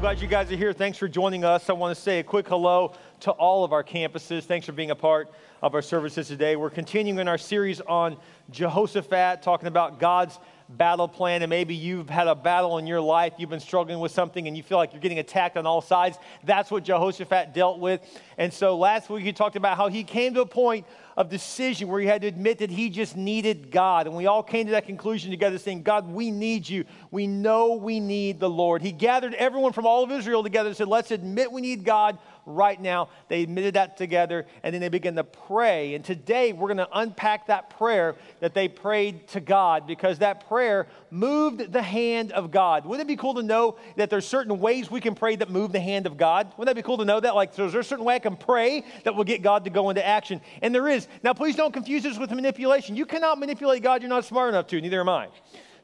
Glad 0.00 0.20
you 0.20 0.28
guys 0.28 0.52
are 0.52 0.56
here. 0.56 0.74
Thanks 0.74 0.98
for 0.98 1.08
joining 1.08 1.42
us. 1.42 1.70
I 1.70 1.72
want 1.72 1.96
to 1.96 2.00
say 2.00 2.18
a 2.18 2.22
quick 2.22 2.46
hello 2.46 2.92
to 3.20 3.30
all 3.30 3.64
of 3.64 3.72
our 3.72 3.82
campuses. 3.82 4.44
Thanks 4.44 4.66
for 4.66 4.72
being 4.72 4.90
a 4.90 4.94
part 4.94 5.32
of 5.62 5.74
our 5.74 5.80
services 5.80 6.28
today. 6.28 6.54
We're 6.54 6.68
continuing 6.68 7.26
our 7.26 7.38
series 7.38 7.80
on 7.80 8.18
Jehoshaphat, 8.50 9.40
talking 9.40 9.68
about 9.68 9.98
God's 9.98 10.38
battle 10.68 11.08
plan, 11.08 11.42
and 11.42 11.50
maybe 11.50 11.74
you've 11.74 12.08
had 12.08 12.26
a 12.26 12.34
battle 12.34 12.78
in 12.78 12.86
your 12.86 13.00
life, 13.00 13.34
you've 13.38 13.50
been 13.50 13.60
struggling 13.60 14.00
with 14.00 14.12
something, 14.12 14.46
and 14.46 14.56
you 14.56 14.62
feel 14.62 14.78
like 14.78 14.92
you're 14.92 15.00
getting 15.00 15.18
attacked 15.18 15.56
on 15.56 15.66
all 15.66 15.80
sides. 15.80 16.18
That's 16.44 16.70
what 16.70 16.84
Jehoshaphat 16.84 17.54
dealt 17.54 17.78
with. 17.78 18.00
And 18.38 18.52
so 18.52 18.76
last 18.76 19.08
week, 19.08 19.24
he 19.24 19.32
talked 19.32 19.56
about 19.56 19.76
how 19.76 19.88
he 19.88 20.04
came 20.04 20.34
to 20.34 20.40
a 20.40 20.46
point 20.46 20.86
of 21.16 21.30
decision 21.30 21.88
where 21.88 22.00
he 22.00 22.06
had 22.06 22.20
to 22.20 22.28
admit 22.28 22.58
that 22.58 22.70
he 22.70 22.90
just 22.90 23.16
needed 23.16 23.70
God. 23.70 24.06
And 24.06 24.14
we 24.14 24.26
all 24.26 24.42
came 24.42 24.66
to 24.66 24.72
that 24.72 24.84
conclusion 24.84 25.30
together 25.30 25.56
saying, 25.58 25.82
God, 25.82 26.06
we 26.06 26.30
need 26.30 26.68
you. 26.68 26.84
We 27.10 27.26
know 27.26 27.74
we 27.74 28.00
need 28.00 28.38
the 28.38 28.50
Lord. 28.50 28.82
He 28.82 28.92
gathered 28.92 29.32
everyone 29.34 29.72
from 29.72 29.86
all 29.86 30.04
of 30.04 30.10
Israel 30.10 30.42
together 30.42 30.68
and 30.68 30.76
said, 30.76 30.88
Let's 30.88 31.10
admit 31.10 31.50
we 31.50 31.62
need 31.62 31.84
God 31.84 32.18
right 32.46 32.80
now. 32.80 33.10
They 33.28 33.42
admitted 33.42 33.74
that 33.74 33.96
together, 33.96 34.46
and 34.62 34.72
then 34.72 34.80
they 34.80 34.88
began 34.88 35.16
to 35.16 35.24
pray. 35.24 35.94
And 35.94 36.04
today 36.04 36.52
we're 36.52 36.68
going 36.68 36.78
to 36.78 36.88
unpack 36.92 37.48
that 37.48 37.70
prayer 37.70 38.14
that 38.40 38.54
they 38.54 38.68
prayed 38.68 39.28
to 39.28 39.40
God 39.40 39.86
because 39.86 40.20
that 40.20 40.48
prayer 40.48 40.86
moved 41.10 41.72
the 41.72 41.82
hand 41.82 42.32
of 42.32 42.50
God. 42.50 42.86
Wouldn't 42.86 43.06
it 43.06 43.12
be 43.12 43.16
cool 43.16 43.34
to 43.34 43.42
know 43.42 43.76
that 43.96 44.08
there's 44.08 44.26
certain 44.26 44.58
ways 44.58 44.90
we 44.90 45.00
can 45.00 45.14
pray 45.14 45.36
that 45.36 45.50
move 45.50 45.72
the 45.72 45.80
hand 45.80 46.06
of 46.06 46.16
God? 46.16 46.52
Wouldn't 46.56 46.74
that 46.74 46.80
be 46.80 46.86
cool 46.86 46.98
to 46.98 47.04
know 47.04 47.20
that? 47.20 47.34
Like, 47.34 47.52
so 47.52 47.66
is 47.66 47.72
there 47.72 47.80
a 47.80 47.84
certain 47.84 48.04
way 48.04 48.14
I 48.14 48.20
can 48.20 48.36
pray 48.36 48.84
that 49.04 49.14
will 49.14 49.24
get 49.24 49.42
God 49.42 49.64
to 49.64 49.70
go 49.70 49.90
into 49.90 50.06
action? 50.06 50.40
And 50.62 50.74
there 50.74 50.88
is. 50.88 51.08
Now, 51.22 51.34
please 51.34 51.56
don't 51.56 51.72
confuse 51.72 52.02
this 52.02 52.18
with 52.18 52.30
manipulation. 52.30 52.96
You 52.96 53.06
cannot 53.06 53.38
manipulate 53.38 53.82
God 53.82 54.02
you're 54.02 54.08
not 54.08 54.24
smart 54.24 54.50
enough 54.50 54.68
to, 54.68 54.80
neither 54.80 55.00
am 55.00 55.08
I. 55.08 55.28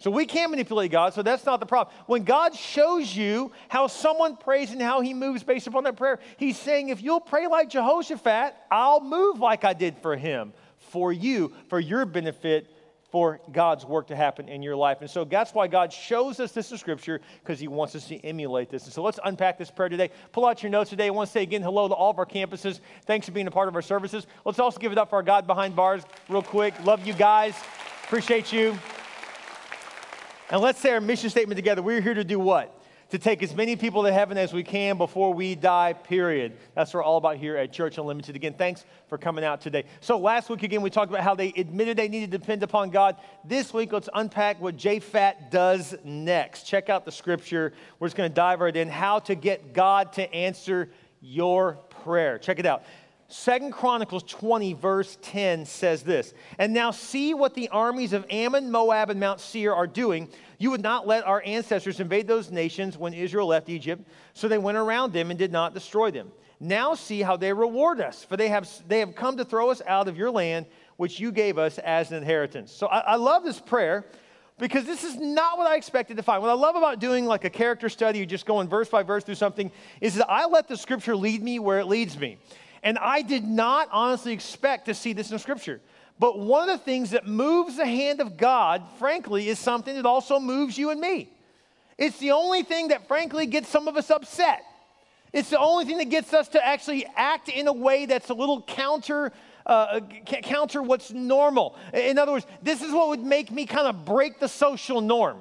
So 0.03 0.11
we 0.11 0.27
can't 0.27 0.51
manipulate 0.51 0.91
God, 0.91 1.15
so 1.15 1.23
that's 1.23 1.47
not 1.47 1.61
the 1.61 1.67
problem. 1.67 1.95
When 2.07 2.25
God 2.25 2.57
shows 2.57 3.15
you 3.15 3.53
how 3.69 3.87
someone 3.87 4.37
prays 4.37 4.73
and 4.73 4.83
how 4.83 5.01
he 5.01 5.15
moves 5.15 5.45
based 5.45 5.69
upon 5.69 5.85
that 5.85 5.97
prayer, 5.97 6.19
he's 6.39 6.59
saying, 6.59 6.89
if 6.89 7.01
you'll 7.01 7.21
pray 7.21 7.47
like 7.47 7.71
Jehoshaphat, 7.71 8.57
I'll 8.69 9.01
move 9.01 9.39
like 9.39 9.63
I 9.65 9.75
did 9.75 9.97
for 9.99 10.17
him, 10.17 10.55
for 10.91 11.13
you, 11.13 11.53
for 11.69 11.79
your 11.79 12.05
benefit, 12.05 12.69
for 13.13 13.41
God's 13.53 13.85
work 13.85 14.09
to 14.09 14.17
happen 14.17 14.49
in 14.49 14.61
your 14.61 14.75
life. 14.75 15.03
And 15.03 15.09
so 15.09 15.23
that's 15.25 15.55
why 15.55 15.69
God 15.69 15.93
shows 15.93 16.41
us 16.41 16.51
this 16.51 16.73
in 16.73 16.79
Scripture, 16.79 17.21
because 17.45 17.61
He 17.61 17.69
wants 17.69 17.95
us 17.95 18.09
to 18.09 18.17
emulate 18.25 18.71
this. 18.71 18.85
And 18.85 18.93
so 18.93 19.03
let's 19.03 19.21
unpack 19.23 19.59
this 19.59 19.71
prayer 19.71 19.91
today. 19.91 20.11
Pull 20.33 20.47
out 20.47 20.65
your 20.65 20.71
notes 20.71 20.91
today. 20.91 21.07
I 21.07 21.11
want 21.11 21.29
to 21.29 21.33
say 21.33 21.43
again 21.43 21.63
hello 21.63 21.87
to 21.87 21.95
all 21.95 22.11
of 22.11 22.19
our 22.19 22.27
campuses. 22.27 22.81
Thanks 23.05 23.27
for 23.27 23.33
being 23.33 23.47
a 23.47 23.53
part 23.53 23.69
of 23.69 23.77
our 23.77 23.83
services. 23.83 24.27
Let's 24.45 24.59
also 24.59 24.81
give 24.81 24.91
it 24.91 24.99
up 24.99 25.11
for 25.11 25.17
our 25.17 25.23
God 25.23 25.47
behind 25.47 25.77
bars, 25.77 26.03
real 26.29 26.43
quick. 26.43 26.75
Love 26.85 27.07
you 27.07 27.13
guys. 27.13 27.55
Appreciate 28.05 28.53
you. 28.53 28.77
And 30.51 30.61
let's 30.61 30.81
say 30.81 30.91
our 30.91 31.01
mission 31.01 31.31
statement 31.31 31.57
together. 31.57 31.83
We're 31.83 32.01
here 32.01 32.15
to 32.15 32.25
do 32.25 32.39
what? 32.39 32.79
To 33.11 33.19
take 33.19 33.43
as 33.43 33.55
many 33.55 33.77
people 33.77 34.05
to 34.05 34.13
heaven 34.13 34.39
as 34.39 34.53
we 34.55 34.63
can 34.63 34.97
before 34.97 35.35
we 35.35 35.55
die, 35.55 35.93
period. 35.93 36.57
That's 36.75 36.95
what 36.95 37.01
we're 37.01 37.05
all 37.05 37.19
about 37.19 37.37
here 37.37 37.57
at 37.57 37.73
Church 37.73 37.99
Unlimited. 37.99 38.37
Again, 38.37 38.55
thanks 38.55 38.87
for 39.07 39.19
coming 39.19 39.45
out 39.45 39.61
today. 39.61 39.85
So, 40.01 40.19
last 40.19 40.49
week, 40.49 40.63
again, 40.63 40.81
we 40.81 40.89
talked 40.89 41.11
about 41.11 41.23
how 41.23 41.35
they 41.35 41.53
admitted 41.55 41.99
they 41.99 42.09
needed 42.09 42.31
to 42.31 42.39
depend 42.39 42.63
upon 42.63 42.89
God. 42.89 43.17
This 43.45 43.75
week, 43.75 43.93
let's 43.93 44.09
unpack 44.15 44.61
what 44.63 44.79
Japhat 44.79 45.51
does 45.51 45.95
next. 46.05 46.63
Check 46.63 46.89
out 46.89 47.05
the 47.05 47.13
scripture. 47.13 47.75
We're 47.99 48.09
just 48.09 48.17
going 48.17 48.31
to 48.31 48.35
dive 48.35 48.61
right 48.61 48.75
in 48.75 48.89
how 48.89 49.19
to 49.21 49.35
get 49.35 49.75
God 49.75 50.15
to 50.15 50.35
answer 50.35 50.91
your 51.21 51.75
prayer. 52.03 52.39
Check 52.39 52.59
it 52.59 52.67
out. 52.67 52.85
Second 53.33 53.73
Chronicles 53.73 54.25
20, 54.25 54.75
verse 54.75 55.17
10 55.23 55.65
says 55.65 56.03
this 56.03 56.35
And 56.59 56.75
now 56.75 56.91
see 56.91 57.33
what 57.33 57.55
the 57.55 57.71
armies 57.71 58.13
of 58.13 58.27
Ammon, 58.29 58.71
Moab, 58.71 59.09
and 59.09 59.19
Mount 59.19 59.41
Seir 59.41 59.73
are 59.75 59.87
doing. 59.87 60.29
You 60.59 60.71
would 60.71 60.83
not 60.83 61.07
let 61.07 61.27
our 61.27 61.43
ancestors 61.47 61.99
invade 61.99 62.29
those 62.29 62.51
nations 62.51 62.99
when 62.99 63.15
Israel 63.15 63.47
left 63.47 63.71
Egypt, 63.71 64.07
so 64.35 64.49
they 64.49 64.59
went 64.59 64.77
around 64.77 65.15
them 65.15 65.31
and 65.31 65.39
did 65.39 65.51
not 65.51 65.73
destroy 65.73 66.11
them. 66.11 66.31
Now 66.61 66.95
see 66.95 67.23
how 67.23 67.39
they 67.39 67.55
reward 67.55 68.03
us, 68.03 68.23
for 68.23 68.37
they 68.37 68.49
have, 68.49 68.69
they 68.87 68.99
have 68.99 69.15
come 69.15 69.39
to 69.39 69.47
throw 69.47 69.71
us 69.71 69.81
out 69.87 70.09
of 70.09 70.19
your 70.19 70.31
land, 70.31 70.67
which 70.99 71.19
you 71.19 71.33
gave 71.33 71.57
us 71.57 71.79
as 71.79 72.11
an 72.11 72.19
inheritance. 72.19 72.71
So 72.71 72.87
I, 72.87 72.99
I 72.99 73.17
love 73.17 73.45
this 73.45 73.59
prayer 73.59 74.05
because 74.59 74.85
this 74.85 75.05
is 75.05 75.17
not 75.17 75.57
what 75.57 75.67
I 75.67 75.77
expected 75.77 76.19
to 76.19 76.23
find. 76.23 76.43
What 76.43 76.51
I 76.51 76.55
love 76.55 76.77
about 76.77 77.01
doing 77.01 77.25
like 77.25 77.45
a 77.45 77.51
character 77.51 77.89
study, 77.89 78.21
or 78.23 78.27
just 78.27 78.45
going 78.45 78.69
verse 78.69 78.91
by 78.91 79.03
verse 79.03 79.25
through 79.25 79.37
something, 79.37 79.73
is 80.03 80.17
that 80.17 80.31
I 80.31 80.47
let 80.47 80.69
the 80.69 80.77
scripture 80.77 81.17
lead 81.17 81.43
me 81.43 81.59
where 81.59 81.81
it 81.81 81.87
leads 81.87 82.19
me. 82.19 82.37
And 82.83 82.99
I 82.99 83.23
did 83.23 83.45
not 83.45 83.89
honestly 83.93 84.33
expect 84.33 84.87
to 84.87 84.95
see 84.95 85.13
this 85.13 85.31
in 85.31 85.39
Scripture. 85.39 85.81
But 86.19 86.39
one 86.39 86.69
of 86.69 86.79
the 86.79 86.85
things 86.85 87.11
that 87.11 87.27
moves 87.27 87.77
the 87.77 87.87
hand 87.87 88.21
of 88.21 88.37
God, 88.37 88.83
frankly, 88.99 89.49
is 89.49 89.59
something 89.59 89.95
that 89.95 90.07
also 90.07 90.39
moves 90.39 90.77
you 90.77 90.91
and 90.91 91.01
me. 91.01 91.29
It's 91.99 92.19
the 92.19 92.33
only 92.33 92.63
thing 92.63 92.89
that, 92.89 93.07
frankly, 93.07 93.47
gets 93.47 93.69
some 93.69 93.89
of 93.89 93.97
us 93.97 94.11
upset. 94.11 94.63
It's 95.33 95.51
the 95.51 95.59
only 95.59 95.85
thing 95.85 95.99
that 95.99 96.11
gets 96.11 96.35
us 96.35 96.49
to 96.49 96.65
actually 96.65 97.07
act 97.17 97.49
in 97.49 97.67
a 97.67 97.73
way 97.73 98.07
that's 98.07 98.29
a 98.29 98.35
little 98.35 98.63
counter, 98.63 99.33
uh, 99.65 100.01
counter 100.27 100.83
what's 100.83 101.11
normal. 101.11 101.77
In 101.95 102.19
other 102.19 102.33
words, 102.33 102.47
this 102.63 102.83
is 102.83 102.93
what 102.93 103.09
would 103.09 103.25
make 103.25 103.51
me 103.51 103.65
kind 103.65 103.87
of 103.87 104.05
break 104.05 104.41
the 104.41 104.49
social 104.49 105.01
norm. 105.01 105.39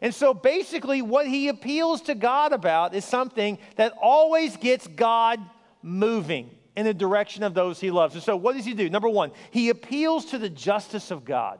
And 0.00 0.14
so 0.14 0.32
basically, 0.32 1.02
what 1.02 1.26
he 1.26 1.48
appeals 1.48 2.02
to 2.02 2.14
God 2.14 2.52
about 2.52 2.94
is 2.94 3.04
something 3.04 3.58
that 3.76 3.92
always 4.00 4.56
gets 4.56 4.86
God 4.86 5.40
moving 5.82 6.50
in 6.78 6.84
the 6.84 6.94
direction 6.94 7.42
of 7.42 7.54
those 7.54 7.80
he 7.80 7.90
loves. 7.90 8.14
And 8.14 8.22
so, 8.22 8.36
what 8.36 8.54
does 8.54 8.64
he 8.64 8.72
do? 8.72 8.88
Number 8.88 9.08
one, 9.08 9.32
he 9.50 9.68
appeals 9.68 10.26
to 10.26 10.38
the 10.38 10.48
justice 10.48 11.10
of 11.10 11.24
God. 11.24 11.58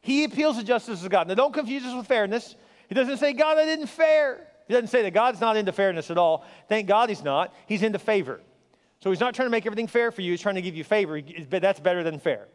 He 0.00 0.24
appeals 0.24 0.58
to 0.58 0.64
justice 0.64 1.04
of 1.04 1.10
God. 1.10 1.28
Now, 1.28 1.34
don't 1.34 1.54
confuse 1.54 1.84
this 1.84 1.94
with 1.94 2.08
fairness. 2.08 2.56
He 2.88 2.96
doesn't 2.96 3.18
say, 3.18 3.32
God, 3.32 3.56
I 3.56 3.64
didn't 3.64 3.86
fair. 3.86 4.48
He 4.66 4.74
doesn't 4.74 4.88
say 4.88 5.02
that 5.02 5.12
God's 5.12 5.40
not 5.40 5.56
into 5.56 5.70
fairness 5.70 6.10
at 6.10 6.18
all. 6.18 6.44
Thank 6.68 6.88
God 6.88 7.08
he's 7.08 7.22
not. 7.22 7.54
He's 7.66 7.84
into 7.84 8.00
favor. 8.00 8.40
So 9.00 9.10
he's 9.10 9.20
not 9.20 9.32
trying 9.32 9.46
to 9.46 9.50
make 9.50 9.64
everything 9.64 9.86
fair 9.86 10.10
for 10.10 10.22
you, 10.22 10.32
he's 10.32 10.40
trying 10.40 10.56
to 10.56 10.62
give 10.62 10.74
you 10.74 10.82
favor. 10.82 11.20
That's 11.48 11.78
better 11.78 12.02
than 12.02 12.18
fair. 12.18 12.48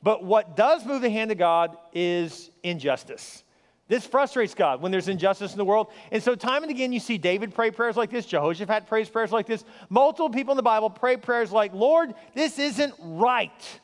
But 0.00 0.22
what 0.22 0.54
does 0.54 0.86
move 0.86 1.02
the 1.02 1.10
hand 1.10 1.32
of 1.32 1.38
God 1.38 1.76
is 1.92 2.50
injustice. 2.62 3.43
This 3.86 4.06
frustrates 4.06 4.54
God 4.54 4.80
when 4.80 4.90
there's 4.90 5.08
injustice 5.08 5.52
in 5.52 5.58
the 5.58 5.64
world. 5.64 5.88
And 6.10 6.22
so, 6.22 6.34
time 6.34 6.62
and 6.62 6.70
again, 6.70 6.92
you 6.92 7.00
see 7.00 7.18
David 7.18 7.54
pray 7.54 7.70
prayers 7.70 7.96
like 7.96 8.10
this, 8.10 8.24
Jehoshaphat 8.24 8.86
prays 8.86 9.10
prayers 9.10 9.30
like 9.30 9.46
this. 9.46 9.62
Multiple 9.90 10.30
people 10.30 10.52
in 10.52 10.56
the 10.56 10.62
Bible 10.62 10.88
pray 10.88 11.18
prayers 11.18 11.52
like, 11.52 11.74
Lord, 11.74 12.14
this 12.34 12.58
isn't 12.58 12.94
right. 12.98 13.80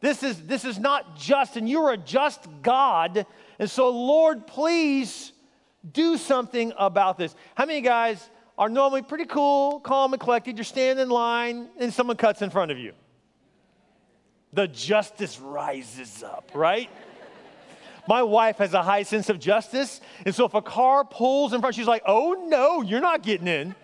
This 0.00 0.22
is, 0.22 0.40
this 0.42 0.64
is 0.64 0.78
not 0.78 1.16
just, 1.16 1.56
and 1.56 1.68
you're 1.68 1.90
a 1.90 1.96
just 1.96 2.46
God. 2.62 3.26
And 3.58 3.68
so, 3.68 3.90
Lord, 3.90 4.46
please 4.46 5.32
do 5.92 6.16
something 6.16 6.72
about 6.78 7.18
this. 7.18 7.34
How 7.56 7.66
many 7.66 7.80
guys 7.80 8.28
are 8.56 8.68
normally 8.68 9.02
pretty 9.02 9.24
cool, 9.24 9.80
calm, 9.80 10.12
and 10.12 10.20
collected? 10.20 10.56
You're 10.56 10.64
standing 10.64 11.02
in 11.02 11.08
line, 11.08 11.68
and 11.78 11.92
someone 11.92 12.16
cuts 12.16 12.42
in 12.42 12.50
front 12.50 12.70
of 12.70 12.78
you. 12.78 12.92
The 14.52 14.68
justice 14.68 15.40
rises 15.40 16.22
up, 16.22 16.50
right? 16.54 16.88
My 18.08 18.22
wife 18.22 18.58
has 18.58 18.74
a 18.74 18.82
high 18.82 19.02
sense 19.02 19.28
of 19.28 19.38
justice. 19.38 20.00
And 20.24 20.34
so 20.34 20.44
if 20.44 20.54
a 20.54 20.62
car 20.62 21.04
pulls 21.04 21.52
in 21.52 21.60
front, 21.60 21.74
she's 21.74 21.86
like, 21.86 22.02
oh 22.06 22.46
no, 22.48 22.82
you're 22.82 23.00
not 23.00 23.22
getting 23.22 23.48
in. 23.48 23.74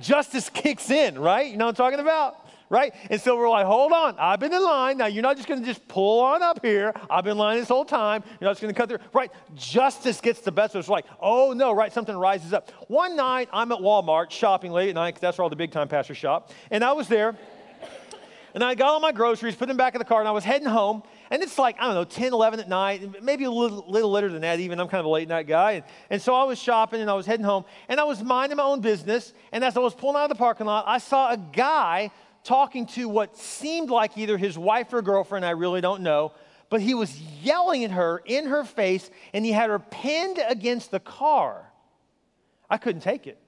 justice 0.00 0.50
kicks 0.50 0.90
in, 0.90 1.18
right? 1.18 1.50
You 1.50 1.56
know 1.56 1.66
what 1.66 1.80
I'm 1.80 1.84
talking 1.84 2.00
about? 2.00 2.40
Right? 2.70 2.94
And 3.10 3.20
so 3.20 3.36
we're 3.36 3.48
like, 3.48 3.66
hold 3.66 3.92
on, 3.92 4.16
I've 4.18 4.40
been 4.40 4.52
in 4.52 4.62
line. 4.62 4.96
Now 4.96 5.06
you're 5.06 5.22
not 5.22 5.36
just 5.36 5.48
gonna 5.48 5.64
just 5.64 5.86
pull 5.86 6.20
on 6.20 6.42
up 6.42 6.64
here. 6.64 6.92
I've 7.08 7.22
been 7.22 7.32
in 7.32 7.38
line 7.38 7.58
this 7.58 7.68
whole 7.68 7.84
time. 7.84 8.24
You're 8.40 8.48
not 8.48 8.52
just 8.52 8.62
gonna 8.62 8.74
cut 8.74 8.88
through. 8.88 8.98
Right? 9.12 9.30
Justice 9.54 10.20
gets 10.20 10.40
the 10.40 10.50
best 10.50 10.74
of 10.74 10.80
us. 10.80 10.88
like, 10.88 11.04
oh 11.20 11.52
no, 11.52 11.72
right? 11.72 11.92
Something 11.92 12.16
rises 12.16 12.52
up. 12.52 12.70
One 12.88 13.16
night 13.16 13.48
I'm 13.52 13.70
at 13.70 13.78
Walmart 13.78 14.30
shopping 14.30 14.72
late 14.72 14.88
at 14.88 14.94
night, 14.94 15.10
because 15.10 15.20
that's 15.20 15.38
where 15.38 15.44
all 15.44 15.50
the 15.50 15.56
big 15.56 15.72
time 15.72 15.88
pastors 15.88 16.16
shop. 16.16 16.50
And 16.70 16.82
I 16.82 16.92
was 16.92 17.06
there. 17.06 17.36
And 18.54 18.62
I 18.62 18.76
got 18.76 18.86
all 18.86 19.00
my 19.00 19.10
groceries, 19.10 19.56
put 19.56 19.66
them 19.66 19.76
back 19.76 19.96
in 19.96 19.98
the 19.98 20.04
car, 20.04 20.20
and 20.20 20.28
I 20.28 20.30
was 20.30 20.44
heading 20.44 20.68
home. 20.68 21.02
And 21.34 21.42
it's 21.42 21.58
like, 21.58 21.74
I 21.80 21.86
don't 21.86 21.94
know, 21.94 22.04
10, 22.04 22.32
11 22.32 22.60
at 22.60 22.68
night, 22.68 23.20
maybe 23.20 23.42
a 23.42 23.50
little, 23.50 23.84
little 23.88 24.12
later 24.12 24.28
than 24.28 24.42
that 24.42 24.60
even. 24.60 24.78
I'm 24.78 24.86
kind 24.86 25.00
of 25.00 25.06
a 25.06 25.08
late 25.08 25.26
night 25.26 25.48
guy. 25.48 25.72
And, 25.72 25.84
and 26.08 26.22
so 26.22 26.32
I 26.32 26.44
was 26.44 26.60
shopping 26.60 27.00
and 27.00 27.10
I 27.10 27.14
was 27.14 27.26
heading 27.26 27.44
home 27.44 27.64
and 27.88 27.98
I 27.98 28.04
was 28.04 28.22
minding 28.22 28.58
my 28.58 28.62
own 28.62 28.80
business. 28.80 29.32
And 29.50 29.64
as 29.64 29.76
I 29.76 29.80
was 29.80 29.96
pulling 29.96 30.14
out 30.14 30.22
of 30.22 30.28
the 30.28 30.36
parking 30.36 30.66
lot, 30.66 30.84
I 30.86 30.98
saw 30.98 31.32
a 31.32 31.36
guy 31.36 32.12
talking 32.44 32.86
to 32.86 33.08
what 33.08 33.36
seemed 33.36 33.90
like 33.90 34.16
either 34.16 34.38
his 34.38 34.56
wife 34.56 34.92
or 34.92 35.02
girlfriend, 35.02 35.44
I 35.44 35.50
really 35.50 35.80
don't 35.80 36.02
know. 36.02 36.34
But 36.70 36.82
he 36.82 36.94
was 36.94 37.20
yelling 37.42 37.82
at 37.82 37.90
her 37.90 38.22
in 38.24 38.46
her 38.46 38.62
face 38.62 39.10
and 39.32 39.44
he 39.44 39.50
had 39.50 39.70
her 39.70 39.80
pinned 39.80 40.38
against 40.48 40.92
the 40.92 41.00
car. 41.00 41.68
I 42.70 42.76
couldn't 42.76 43.02
take 43.02 43.26
it. 43.26 43.40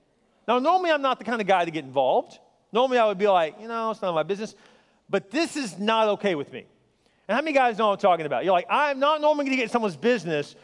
Now, 0.48 0.58
normally 0.58 0.90
I'm 0.90 1.02
not 1.02 1.20
the 1.20 1.24
kind 1.24 1.40
of 1.40 1.46
guy 1.46 1.64
to 1.64 1.70
get 1.70 1.84
involved. 1.84 2.36
Normally 2.72 2.98
I 2.98 3.06
would 3.06 3.18
be 3.18 3.28
like, 3.28 3.60
you 3.60 3.68
know, 3.68 3.92
it's 3.92 4.02
none 4.02 4.08
of 4.08 4.16
my 4.16 4.24
business. 4.24 4.56
But 5.08 5.30
this 5.30 5.56
is 5.56 5.78
not 5.78 6.08
okay 6.08 6.34
with 6.34 6.52
me. 6.52 6.66
And 7.28 7.34
how 7.34 7.42
many 7.42 7.52
guys 7.52 7.78
know 7.78 7.88
what 7.88 7.94
I'm 7.94 7.98
talking 7.98 8.26
about? 8.26 8.44
You're 8.44 8.52
like, 8.52 8.66
I'm 8.70 8.98
not 8.98 9.20
normally 9.20 9.46
going 9.46 9.56
to 9.56 9.62
get 9.62 9.70
someone's 9.70 9.96
business, 9.96 10.54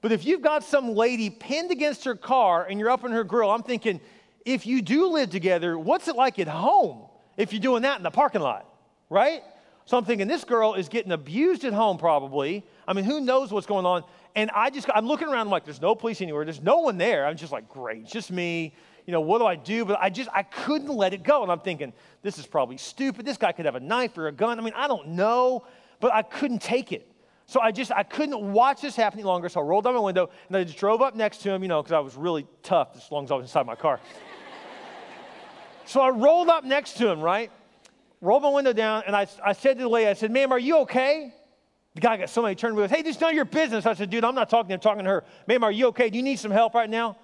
but 0.00 0.12
if 0.12 0.24
you've 0.24 0.42
got 0.42 0.64
some 0.64 0.94
lady 0.94 1.30
pinned 1.30 1.70
against 1.70 2.04
her 2.04 2.14
car 2.14 2.66
and 2.66 2.78
you're 2.78 2.90
up 2.90 3.04
in 3.04 3.12
her 3.12 3.24
grill, 3.24 3.50
I'm 3.50 3.62
thinking, 3.62 4.00
if 4.44 4.66
you 4.66 4.82
do 4.82 5.08
live 5.08 5.30
together, 5.30 5.78
what's 5.78 6.08
it 6.08 6.16
like 6.16 6.38
at 6.38 6.48
home 6.48 7.08
if 7.36 7.52
you're 7.52 7.60
doing 7.60 7.82
that 7.82 7.96
in 7.96 8.02
the 8.02 8.10
parking 8.10 8.40
lot, 8.40 8.66
right? 9.08 9.42
So 9.86 9.96
I'm 9.96 10.04
thinking 10.04 10.28
this 10.28 10.44
girl 10.44 10.74
is 10.74 10.88
getting 10.88 11.12
abused 11.12 11.64
at 11.64 11.72
home, 11.72 11.96
probably. 11.96 12.64
I 12.86 12.92
mean, 12.92 13.04
who 13.04 13.20
knows 13.20 13.52
what's 13.52 13.66
going 13.66 13.86
on? 13.86 14.04
And 14.34 14.50
I 14.50 14.68
just, 14.70 14.88
I'm 14.94 15.06
looking 15.06 15.28
around, 15.28 15.46
I'm 15.46 15.50
like, 15.50 15.64
there's 15.64 15.80
no 15.80 15.94
police 15.94 16.20
anywhere. 16.20 16.44
There's 16.44 16.60
no 16.60 16.80
one 16.80 16.98
there. 16.98 17.24
I'm 17.24 17.36
just 17.36 17.52
like, 17.52 17.68
great, 17.68 18.02
it's 18.02 18.12
just 18.12 18.30
me. 18.30 18.74
You 19.06 19.12
know, 19.12 19.22
what 19.22 19.38
do 19.38 19.46
I 19.46 19.56
do? 19.56 19.86
But 19.86 19.98
I 20.02 20.10
just, 20.10 20.28
I 20.34 20.42
couldn't 20.42 20.94
let 20.94 21.14
it 21.14 21.22
go. 21.22 21.42
And 21.42 21.50
I'm 21.50 21.60
thinking, 21.60 21.94
this 22.22 22.38
is 22.38 22.46
probably 22.46 22.76
stupid. 22.76 23.24
This 23.24 23.38
guy 23.38 23.52
could 23.52 23.64
have 23.64 23.76
a 23.76 23.80
knife 23.80 24.18
or 24.18 24.28
a 24.28 24.32
gun. 24.32 24.58
I 24.58 24.62
mean, 24.62 24.74
I 24.76 24.86
don't 24.86 25.08
know, 25.08 25.64
but 26.00 26.12
I 26.12 26.22
couldn't 26.22 26.62
take 26.62 26.92
it. 26.92 27.10
So 27.46 27.60
I 27.60 27.72
just, 27.72 27.90
I 27.92 28.02
couldn't 28.02 28.52
watch 28.52 28.82
this 28.82 28.94
happen 28.94 29.20
any 29.20 29.26
longer. 29.26 29.48
So 29.48 29.60
I 29.60 29.62
rolled 29.62 29.84
down 29.84 29.94
my 29.94 30.00
window 30.00 30.28
and 30.48 30.56
I 30.56 30.64
just 30.64 30.76
drove 30.76 31.00
up 31.00 31.14
next 31.14 31.38
to 31.38 31.50
him, 31.50 31.62
you 31.62 31.68
know, 31.68 31.82
because 31.82 31.92
I 31.92 32.00
was 32.00 32.14
really 32.14 32.46
tough 32.62 32.90
as 32.94 33.10
long 33.10 33.24
as 33.24 33.30
I 33.30 33.34
was 33.36 33.44
inside 33.44 33.64
my 33.64 33.74
car. 33.74 34.00
so 35.86 36.00
I 36.00 36.10
rolled 36.10 36.48
up 36.48 36.64
next 36.64 36.98
to 36.98 37.08
him, 37.08 37.20
right? 37.20 37.50
rolled 38.20 38.42
my 38.42 38.48
window 38.48 38.72
down, 38.72 39.04
and 39.06 39.14
I, 39.14 39.26
I 39.44 39.52
said 39.52 39.76
to 39.78 39.84
the 39.84 39.88
lady, 39.88 40.08
I 40.08 40.14
said, 40.14 40.30
ma'am, 40.30 40.52
are 40.52 40.58
you 40.58 40.78
okay? 40.78 41.32
The 41.94 42.00
guy 42.00 42.16
got 42.16 42.30
so 42.30 42.42
many 42.42 42.54
turned 42.54 42.76
me 42.76 42.82
goes, 42.82 42.90
hey, 42.90 43.02
this 43.02 43.16
is 43.16 43.20
none 43.20 43.30
of 43.30 43.36
your 43.36 43.44
business. 43.44 43.86
I 43.86 43.94
said, 43.94 44.10
dude, 44.10 44.24
I'm 44.24 44.34
not 44.34 44.50
talking 44.50 44.68
to 44.68 44.74
him, 44.74 44.78
I'm 44.78 44.82
talking 44.82 45.04
to 45.04 45.10
her. 45.10 45.24
Ma'am, 45.46 45.64
are 45.64 45.72
you 45.72 45.88
okay? 45.88 46.10
Do 46.10 46.16
you 46.16 46.22
need 46.22 46.38
some 46.38 46.50
help 46.50 46.74
right 46.74 46.90
now? 46.90 47.16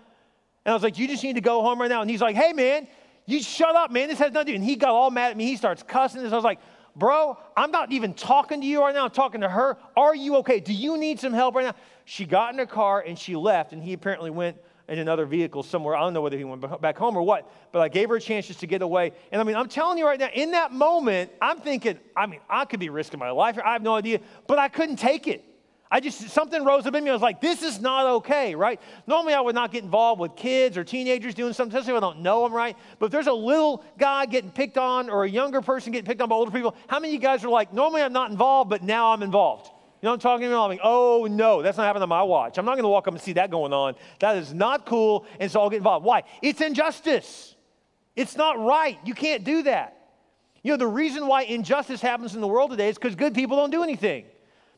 And 0.64 0.72
I 0.72 0.74
was 0.74 0.82
like, 0.82 0.98
you 0.98 1.06
just 1.06 1.22
need 1.22 1.34
to 1.34 1.40
go 1.40 1.62
home 1.62 1.80
right 1.80 1.90
now. 1.90 2.00
And 2.00 2.10
he's 2.10 2.22
like, 2.22 2.36
hey, 2.36 2.52
man, 2.52 2.88
you 3.26 3.42
shut 3.42 3.74
up, 3.76 3.90
man. 3.90 4.08
This 4.08 4.18
has 4.18 4.32
nothing 4.32 4.46
to 4.46 4.52
do. 4.52 4.56
And 4.56 4.64
he 4.64 4.76
got 4.76 4.90
all 4.90 5.10
mad 5.10 5.32
at 5.32 5.36
me. 5.36 5.46
He 5.46 5.56
starts 5.56 5.82
cussing 5.82 6.22
this. 6.22 6.32
I 6.32 6.36
was 6.36 6.44
like, 6.44 6.60
bro, 6.96 7.38
I'm 7.56 7.70
not 7.70 7.92
even 7.92 8.14
talking 8.14 8.60
to 8.60 8.66
you 8.66 8.80
right 8.80 8.94
now. 8.94 9.04
I'm 9.04 9.10
talking 9.10 9.40
to 9.42 9.48
her. 9.48 9.76
Are 9.96 10.14
you 10.14 10.36
okay? 10.36 10.60
Do 10.60 10.72
you 10.72 10.96
need 10.96 11.20
some 11.20 11.32
help 11.32 11.54
right 11.54 11.64
now? 11.64 11.74
She 12.04 12.24
got 12.24 12.52
in 12.52 12.58
her 12.58 12.66
car 12.66 13.04
and 13.06 13.18
she 13.18 13.36
left, 13.36 13.72
and 13.72 13.82
he 13.82 13.92
apparently 13.92 14.30
went 14.30 14.58
in 14.88 14.98
another 14.98 15.24
vehicle 15.24 15.62
somewhere. 15.62 15.96
I 15.96 16.00
don't 16.00 16.12
know 16.12 16.20
whether 16.20 16.36
he 16.36 16.44
went 16.44 16.80
back 16.80 16.98
home 16.98 17.16
or 17.16 17.22
what, 17.22 17.50
but 17.72 17.80
I 17.80 17.88
gave 17.88 18.10
her 18.10 18.16
a 18.16 18.20
chance 18.20 18.46
just 18.46 18.60
to 18.60 18.66
get 18.66 18.82
away. 18.82 19.12
And 19.32 19.40
I 19.40 19.44
mean, 19.44 19.56
I'm 19.56 19.68
telling 19.68 19.96
you 19.96 20.06
right 20.06 20.20
now, 20.20 20.28
in 20.34 20.50
that 20.50 20.72
moment, 20.72 21.30
I'm 21.40 21.58
thinking, 21.58 21.98
I 22.14 22.26
mean, 22.26 22.40
I 22.50 22.66
could 22.66 22.80
be 22.80 22.90
risking 22.90 23.18
my 23.18 23.30
life. 23.30 23.58
I 23.64 23.72
have 23.72 23.82
no 23.82 23.94
idea, 23.94 24.20
but 24.46 24.58
I 24.58 24.68
couldn't 24.68 24.96
take 24.96 25.26
it. 25.26 25.44
I 25.90 26.00
just, 26.00 26.30
something 26.30 26.64
rose 26.64 26.86
up 26.86 26.94
in 26.94 27.04
me. 27.04 27.10
I 27.10 27.12
was 27.12 27.22
like, 27.22 27.40
this 27.40 27.62
is 27.62 27.80
not 27.80 28.06
okay, 28.06 28.54
right? 28.54 28.80
Normally, 29.06 29.34
I 29.34 29.40
would 29.40 29.54
not 29.54 29.70
get 29.70 29.84
involved 29.84 30.20
with 30.20 30.34
kids 30.34 30.76
or 30.76 30.82
teenagers 30.82 31.34
doing 31.34 31.52
something, 31.52 31.76
especially 31.76 31.96
if 31.96 32.02
I 32.02 32.06
don't 32.06 32.20
know 32.20 32.42
them, 32.42 32.52
right? 32.52 32.76
But 32.98 33.06
if 33.06 33.12
there's 33.12 33.26
a 33.26 33.32
little 33.32 33.84
guy 33.98 34.26
getting 34.26 34.50
picked 34.50 34.78
on 34.78 35.08
or 35.08 35.24
a 35.24 35.30
younger 35.30 35.60
person 35.60 35.92
getting 35.92 36.06
picked 36.06 36.20
on 36.20 36.28
by 36.28 36.34
older 36.34 36.50
people, 36.50 36.74
how 36.88 36.98
many 36.98 37.10
of 37.10 37.14
you 37.14 37.20
guys 37.20 37.44
are 37.44 37.48
like, 37.48 37.72
normally 37.72 38.02
I'm 38.02 38.12
not 38.12 38.30
involved, 38.30 38.70
but 38.70 38.82
now 38.82 39.12
I'm 39.12 39.22
involved? 39.22 39.66
You 39.66 40.06
know 40.06 40.10
what 40.10 40.14
I'm 40.16 40.20
talking 40.20 40.46
about? 40.48 40.64
I'm 40.64 40.70
like, 40.70 40.80
oh 40.82 41.28
no, 41.30 41.62
that's 41.62 41.78
not 41.78 41.84
happening 41.84 42.02
on 42.02 42.08
my 42.08 42.22
watch. 42.22 42.58
I'm 42.58 42.64
not 42.64 42.72
going 42.72 42.82
to 42.82 42.88
walk 42.88 43.06
up 43.06 43.14
and 43.14 43.22
see 43.22 43.34
that 43.34 43.50
going 43.50 43.72
on. 43.72 43.94
That 44.20 44.36
is 44.36 44.52
not 44.52 44.86
cool, 44.86 45.26
and 45.38 45.50
so 45.50 45.60
I'll 45.60 45.70
get 45.70 45.78
involved. 45.78 46.04
Why? 46.04 46.24
It's 46.42 46.60
injustice. 46.60 47.54
It's 48.16 48.36
not 48.36 48.58
right. 48.58 48.98
You 49.04 49.14
can't 49.14 49.44
do 49.44 49.62
that. 49.62 49.96
You 50.62 50.72
know, 50.72 50.76
the 50.76 50.86
reason 50.86 51.26
why 51.26 51.42
injustice 51.42 52.00
happens 52.00 52.34
in 52.34 52.40
the 52.40 52.48
world 52.48 52.70
today 52.70 52.88
is 52.88 52.96
because 52.96 53.14
good 53.14 53.34
people 53.34 53.56
don't 53.56 53.70
do 53.70 53.82
anything. 53.82 54.24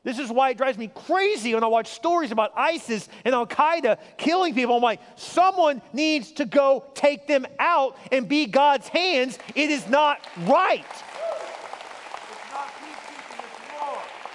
This 0.07 0.21
is 0.21 0.31
why 0.31 0.51
it 0.51 0.57
drives 0.57 0.79
me 0.79 0.87
crazy 0.87 1.53
when 1.53 1.65
I 1.65 1.67
watch 1.67 1.89
stories 1.89 2.31
about 2.31 2.53
ISIS 2.55 3.09
and 3.25 3.35
Al 3.35 3.45
Qaeda 3.45 3.99
killing 4.17 4.55
people. 4.55 4.77
I'm 4.77 4.83
like, 4.83 5.01
someone 5.17 5.83
needs 5.93 6.31
to 6.35 6.45
go 6.45 6.85
take 6.95 7.27
them 7.27 7.45
out 7.59 7.99
and 8.13 8.29
be 8.29 8.47
God's 8.47 8.87
hands. 8.87 9.37
It 9.57 9.69
is 9.69 9.89
not 9.89 10.21
right. 10.45 10.85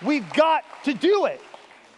We've 0.03 0.29
got 0.33 0.65
to 0.83 0.93
do 0.93 1.23
it. 1.27 1.39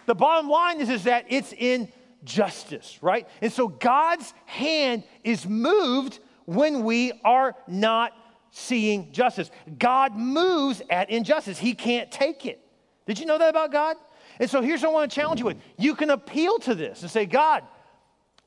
The 0.06 0.14
bottom 0.14 0.52
line 0.52 0.80
is, 0.80 0.92
is 0.92 1.06
that 1.06 1.26
it's 1.30 1.52
in 1.52 1.92
justice, 2.24 3.00
right? 3.02 3.28
And 3.42 3.52
so 3.52 3.68
God's 3.68 4.36
hand 4.46 5.04
is 5.24 5.48
moved 5.48 6.20
when 6.46 6.84
we 6.84 7.12
are 7.26 7.56
not 7.68 8.12
seeing 8.52 9.12
justice. 9.14 9.50
God 9.80 10.16
moves 10.16 10.84
at 10.92 11.10
injustice, 11.10 11.58
He 11.58 11.74
can't 11.74 12.12
take 12.12 12.46
it. 12.46 12.63
Did 13.06 13.20
you 13.20 13.26
know 13.26 13.38
that 13.38 13.50
about 13.50 13.72
God? 13.72 13.98
And 14.40 14.50
so 14.50 14.62
here's 14.62 14.82
what 14.82 14.90
I 14.90 14.94
want 14.94 15.12
to 15.12 15.16
challenge 15.16 15.40
you 15.40 15.46
with 15.46 15.58
you 15.78 15.96
can 15.96 16.10
appeal 16.10 16.60
to 16.60 16.76
this 16.76 17.02
and 17.02 17.12
say, 17.12 17.26
God, 17.26 17.64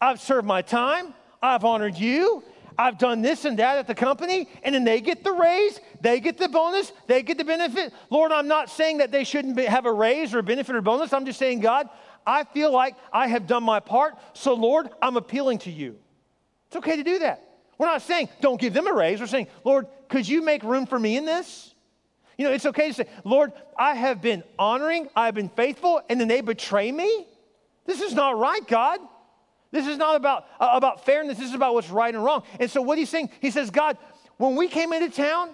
I've 0.00 0.20
served 0.20 0.46
my 0.46 0.62
time, 0.62 1.14
I've 1.42 1.64
honored 1.64 1.96
you, 1.96 2.42
I've 2.78 2.98
done 2.98 3.22
this 3.22 3.44
and 3.44 3.58
that 3.58 3.78
at 3.78 3.86
the 3.86 3.94
company, 3.94 4.48
and 4.62 4.74
then 4.74 4.84
they 4.84 5.00
get 5.00 5.24
the 5.24 5.32
raise, 5.32 5.80
they 6.00 6.20
get 6.20 6.36
the 6.38 6.48
bonus, 6.48 6.92
they 7.06 7.22
get 7.22 7.38
the 7.38 7.44
benefit. 7.44 7.92
Lord, 8.10 8.32
I'm 8.32 8.48
not 8.48 8.68
saying 8.68 8.98
that 8.98 9.10
they 9.10 9.24
shouldn't 9.24 9.56
be, 9.56 9.64
have 9.64 9.86
a 9.86 9.92
raise 9.92 10.34
or 10.34 10.40
a 10.40 10.42
benefit 10.42 10.74
or 10.74 10.82
bonus. 10.82 11.12
I'm 11.12 11.24
just 11.24 11.38
saying, 11.38 11.60
God, 11.60 11.88
I 12.26 12.44
feel 12.44 12.72
like 12.72 12.96
I 13.12 13.28
have 13.28 13.46
done 13.46 13.62
my 13.62 13.80
part. 13.80 14.16
So, 14.34 14.54
Lord, 14.54 14.88
I'm 15.00 15.16
appealing 15.16 15.58
to 15.60 15.70
you. 15.70 15.96
It's 16.66 16.76
okay 16.76 16.96
to 16.96 17.04
do 17.04 17.20
that. 17.20 17.42
We're 17.78 17.86
not 17.86 18.02
saying 18.02 18.28
don't 18.40 18.60
give 18.60 18.74
them 18.74 18.86
a 18.86 18.92
raise. 18.92 19.20
We're 19.20 19.26
saying, 19.26 19.48
Lord, 19.64 19.86
could 20.08 20.26
you 20.26 20.42
make 20.42 20.62
room 20.62 20.86
for 20.86 20.98
me 20.98 21.16
in 21.16 21.24
this? 21.24 21.74
You 22.36 22.46
know, 22.46 22.52
it's 22.52 22.66
okay 22.66 22.88
to 22.88 22.94
say, 22.94 23.08
Lord, 23.24 23.52
I 23.78 23.94
have 23.94 24.20
been 24.20 24.44
honoring, 24.58 25.08
I 25.16 25.26
have 25.26 25.34
been 25.34 25.48
faithful, 25.48 26.02
and 26.08 26.20
then 26.20 26.28
they 26.28 26.40
betray 26.40 26.92
me. 26.92 27.26
This 27.86 28.00
is 28.00 28.14
not 28.14 28.38
right, 28.38 28.66
God. 28.66 29.00
This 29.70 29.86
is 29.86 29.96
not 29.96 30.16
about, 30.16 30.46
uh, 30.60 30.70
about 30.72 31.04
fairness. 31.04 31.38
This 31.38 31.48
is 31.48 31.54
about 31.54 31.74
what's 31.74 31.90
right 31.90 32.14
and 32.14 32.22
wrong. 32.22 32.42
And 32.60 32.70
so, 32.70 32.82
what 32.82 32.98
he's 32.98 33.08
saying, 33.08 33.30
he 33.40 33.50
says, 33.50 33.70
God, 33.70 33.96
when 34.36 34.56
we 34.56 34.68
came 34.68 34.92
into 34.92 35.10
town, 35.10 35.50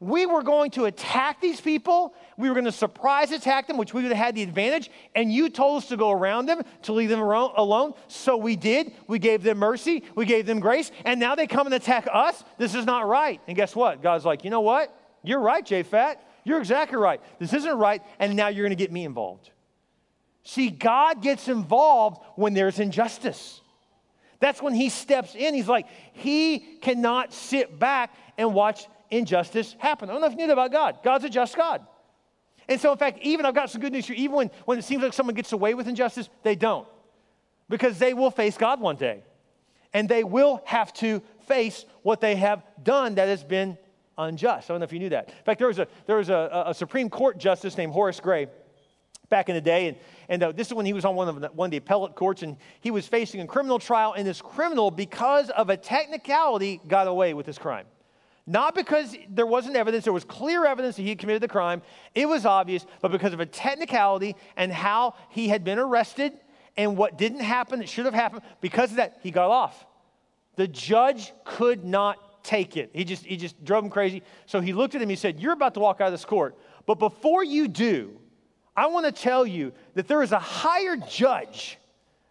we 0.00 0.26
were 0.26 0.42
going 0.42 0.70
to 0.72 0.84
attack 0.84 1.40
these 1.40 1.60
people. 1.60 2.14
We 2.36 2.48
were 2.48 2.54
going 2.54 2.66
to 2.66 2.72
surprise 2.72 3.30
attack 3.30 3.68
them, 3.68 3.78
which 3.78 3.94
we 3.94 4.02
would 4.02 4.10
have 4.10 4.24
had 4.24 4.34
the 4.34 4.42
advantage. 4.42 4.90
And 5.14 5.32
you 5.32 5.48
told 5.48 5.82
us 5.82 5.88
to 5.88 5.96
go 5.96 6.10
around 6.10 6.46
them, 6.46 6.62
to 6.82 6.92
leave 6.92 7.08
them 7.08 7.20
alone. 7.20 7.94
So 8.08 8.36
we 8.36 8.54
did. 8.54 8.92
We 9.06 9.18
gave 9.18 9.42
them 9.42 9.58
mercy. 9.58 10.02
We 10.14 10.26
gave 10.26 10.46
them 10.46 10.60
grace. 10.60 10.90
And 11.04 11.18
now 11.18 11.34
they 11.34 11.46
come 11.46 11.66
and 11.66 11.74
attack 11.74 12.06
us. 12.12 12.44
This 12.58 12.74
is 12.74 12.84
not 12.84 13.06
right. 13.06 13.40
And 13.46 13.56
guess 13.56 13.74
what? 13.74 14.02
God's 14.02 14.24
like, 14.24 14.44
you 14.44 14.50
know 14.50 14.60
what? 14.60 14.94
You're 15.22 15.40
right, 15.40 15.64
Japhet. 15.64 16.16
You're 16.44 16.58
exactly 16.58 16.98
right. 16.98 17.20
This 17.38 17.52
isn't 17.52 17.78
right. 17.78 18.02
And 18.18 18.36
now 18.36 18.48
you're 18.48 18.64
going 18.64 18.76
to 18.76 18.82
get 18.82 18.92
me 18.92 19.04
involved. 19.04 19.50
See, 20.44 20.68
God 20.68 21.22
gets 21.22 21.48
involved 21.48 22.22
when 22.36 22.52
there's 22.52 22.78
injustice. 22.78 23.62
That's 24.40 24.60
when 24.60 24.74
he 24.74 24.90
steps 24.90 25.34
in. 25.34 25.54
He's 25.54 25.68
like, 25.68 25.86
he 26.12 26.58
cannot 26.82 27.32
sit 27.32 27.78
back 27.78 28.14
and 28.36 28.52
watch 28.52 28.86
injustice 29.10 29.74
happen. 29.78 30.10
I 30.10 30.12
don't 30.12 30.20
know 30.20 30.26
if 30.26 30.32
you 30.32 30.38
knew 30.38 30.46
that 30.48 30.52
about 30.52 30.70
God. 30.70 30.98
God's 31.02 31.24
a 31.24 31.30
just 31.30 31.56
God. 31.56 31.86
And 32.68 32.80
so, 32.80 32.92
in 32.92 32.98
fact, 32.98 33.18
even 33.22 33.46
I've 33.46 33.54
got 33.54 33.70
some 33.70 33.80
good 33.80 33.92
news 33.92 34.06
here. 34.06 34.16
Even 34.16 34.36
when, 34.36 34.50
when 34.66 34.78
it 34.78 34.84
seems 34.84 35.02
like 35.02 35.12
someone 35.12 35.34
gets 35.34 35.52
away 35.52 35.74
with 35.74 35.88
injustice, 35.88 36.28
they 36.42 36.56
don't. 36.56 36.86
Because 37.68 37.98
they 37.98 38.12
will 38.12 38.30
face 38.30 38.58
God 38.58 38.80
one 38.80 38.96
day. 38.96 39.22
And 39.94 40.08
they 40.08 40.24
will 40.24 40.62
have 40.66 40.92
to 40.94 41.22
face 41.46 41.84
what 42.02 42.20
they 42.20 42.36
have 42.36 42.62
done 42.82 43.14
that 43.14 43.28
has 43.28 43.44
been 43.44 43.78
unjust. 44.18 44.70
I 44.70 44.74
don't 44.74 44.80
know 44.80 44.84
if 44.84 44.92
you 44.92 44.98
knew 44.98 45.10
that. 45.10 45.28
In 45.28 45.44
fact, 45.44 45.58
there 45.58 45.68
was 45.68 45.78
a, 45.78 45.88
there 46.06 46.16
was 46.16 46.28
a, 46.28 46.64
a 46.66 46.74
Supreme 46.74 47.10
Court 47.10 47.38
justice 47.38 47.76
named 47.76 47.92
Horace 47.92 48.20
Gray 48.20 48.48
back 49.28 49.48
in 49.48 49.54
the 49.54 49.60
day. 49.60 49.88
And, 49.88 49.96
and 50.28 50.42
uh, 50.42 50.52
this 50.52 50.68
is 50.68 50.74
when 50.74 50.86
he 50.86 50.92
was 50.92 51.04
on 51.04 51.16
one 51.16 51.28
of, 51.28 51.40
the, 51.40 51.48
one 51.48 51.66
of 51.68 51.70
the 51.70 51.78
appellate 51.78 52.14
courts, 52.14 52.42
and 52.42 52.56
he 52.80 52.90
was 52.90 53.06
facing 53.06 53.40
a 53.40 53.46
criminal 53.46 53.78
trial. 53.78 54.14
And 54.16 54.26
this 54.26 54.40
criminal, 54.40 54.90
because 54.90 55.50
of 55.50 55.70
a 55.70 55.76
technicality, 55.76 56.80
got 56.86 57.08
away 57.08 57.34
with 57.34 57.46
his 57.46 57.58
crime. 57.58 57.86
Not 58.46 58.74
because 58.74 59.16
there 59.30 59.46
wasn't 59.46 59.76
evidence, 59.76 60.04
there 60.04 60.12
was 60.12 60.24
clear 60.24 60.66
evidence 60.66 60.96
that 60.96 61.02
he 61.02 61.08
had 61.08 61.18
committed 61.18 61.42
the 61.42 61.48
crime. 61.48 61.80
It 62.14 62.28
was 62.28 62.44
obvious, 62.44 62.84
but 63.00 63.10
because 63.10 63.32
of 63.32 63.40
a 63.40 63.46
technicality 63.46 64.36
and 64.56 64.70
how 64.70 65.14
he 65.30 65.48
had 65.48 65.64
been 65.64 65.78
arrested 65.78 66.34
and 66.76 66.96
what 66.96 67.16
didn't 67.16 67.40
happen 67.40 67.78
that 67.78 67.88
should 67.88 68.04
have 68.04 68.14
happened, 68.14 68.42
because 68.60 68.90
of 68.90 68.96
that, 68.96 69.18
he 69.22 69.30
got 69.30 69.50
off. 69.50 69.86
The 70.56 70.68
judge 70.68 71.32
could 71.44 71.84
not 71.84 72.18
take 72.44 72.76
it. 72.76 72.90
He 72.92 73.04
just, 73.04 73.24
he 73.24 73.36
just 73.36 73.62
drove 73.64 73.82
him 73.82 73.90
crazy. 73.90 74.22
So 74.46 74.60
he 74.60 74.72
looked 74.72 74.94
at 74.94 75.02
him, 75.02 75.08
he 75.08 75.16
said, 75.16 75.40
You're 75.40 75.52
about 75.52 75.74
to 75.74 75.80
walk 75.80 76.00
out 76.00 76.06
of 76.06 76.12
this 76.12 76.24
court. 76.24 76.56
But 76.86 76.98
before 76.98 77.42
you 77.42 77.66
do, 77.66 78.16
I 78.76 78.86
want 78.86 79.06
to 79.06 79.12
tell 79.12 79.46
you 79.46 79.72
that 79.94 80.06
there 80.06 80.22
is 80.22 80.32
a 80.32 80.38
higher 80.38 80.96
judge 80.96 81.78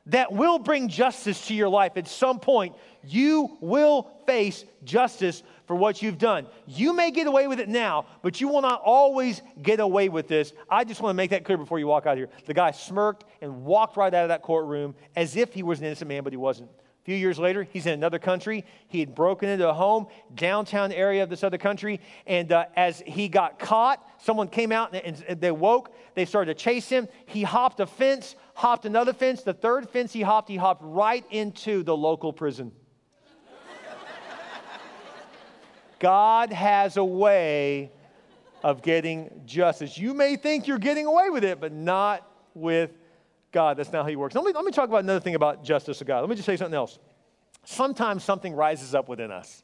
that 0.08 0.32
will 0.34 0.60
bring 0.60 0.90
justice 0.90 1.48
to 1.48 1.54
your 1.54 1.70
life. 1.70 1.94
At 1.96 2.08
some 2.08 2.40
point, 2.40 2.76
you 3.04 3.58
will 3.62 4.12
face 4.26 4.66
justice 4.84 5.44
for 5.66 5.76
what 5.76 6.02
you've 6.02 6.18
done. 6.18 6.48
You 6.68 6.94
may 6.94 7.12
get 7.12 7.26
away 7.26 7.48
with 7.48 7.60
it 7.62 7.70
now, 7.70 8.06
but 8.22 8.42
you 8.42 8.50
will 8.50 8.62
not 8.62 8.82
always 8.84 9.42
get 9.62 9.80
away 9.80 10.10
with 10.10 10.28
this. 10.28 10.52
I 10.70 10.84
just 10.84 11.02
want 11.02 11.12
to 11.12 11.18
make 11.18 11.32
that 11.32 11.46
clear 11.46 11.58
before 11.58 11.80
you 11.80 11.88
walk 11.88 12.06
out 12.06 12.14
of 12.14 12.18
here. 12.18 12.30
The 12.46 12.54
guy 12.54 12.72
smirked 12.72 13.24
and 13.42 13.64
walked 13.64 13.96
right 13.96 14.14
out 14.14 14.24
of 14.24 14.30
that 14.30 14.42
courtroom 14.42 14.94
as 15.16 15.38
if 15.38 15.54
he 15.54 15.64
was 15.64 15.80
an 15.80 15.86
innocent 15.86 16.10
man, 16.10 16.24
but 16.24 16.34
he 16.34 16.38
wasn't. 16.38 16.70
A 17.04 17.06
few 17.06 17.18
years 17.18 17.38
later, 17.38 17.64
he's 17.64 17.86
in 17.86 17.92
another 17.92 18.18
country. 18.18 18.64
He 18.88 19.02
had 19.02 19.14
broken 19.14 19.50
into 19.50 19.68
a 19.68 19.74
home, 19.74 20.08
downtown 20.36 20.94
area 20.94 21.22
of 21.22 21.30
this 21.30 21.44
other 21.44 21.58
country. 21.58 22.00
And 22.26 22.50
uh, 22.54 22.68
as 22.78 23.04
he 23.06 23.28
got 23.28 23.60
caught, 23.60 24.02
someone 24.22 24.48
came 24.48 24.72
out 24.72 24.96
and, 24.96 25.22
and 25.28 25.42
they 25.42 25.52
woke. 25.52 25.94
They 26.16 26.24
started 26.24 26.58
to 26.58 26.64
chase 26.64 26.88
him. 26.88 27.10
He 27.26 27.44
hopped 27.44 27.82
a 27.82 27.86
fence, 27.86 28.38
hopped 28.54 28.86
another 28.86 29.12
fence. 29.12 29.42
The 29.42 29.54
third 29.54 29.90
fence 29.90 30.14
he 30.14 30.22
hopped, 30.22 30.48
he 30.48 30.56
hopped 30.56 30.82
right 30.82 31.26
into 31.30 31.84
the 31.84 31.96
local 31.96 32.32
prison. 32.32 32.72
God 36.00 36.54
has 36.54 36.96
a 36.96 37.04
way 37.04 37.92
of 38.64 38.82
getting 38.82 39.42
justice. 39.46 39.98
You 39.98 40.14
may 40.14 40.38
think 40.38 40.68
you're 40.68 40.78
getting 40.78 41.06
away 41.06 41.30
with 41.30 41.44
it, 41.44 41.60
but 41.60 41.74
not 41.74 42.26
with 42.54 42.92
God. 43.54 43.78
That's 43.78 43.92
not 43.92 44.04
how 44.04 44.10
He 44.10 44.18
works. 44.18 44.36
Let 44.36 44.44
me, 44.44 44.52
let 44.52 44.66
me 44.66 44.72
talk 44.72 44.90
about 44.90 45.04
another 45.04 45.22
thing 45.22 45.36
about 45.36 45.64
justice 45.64 46.02
of 46.02 46.08
God. 46.08 46.20
Let 46.20 46.30
me 46.30 46.36
just 46.36 46.46
say 46.46 46.58
something 46.58 46.76
else. 46.76 47.00
Sometimes 47.64 48.24
something 48.24 48.54
rises 48.54 48.94
up 48.94 49.08
within 49.08 49.32
us. 49.32 49.64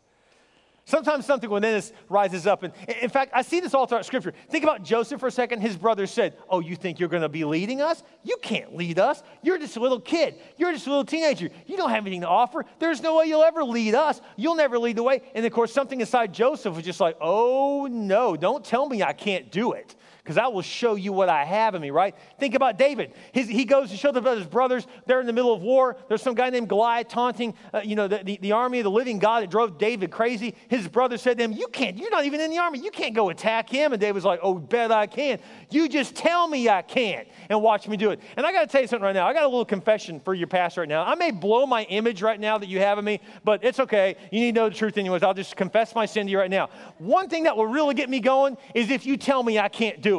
Sometimes 0.86 1.26
something 1.26 1.50
within 1.52 1.76
us 1.76 1.92
rises 2.10 2.48
up. 2.48 2.64
And 2.64 2.74
in 3.00 3.10
fact, 3.10 3.32
I 3.36 3.44
see 3.44 3.60
this 3.60 3.76
all 3.76 3.86
throughout 3.86 4.08
Scripture. 4.08 4.34
Think 4.50 4.64
about 4.64 4.82
Joseph 4.82 5.20
for 5.20 5.28
a 5.28 5.32
second. 5.32 5.62
His 5.62 5.78
brothers 5.78 6.10
said, 6.10 6.36
Oh, 6.50 6.62
you 6.62 6.76
think 6.76 7.00
you're 7.00 7.10
going 7.10 7.22
to 7.22 7.30
be 7.30 7.46
leading 7.46 7.80
us? 7.80 8.02
You 8.24 8.38
can't 8.42 8.76
lead 8.76 8.98
us. 8.98 9.22
You're 9.44 9.60
just 9.60 9.78
a 9.78 9.80
little 9.80 10.00
kid. 10.00 10.40
You're 10.58 10.72
just 10.72 10.88
a 10.88 10.90
little 10.90 11.06
teenager. 11.06 11.50
You 11.68 11.78
don't 11.78 11.92
have 11.92 12.04
anything 12.04 12.22
to 12.22 12.28
offer. 12.28 12.66
There's 12.80 13.04
no 13.04 13.18
way 13.18 13.26
you'll 13.26 13.44
ever 13.44 13.64
lead 13.64 13.94
us. 13.94 14.20
You'll 14.36 14.56
never 14.56 14.80
lead 14.80 14.96
the 14.96 15.04
way. 15.04 15.22
And 15.36 15.46
of 15.46 15.52
course, 15.52 15.72
something 15.72 16.00
inside 16.00 16.34
Joseph 16.34 16.76
was 16.76 16.86
just 16.86 17.00
like, 17.00 17.18
Oh, 17.22 17.88
no, 17.92 18.36
don't 18.36 18.66
tell 18.66 18.90
me 18.90 19.04
I 19.04 19.14
can't 19.14 19.52
do 19.52 19.74
it 19.74 19.96
because 20.30 20.38
I 20.38 20.46
will 20.46 20.62
show 20.62 20.94
you 20.94 21.12
what 21.12 21.28
I 21.28 21.44
have 21.44 21.74
in 21.74 21.82
me, 21.82 21.90
right? 21.90 22.14
Think 22.38 22.54
about 22.54 22.78
David. 22.78 23.14
His, 23.32 23.48
he 23.48 23.66
goes 23.66 23.90
to 23.90 23.98
show 23.98 24.12
the, 24.12 24.22
his 24.36 24.46
brothers. 24.46 24.86
They're 25.08 25.20
in 25.20 25.26
the 25.26 25.34
middle 25.34 25.52
of 25.52 25.64
war. 25.64 25.98
There's 26.08 26.22
some 26.22 26.36
guy 26.36 26.52
named 26.52 26.70
Goliath 26.70 27.08
taunting, 27.08 27.56
uh, 27.74 27.82
you 27.84 27.96
know, 27.96 28.08
the, 28.08 28.20
the, 28.24 28.38
the, 28.40 28.52
army 28.52 28.78
of 28.78 28.84
the 28.84 28.92
living 28.92 29.18
God 29.18 29.42
that 29.42 29.50
drove 29.50 29.80
David 29.80 30.12
crazy. 30.12 30.54
His 30.68 30.88
brother 30.88 31.18
said 31.18 31.40
to 31.40 31.44
him, 31.44 31.52
you 31.52 31.68
can't, 31.70 31.98
you're 31.98 32.12
not 32.12 32.26
even 32.26 32.42
in 32.42 32.52
the 32.52 32.60
army. 32.60 32.78
You 32.78 32.92
can't 32.92 33.16
go 33.16 33.32
attack 33.32 33.72
him. 33.72 33.92
And 33.92 34.00
David 34.00 34.14
was 34.14 34.24
like, 34.24 34.40
oh, 34.44 34.54
bet 34.54 34.92
I 34.92 35.08
can. 35.08 35.40
You 35.72 35.90
just 35.90 36.14
tell 36.14 36.48
me 36.48 36.70
I 36.70 36.84
can't 36.84 37.28
and 37.50 37.60
watch 37.64 37.88
me 37.88 37.98
do 37.98 38.12
it. 38.12 38.20
And 38.38 38.46
I 38.46 38.52
got 38.52 38.62
to 38.62 38.68
tell 38.68 38.82
you 38.82 38.88
something 38.88 39.06
right 39.06 39.16
now. 39.16 39.26
I 39.26 39.34
got 39.34 39.46
a 39.46 39.48
little 39.48 39.66
confession 39.66 40.20
for 40.20 40.36
your 40.36 40.46
pastor 40.46 40.82
right 40.82 40.90
now. 40.90 41.06
I 41.06 41.16
may 41.16 41.32
blow 41.32 41.66
my 41.66 41.86
image 41.86 42.22
right 42.22 42.40
now 42.40 42.60
that 42.60 42.70
you 42.70 42.78
have 42.78 43.00
of 43.00 43.04
me, 43.04 43.20
but 43.44 43.64
it's 43.64 43.80
okay. 43.80 44.16
You 44.32 44.42
need 44.42 44.54
to 44.54 44.62
know 44.62 44.70
the 44.70 44.76
truth 44.76 44.96
anyways. 44.96 45.24
I'll 45.24 45.34
just 45.34 45.56
confess 45.56 45.96
my 45.96 46.06
sin 46.06 46.28
to 46.28 46.32
you 46.32 46.38
right 46.38 46.52
now. 46.52 46.70
One 47.00 47.30
thing 47.30 47.46
that 47.46 47.58
will 47.58 47.66
really 47.66 47.96
get 47.96 48.12
me 48.12 48.20
going 48.20 48.58
is 48.76 48.92
if 48.92 49.08
you 49.08 49.18
tell 49.18 49.42
me 49.42 49.58
I 49.58 49.70
can't 49.70 50.02
do 50.02 50.19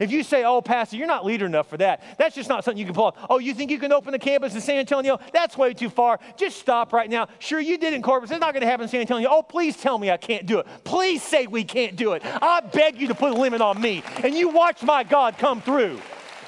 If 0.00 0.12
you 0.12 0.22
say, 0.22 0.44
oh, 0.44 0.60
Pastor, 0.60 0.96
you're 0.96 1.06
not 1.06 1.24
leader 1.24 1.46
enough 1.46 1.68
for 1.68 1.76
that, 1.78 2.02
that's 2.18 2.34
just 2.34 2.48
not 2.48 2.64
something 2.64 2.78
you 2.78 2.84
can 2.84 2.94
pull 2.94 3.06
off. 3.06 3.16
Oh, 3.30 3.38
you 3.38 3.54
think 3.54 3.70
you 3.70 3.78
can 3.78 3.92
open 3.92 4.14
a 4.14 4.18
campus 4.18 4.54
in 4.54 4.60
San 4.60 4.78
Antonio? 4.78 5.18
That's 5.32 5.56
way 5.56 5.72
too 5.72 5.88
far. 5.88 6.20
Just 6.36 6.58
stop 6.58 6.92
right 6.92 7.08
now. 7.08 7.28
Sure, 7.38 7.60
you 7.60 7.78
did 7.78 7.94
in 7.94 8.02
Corpus. 8.02 8.30
It's 8.30 8.40
not 8.40 8.52
going 8.52 8.60
to 8.60 8.66
happen 8.66 8.84
in 8.84 8.88
San 8.88 9.00
Antonio. 9.00 9.28
Oh, 9.30 9.42
please 9.42 9.76
tell 9.76 9.98
me 9.98 10.10
I 10.10 10.16
can't 10.16 10.46
do 10.46 10.58
it. 10.58 10.66
Please 10.84 11.22
say 11.22 11.46
we 11.46 11.64
can't 11.64 11.96
do 11.96 12.12
it. 12.12 12.22
I 12.24 12.60
beg 12.60 13.00
you 13.00 13.08
to 13.08 13.14
put 13.14 13.32
a 13.32 13.36
limit 13.36 13.60
on 13.60 13.80
me. 13.80 14.02
And 14.22 14.34
you 14.34 14.50
watch 14.50 14.82
my 14.82 15.04
God 15.04 15.38
come 15.38 15.60
through. 15.60 16.00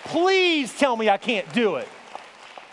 Please 0.04 0.76
tell 0.76 0.96
me 0.96 1.08
I 1.08 1.16
can't 1.16 1.50
do 1.52 1.76
it. 1.76 1.88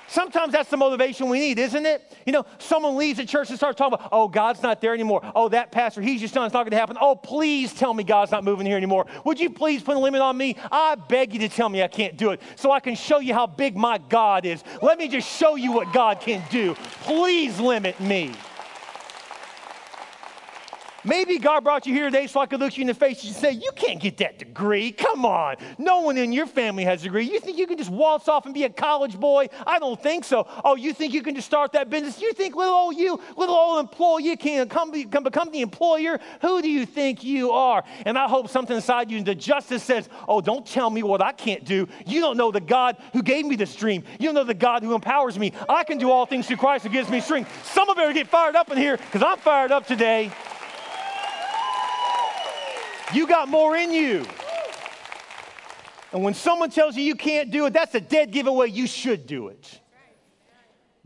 Sometimes 0.07 0.53
that's 0.53 0.69
the 0.69 0.77
motivation 0.77 1.29
we 1.29 1.39
need, 1.39 1.59
isn't 1.59 1.85
it? 1.85 2.11
You 2.25 2.31
know, 2.31 2.45
someone 2.59 2.95
leaves 2.95 3.17
the 3.17 3.25
church 3.25 3.49
and 3.49 3.57
starts 3.57 3.77
talking 3.77 3.95
about, 3.95 4.09
oh, 4.11 4.27
God's 4.27 4.63
not 4.63 4.81
there 4.81 4.93
anymore. 4.93 5.21
Oh, 5.35 5.49
that 5.49 5.71
pastor, 5.71 6.01
he's 6.01 6.21
just 6.21 6.33
done, 6.33 6.45
it's 6.45 6.53
not 6.53 6.63
going 6.63 6.71
to 6.71 6.77
happen. 6.77 6.97
Oh, 6.99 7.15
please 7.15 7.73
tell 7.73 7.93
me 7.93 8.03
God's 8.03 8.31
not 8.31 8.43
moving 8.43 8.65
here 8.65 8.77
anymore. 8.77 9.05
Would 9.25 9.39
you 9.39 9.49
please 9.49 9.83
put 9.83 9.97
a 9.97 9.99
limit 9.99 10.21
on 10.21 10.37
me? 10.37 10.55
I 10.71 10.95
beg 10.95 11.33
you 11.33 11.39
to 11.39 11.49
tell 11.49 11.69
me 11.69 11.83
I 11.83 11.87
can't 11.87 12.17
do 12.17 12.31
it 12.31 12.41
so 12.55 12.71
I 12.71 12.79
can 12.79 12.95
show 12.95 13.19
you 13.19 13.33
how 13.33 13.47
big 13.47 13.75
my 13.75 13.97
God 13.97 14.45
is. 14.45 14.63
Let 14.81 14.97
me 14.97 15.07
just 15.07 15.27
show 15.27 15.55
you 15.55 15.71
what 15.71 15.91
God 15.93 16.21
can 16.21 16.43
do. 16.49 16.75
Please 17.01 17.59
limit 17.59 17.99
me. 17.99 18.31
Maybe 21.07 21.37
God 21.37 21.63
brought 21.63 21.87
you 21.87 21.93
here 21.93 22.05
today 22.05 22.27
so 22.27 22.41
I 22.41 22.47
could 22.47 22.59
look 22.59 22.75
you 22.75 22.81
in 22.81 22.87
the 22.87 22.93
face 22.93 23.23
and 23.23 23.33
say, 23.33 23.51
You 23.51 23.71
can't 23.77 24.01
get 24.01 24.17
that 24.17 24.37
degree. 24.39 24.91
Come 24.91 25.25
on. 25.25 25.55
No 25.77 26.01
one 26.01 26.17
in 26.17 26.33
your 26.33 26.47
family 26.47 26.83
has 26.83 26.99
a 26.99 27.03
degree. 27.05 27.23
You 27.23 27.39
think 27.39 27.57
you 27.57 27.65
can 27.65 27.77
just 27.77 27.89
waltz 27.89 28.27
off 28.27 28.43
and 28.43 28.53
be 28.53 28.65
a 28.65 28.69
college 28.69 29.17
boy? 29.17 29.47
I 29.65 29.79
don't 29.79 30.01
think 30.01 30.25
so. 30.25 30.45
Oh, 30.65 30.75
you 30.75 30.93
think 30.93 31.13
you 31.13 31.21
can 31.21 31.33
just 31.33 31.47
start 31.47 31.71
that 31.71 31.89
business? 31.89 32.19
You 32.19 32.33
think 32.33 32.57
little 32.57 32.73
old 32.73 32.97
you, 32.97 33.21
little 33.37 33.55
old 33.55 33.79
employee, 33.79 34.35
can, 34.35 34.67
come, 34.67 34.91
can 34.91 35.23
become 35.23 35.49
the 35.49 35.61
employer? 35.61 36.19
Who 36.41 36.61
do 36.61 36.69
you 36.69 36.85
think 36.85 37.23
you 37.23 37.51
are? 37.51 37.85
And 38.05 38.17
I 38.17 38.27
hope 38.27 38.49
something 38.49 38.75
inside 38.75 39.09
you, 39.09 39.23
the 39.23 39.33
justice 39.33 39.83
says, 39.83 40.09
Oh, 40.27 40.41
don't 40.41 40.65
tell 40.65 40.89
me 40.89 41.03
what 41.03 41.21
I 41.21 41.31
can't 41.31 41.63
do. 41.63 41.87
You 42.05 42.19
don't 42.19 42.35
know 42.35 42.51
the 42.51 42.59
God 42.59 42.97
who 43.13 43.23
gave 43.23 43.45
me 43.45 43.55
this 43.55 43.73
dream. 43.73 44.03
You 44.19 44.27
don't 44.27 44.35
know 44.35 44.43
the 44.43 44.53
God 44.53 44.83
who 44.83 44.93
empowers 44.93 45.39
me. 45.39 45.53
I 45.69 45.85
can 45.85 45.99
do 45.99 46.11
all 46.11 46.25
things 46.25 46.47
through 46.47 46.57
Christ 46.57 46.83
who 46.83 46.89
gives 46.89 47.09
me 47.09 47.21
strength. 47.21 47.49
Some 47.73 47.89
of 47.89 47.95
you 47.95 48.03
better 48.03 48.13
get 48.13 48.27
fired 48.27 48.55
up 48.55 48.69
in 48.71 48.77
here 48.77 48.97
because 48.97 49.23
I'm 49.23 49.37
fired 49.37 49.71
up 49.71 49.87
today. 49.87 50.31
You 53.13 53.27
got 53.27 53.47
more 53.47 53.75
in 53.75 53.91
you. 53.91 54.25
And 56.11 56.23
when 56.23 56.33
someone 56.33 56.69
tells 56.69 56.95
you 56.95 57.03
you 57.03 57.15
can't 57.15 57.51
do 57.51 57.65
it, 57.65 57.73
that's 57.73 57.95
a 57.95 58.01
dead 58.01 58.31
giveaway. 58.31 58.69
You 58.69 58.87
should 58.87 59.27
do 59.27 59.49
it. 59.49 59.79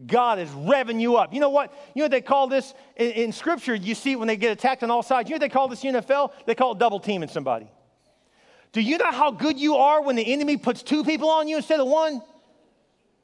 God 0.06 0.40
is 0.40 0.50
revving 0.50 1.00
you 1.00 1.18
up. 1.18 1.34
You 1.34 1.40
know 1.40 1.50
what? 1.50 1.72
You 1.94 2.00
know 2.00 2.06
what 2.06 2.12
they 2.12 2.22
call 2.22 2.48
this 2.48 2.74
in, 2.96 3.12
in 3.12 3.32
Scripture? 3.32 3.76
You 3.76 3.94
see 3.94 4.16
when 4.16 4.28
they 4.28 4.38
get 4.38 4.52
attacked 4.52 4.84
on 4.84 4.90
all 4.90 5.04
sides. 5.04 5.30
You 5.30 5.34
know 5.34 5.36
what 5.36 5.42
they 5.42 5.50
call 5.50 5.68
this 5.68 5.84
NFL? 5.84 6.32
They 6.46 6.56
call 6.56 6.72
it 6.72 6.80
double 6.80 7.00
teaming 7.00 7.30
somebody. 7.30 7.68
Do 8.72 8.82
you 8.82 8.98
know 8.98 9.12
how 9.12 9.32
good 9.32 9.60
you 9.60 9.76
are 9.76 10.02
when 10.02 10.16
the 10.16 10.34
enemy 10.34 10.58
puts 10.58 10.82
two 10.82 11.04
people 11.04 11.30
on 11.30 11.48
you 11.48 11.58
instead 11.58 11.80
of 11.80 11.88
one? 11.88 12.22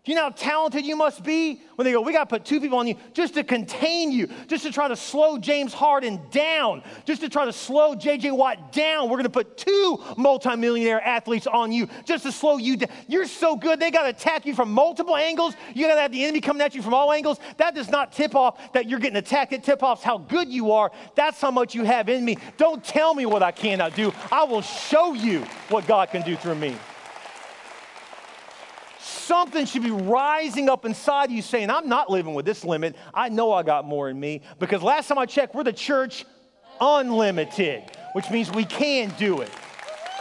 You 0.07 0.15
know 0.15 0.23
how 0.23 0.29
talented 0.29 0.85
you 0.85 0.95
must 0.95 1.23
be? 1.23 1.61
When 1.75 1.85
they 1.85 1.91
go, 1.91 2.01
we 2.01 2.13
got 2.13 2.29
to 2.29 2.35
put 2.35 2.45
two 2.45 2.61
people 2.61 2.79
on 2.79 2.87
you 2.87 2.95
just 3.13 3.33
to 3.33 3.43
contain 3.43 4.11
you, 4.11 4.29
just 4.47 4.63
to 4.63 4.71
try 4.71 4.87
to 4.87 4.95
slow 4.95 5.37
James 5.37 5.73
Harden 5.73 6.21
down, 6.31 6.81
just 7.05 7.21
to 7.21 7.29
try 7.29 7.45
to 7.45 7.53
slow 7.53 7.93
JJ 7.93 8.35
Watt 8.35 8.71
down. 8.71 9.09
We're 9.09 9.17
going 9.17 9.23
to 9.23 9.29
put 9.29 9.57
two 9.57 10.01
multimillionaire 10.17 11.05
athletes 11.05 11.45
on 11.45 11.71
you 11.71 11.87
just 12.05 12.23
to 12.23 12.31
slow 12.31 12.57
you 12.57 12.77
down. 12.77 12.89
You're 13.07 13.27
so 13.27 13.55
good, 13.55 13.79
they 13.79 13.91
got 13.91 14.03
to 14.03 14.09
attack 14.09 14.45
you 14.45 14.55
from 14.55 14.71
multiple 14.71 15.17
angles. 15.17 15.55
You 15.75 15.87
got 15.87 15.95
to 15.95 16.01
have 16.01 16.11
the 16.11 16.23
enemy 16.23 16.41
coming 16.41 16.61
at 16.61 16.73
you 16.73 16.81
from 16.81 16.93
all 16.93 17.11
angles. 17.11 17.39
That 17.57 17.75
does 17.75 17.89
not 17.89 18.13
tip 18.13 18.33
off 18.33 18.71
that 18.73 18.89
you're 18.89 18.99
getting 18.99 19.17
attacked. 19.17 19.51
It 19.51 19.63
tip 19.63 19.83
offs 19.83 20.03
how 20.03 20.19
good 20.19 20.49
you 20.49 20.71
are. 20.71 20.91
That's 21.15 21.41
how 21.41 21.51
much 21.51 21.75
you 21.75 21.83
have 21.83 22.07
in 22.07 22.23
me. 22.23 22.37
Don't 22.55 22.83
tell 22.83 23.13
me 23.13 23.25
what 23.25 23.43
I 23.43 23.51
cannot 23.51 23.95
do. 23.95 24.13
I 24.31 24.45
will 24.45 24.61
show 24.61 25.13
you 25.13 25.41
what 25.69 25.85
God 25.85 26.09
can 26.09 26.21
do 26.21 26.35
through 26.37 26.55
me 26.55 26.75
something 29.27 29.65
should 29.65 29.83
be 29.83 29.91
rising 29.91 30.69
up 30.69 30.85
inside 30.85 31.29
you 31.29 31.41
saying, 31.41 31.69
I'm 31.69 31.89
not 31.89 32.09
living 32.09 32.33
with 32.33 32.45
this 32.45 32.63
limit. 32.63 32.95
I 33.13 33.29
know 33.29 33.51
I 33.51 33.61
got 33.61 33.85
more 33.85 34.09
in 34.09 34.19
me. 34.19 34.41
Because 34.57 34.81
last 34.81 35.07
time 35.09 35.17
I 35.17 35.25
checked, 35.25 35.53
we're 35.53 35.63
the 35.63 35.73
church 35.73 36.25
unlimited, 36.79 37.83
which 38.13 38.29
means 38.31 38.51
we 38.51 38.65
can 38.65 39.13
do 39.19 39.41
it. 39.41 39.51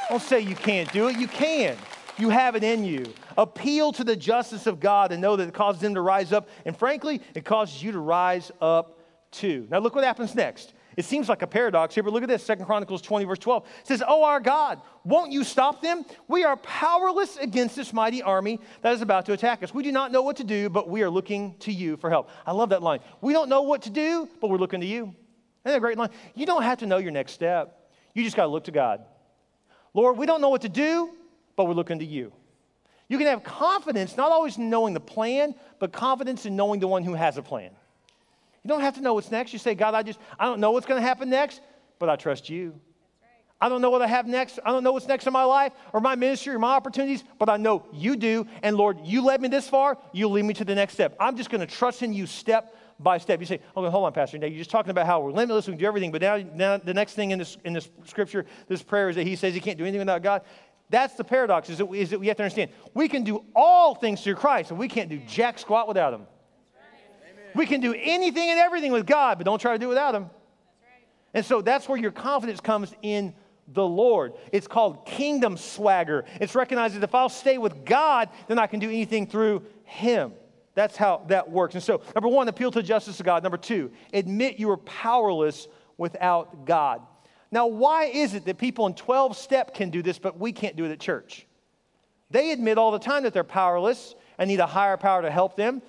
Don't 0.08 0.20
say 0.20 0.40
you 0.40 0.56
can't 0.56 0.92
do 0.92 1.08
it, 1.08 1.16
you 1.16 1.28
can. 1.28 1.76
You 2.18 2.30
have 2.30 2.56
it 2.56 2.64
in 2.64 2.84
you. 2.84 3.12
Appeal 3.38 3.92
to 3.92 4.04
the 4.04 4.16
justice 4.16 4.66
of 4.66 4.80
God 4.80 5.12
and 5.12 5.20
know 5.20 5.36
that 5.36 5.48
it 5.48 5.54
causes 5.54 5.82
Him 5.82 5.94
to 5.94 6.00
rise 6.00 6.32
up. 6.32 6.48
And 6.64 6.76
frankly, 6.76 7.20
it 7.34 7.44
causes 7.44 7.82
you 7.82 7.92
to 7.92 7.98
rise 7.98 8.50
up 8.60 8.98
too. 9.30 9.66
Now, 9.70 9.78
look 9.78 9.94
what 9.94 10.04
happens 10.04 10.34
next. 10.34 10.72
It 10.96 11.04
seems 11.04 11.28
like 11.28 11.42
a 11.42 11.46
paradox 11.46 11.94
here, 11.94 12.02
but 12.02 12.14
look 12.14 12.22
at 12.22 12.28
this. 12.28 12.42
Second 12.42 12.64
Chronicles 12.64 13.02
20, 13.02 13.26
verse 13.26 13.38
12. 13.38 13.66
It 13.80 13.86
says, 13.86 14.02
Oh, 14.06 14.24
our 14.24 14.40
God, 14.40 14.80
won't 15.04 15.30
you 15.30 15.44
stop 15.44 15.82
them? 15.82 16.06
We 16.26 16.44
are 16.44 16.56
powerless 16.56 17.36
against 17.36 17.76
this 17.76 17.92
mighty 17.92 18.22
army 18.22 18.60
that 18.80 18.94
is 18.94 19.02
about 19.02 19.26
to 19.26 19.34
attack 19.34 19.62
us. 19.62 19.74
We 19.74 19.82
do 19.82 19.92
not 19.92 20.10
know 20.10 20.22
what 20.22 20.36
to 20.38 20.44
do, 20.44 20.70
but 20.70 20.88
we 20.88 21.02
are 21.02 21.10
looking 21.10 21.54
to 21.60 21.72
you 21.72 21.98
for 21.98 22.08
help. 22.08 22.30
I 22.46 22.52
love 22.52 22.70
that 22.70 22.82
line. 22.82 23.00
We 23.20 23.34
don't 23.34 23.50
know 23.50 23.62
what 23.62 23.82
to 23.82 23.90
do, 23.90 24.26
but 24.40 24.48
we're 24.48 24.56
looking 24.56 24.80
to 24.80 24.86
you. 24.86 25.14
Isn't 25.66 25.76
a 25.76 25.80
great 25.80 25.98
line? 25.98 26.10
You 26.34 26.46
don't 26.46 26.62
have 26.62 26.78
to 26.78 26.86
know 26.86 26.96
your 26.96 27.10
next 27.10 27.32
step. 27.32 27.90
You 28.14 28.24
just 28.24 28.36
got 28.36 28.44
to 28.44 28.50
look 28.50 28.64
to 28.64 28.72
God. 28.72 29.04
Lord, 29.92 30.16
we 30.16 30.24
don't 30.24 30.40
know 30.40 30.48
what 30.48 30.62
to 30.62 30.68
do, 30.70 31.10
but 31.56 31.66
we're 31.66 31.74
looking 31.74 31.98
to 31.98 32.06
you. 32.06 32.32
You 33.08 33.18
can 33.18 33.26
have 33.26 33.44
confidence, 33.44 34.16
not 34.16 34.32
always 34.32 34.56
knowing 34.56 34.94
the 34.94 35.00
plan, 35.00 35.54
but 35.78 35.92
confidence 35.92 36.46
in 36.46 36.56
knowing 36.56 36.80
the 36.80 36.88
one 36.88 37.02
who 37.02 37.14
has 37.14 37.36
a 37.36 37.42
plan. 37.42 37.70
You 38.66 38.68
don't 38.68 38.80
have 38.80 38.96
to 38.96 39.00
know 39.00 39.14
what's 39.14 39.30
next. 39.30 39.52
You 39.52 39.60
say, 39.60 39.76
God, 39.76 39.94
I 39.94 40.02
just, 40.02 40.18
I 40.40 40.44
don't 40.44 40.58
know 40.58 40.72
what's 40.72 40.86
going 40.86 41.00
to 41.00 41.06
happen 41.06 41.30
next, 41.30 41.60
but 42.00 42.08
I 42.08 42.16
trust 42.16 42.50
you. 42.50 42.74
I 43.60 43.68
don't 43.68 43.80
know 43.80 43.90
what 43.90 44.02
I 44.02 44.08
have 44.08 44.26
next. 44.26 44.58
I 44.64 44.72
don't 44.72 44.82
know 44.82 44.90
what's 44.90 45.06
next 45.06 45.24
in 45.24 45.32
my 45.32 45.44
life 45.44 45.72
or 45.92 46.00
my 46.00 46.16
ministry 46.16 46.52
or 46.52 46.58
my 46.58 46.72
opportunities, 46.72 47.22
but 47.38 47.48
I 47.48 47.58
know 47.58 47.86
you 47.92 48.16
do. 48.16 48.44
And 48.64 48.76
Lord, 48.76 48.98
you 49.04 49.22
led 49.22 49.40
me 49.40 49.46
this 49.46 49.68
far, 49.68 49.98
you'll 50.12 50.32
lead 50.32 50.46
me 50.46 50.54
to 50.54 50.64
the 50.64 50.74
next 50.74 50.94
step. 50.94 51.14
I'm 51.20 51.36
just 51.36 51.48
going 51.48 51.60
to 51.60 51.66
trust 51.68 52.02
in 52.02 52.12
you 52.12 52.26
step 52.26 52.74
by 52.98 53.18
step. 53.18 53.38
You 53.38 53.46
say, 53.46 53.60
okay, 53.76 53.88
hold 53.88 54.04
on, 54.04 54.12
Pastor. 54.12 54.36
Now 54.36 54.48
you're 54.48 54.58
just 54.58 54.70
talking 54.70 54.90
about 54.90 55.06
how 55.06 55.20
we're 55.20 55.30
limitless, 55.30 55.68
we 55.68 55.74
can 55.74 55.78
do 55.78 55.86
everything, 55.86 56.10
but 56.10 56.20
now, 56.20 56.38
now 56.54 56.76
the 56.76 56.92
next 56.92 57.14
thing 57.14 57.30
in 57.30 57.38
this, 57.38 57.56
in 57.64 57.72
this 57.72 57.88
scripture, 58.04 58.46
this 58.66 58.82
prayer 58.82 59.10
is 59.10 59.14
that 59.14 59.28
he 59.28 59.36
says 59.36 59.54
he 59.54 59.60
can't 59.60 59.78
do 59.78 59.84
anything 59.84 60.00
without 60.00 60.24
God. 60.24 60.42
That's 60.90 61.14
the 61.14 61.22
paradox, 61.22 61.70
is 61.70 61.78
that, 61.78 61.88
is 61.92 62.10
that 62.10 62.18
we 62.18 62.26
have 62.26 62.36
to 62.38 62.42
understand. 62.42 62.72
We 62.94 63.08
can 63.08 63.22
do 63.22 63.44
all 63.54 63.94
things 63.94 64.22
through 64.24 64.34
Christ, 64.34 64.72
and 64.72 64.80
we 64.80 64.88
can't 64.88 65.08
do 65.08 65.18
jack 65.28 65.60
squat 65.60 65.86
without 65.86 66.12
him. 66.12 66.26
We 67.56 67.66
can 67.66 67.80
do 67.80 67.94
anything 67.94 68.50
and 68.50 68.58
everything 68.58 68.92
with 68.92 69.06
God, 69.06 69.38
but 69.38 69.44
don't 69.44 69.58
try 69.58 69.72
to 69.72 69.78
do 69.78 69.86
it 69.86 69.90
without 69.90 70.14
Him. 70.14 70.30
And 71.34 71.44
so 71.44 71.60
that's 71.60 71.88
where 71.88 71.98
your 71.98 72.12
confidence 72.12 72.60
comes 72.60 72.94
in 73.02 73.34
the 73.68 73.86
Lord. 73.86 74.34
It's 74.52 74.66
called 74.66 75.04
kingdom 75.04 75.56
swagger. 75.56 76.24
It's 76.40 76.54
recognized 76.54 76.94
that 76.94 77.02
if 77.02 77.14
I'll 77.14 77.28
stay 77.28 77.58
with 77.58 77.84
God, 77.84 78.28
then 78.46 78.58
I 78.58 78.66
can 78.66 78.80
do 78.80 78.88
anything 78.88 79.26
through 79.26 79.64
Him. 79.84 80.32
That's 80.74 80.96
how 80.96 81.24
that 81.28 81.50
works. 81.50 81.74
And 81.74 81.82
so, 81.82 82.02
number 82.14 82.28
one, 82.28 82.48
appeal 82.48 82.70
to 82.72 82.82
justice 82.82 83.18
of 83.18 83.26
God. 83.26 83.42
Number 83.42 83.56
two, 83.56 83.90
admit 84.12 84.58
you 84.58 84.70
are 84.70 84.76
powerless 84.76 85.68
without 85.96 86.66
God. 86.66 87.02
Now, 87.50 87.66
why 87.66 88.04
is 88.04 88.34
it 88.34 88.44
that 88.44 88.58
people 88.58 88.86
in 88.86 88.94
12 88.94 89.36
step 89.36 89.72
can 89.72 89.90
do 89.90 90.02
this, 90.02 90.18
but 90.18 90.38
we 90.38 90.52
can't 90.52 90.76
do 90.76 90.84
it 90.84 90.90
at 90.90 91.00
church? 91.00 91.46
They 92.30 92.50
admit 92.50 92.76
all 92.76 92.90
the 92.90 92.98
time 92.98 93.22
that 93.22 93.32
they're 93.32 93.44
powerless 93.44 94.14
and 94.38 94.48
need 94.48 94.60
a 94.60 94.66
higher 94.66 94.96
power 94.96 95.22
to 95.22 95.30
help 95.30 95.56
them. 95.56 95.80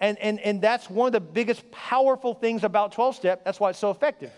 And, 0.00 0.18
and, 0.18 0.38
and 0.40 0.60
that's 0.60 0.88
one 0.88 1.08
of 1.08 1.12
the 1.12 1.20
biggest 1.20 1.68
powerful 1.70 2.34
things 2.34 2.64
about 2.64 2.92
12 2.92 3.16
step. 3.16 3.44
That's 3.44 3.58
why 3.58 3.70
it's 3.70 3.78
so 3.78 3.90
effective. 3.90 4.30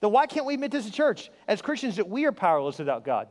Then 0.00 0.12
why 0.12 0.26
can't 0.26 0.46
we 0.46 0.54
admit 0.54 0.70
this 0.70 0.86
to 0.86 0.92
church, 0.92 1.30
as 1.46 1.62
Christians, 1.62 1.96
that 1.96 2.08
we 2.08 2.24
are 2.24 2.32
powerless 2.32 2.78
without 2.78 3.04
God? 3.04 3.28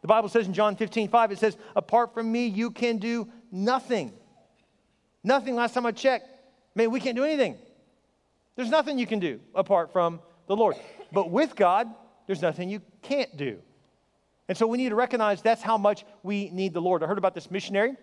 The 0.00 0.08
Bible 0.08 0.28
says 0.28 0.46
in 0.46 0.54
John 0.54 0.76
15, 0.76 1.08
5, 1.08 1.32
it 1.32 1.38
says, 1.38 1.56
Apart 1.74 2.14
from 2.14 2.30
me, 2.30 2.46
you 2.46 2.70
can 2.70 2.98
do 2.98 3.28
nothing. 3.50 4.12
Nothing, 5.24 5.56
last 5.56 5.74
time 5.74 5.86
I 5.86 5.92
checked. 5.92 6.28
Man, 6.74 6.90
we 6.90 7.00
can't 7.00 7.16
do 7.16 7.24
anything. 7.24 7.56
There's 8.54 8.70
nothing 8.70 8.98
you 8.98 9.06
can 9.06 9.18
do 9.18 9.40
apart 9.54 9.92
from 9.92 10.20
the 10.46 10.56
Lord. 10.56 10.76
But 11.12 11.30
with 11.30 11.56
God, 11.56 11.88
there's 12.26 12.42
nothing 12.42 12.68
you 12.68 12.80
can't 13.02 13.36
do. 13.36 13.58
And 14.48 14.56
so 14.56 14.66
we 14.66 14.78
need 14.78 14.88
to 14.90 14.94
recognize 14.94 15.42
that's 15.42 15.62
how 15.62 15.76
much 15.76 16.04
we 16.22 16.50
need 16.50 16.72
the 16.72 16.80
Lord. 16.80 17.02
I 17.02 17.06
heard 17.06 17.18
about 17.18 17.34
this 17.34 17.50
missionary, 17.50 17.96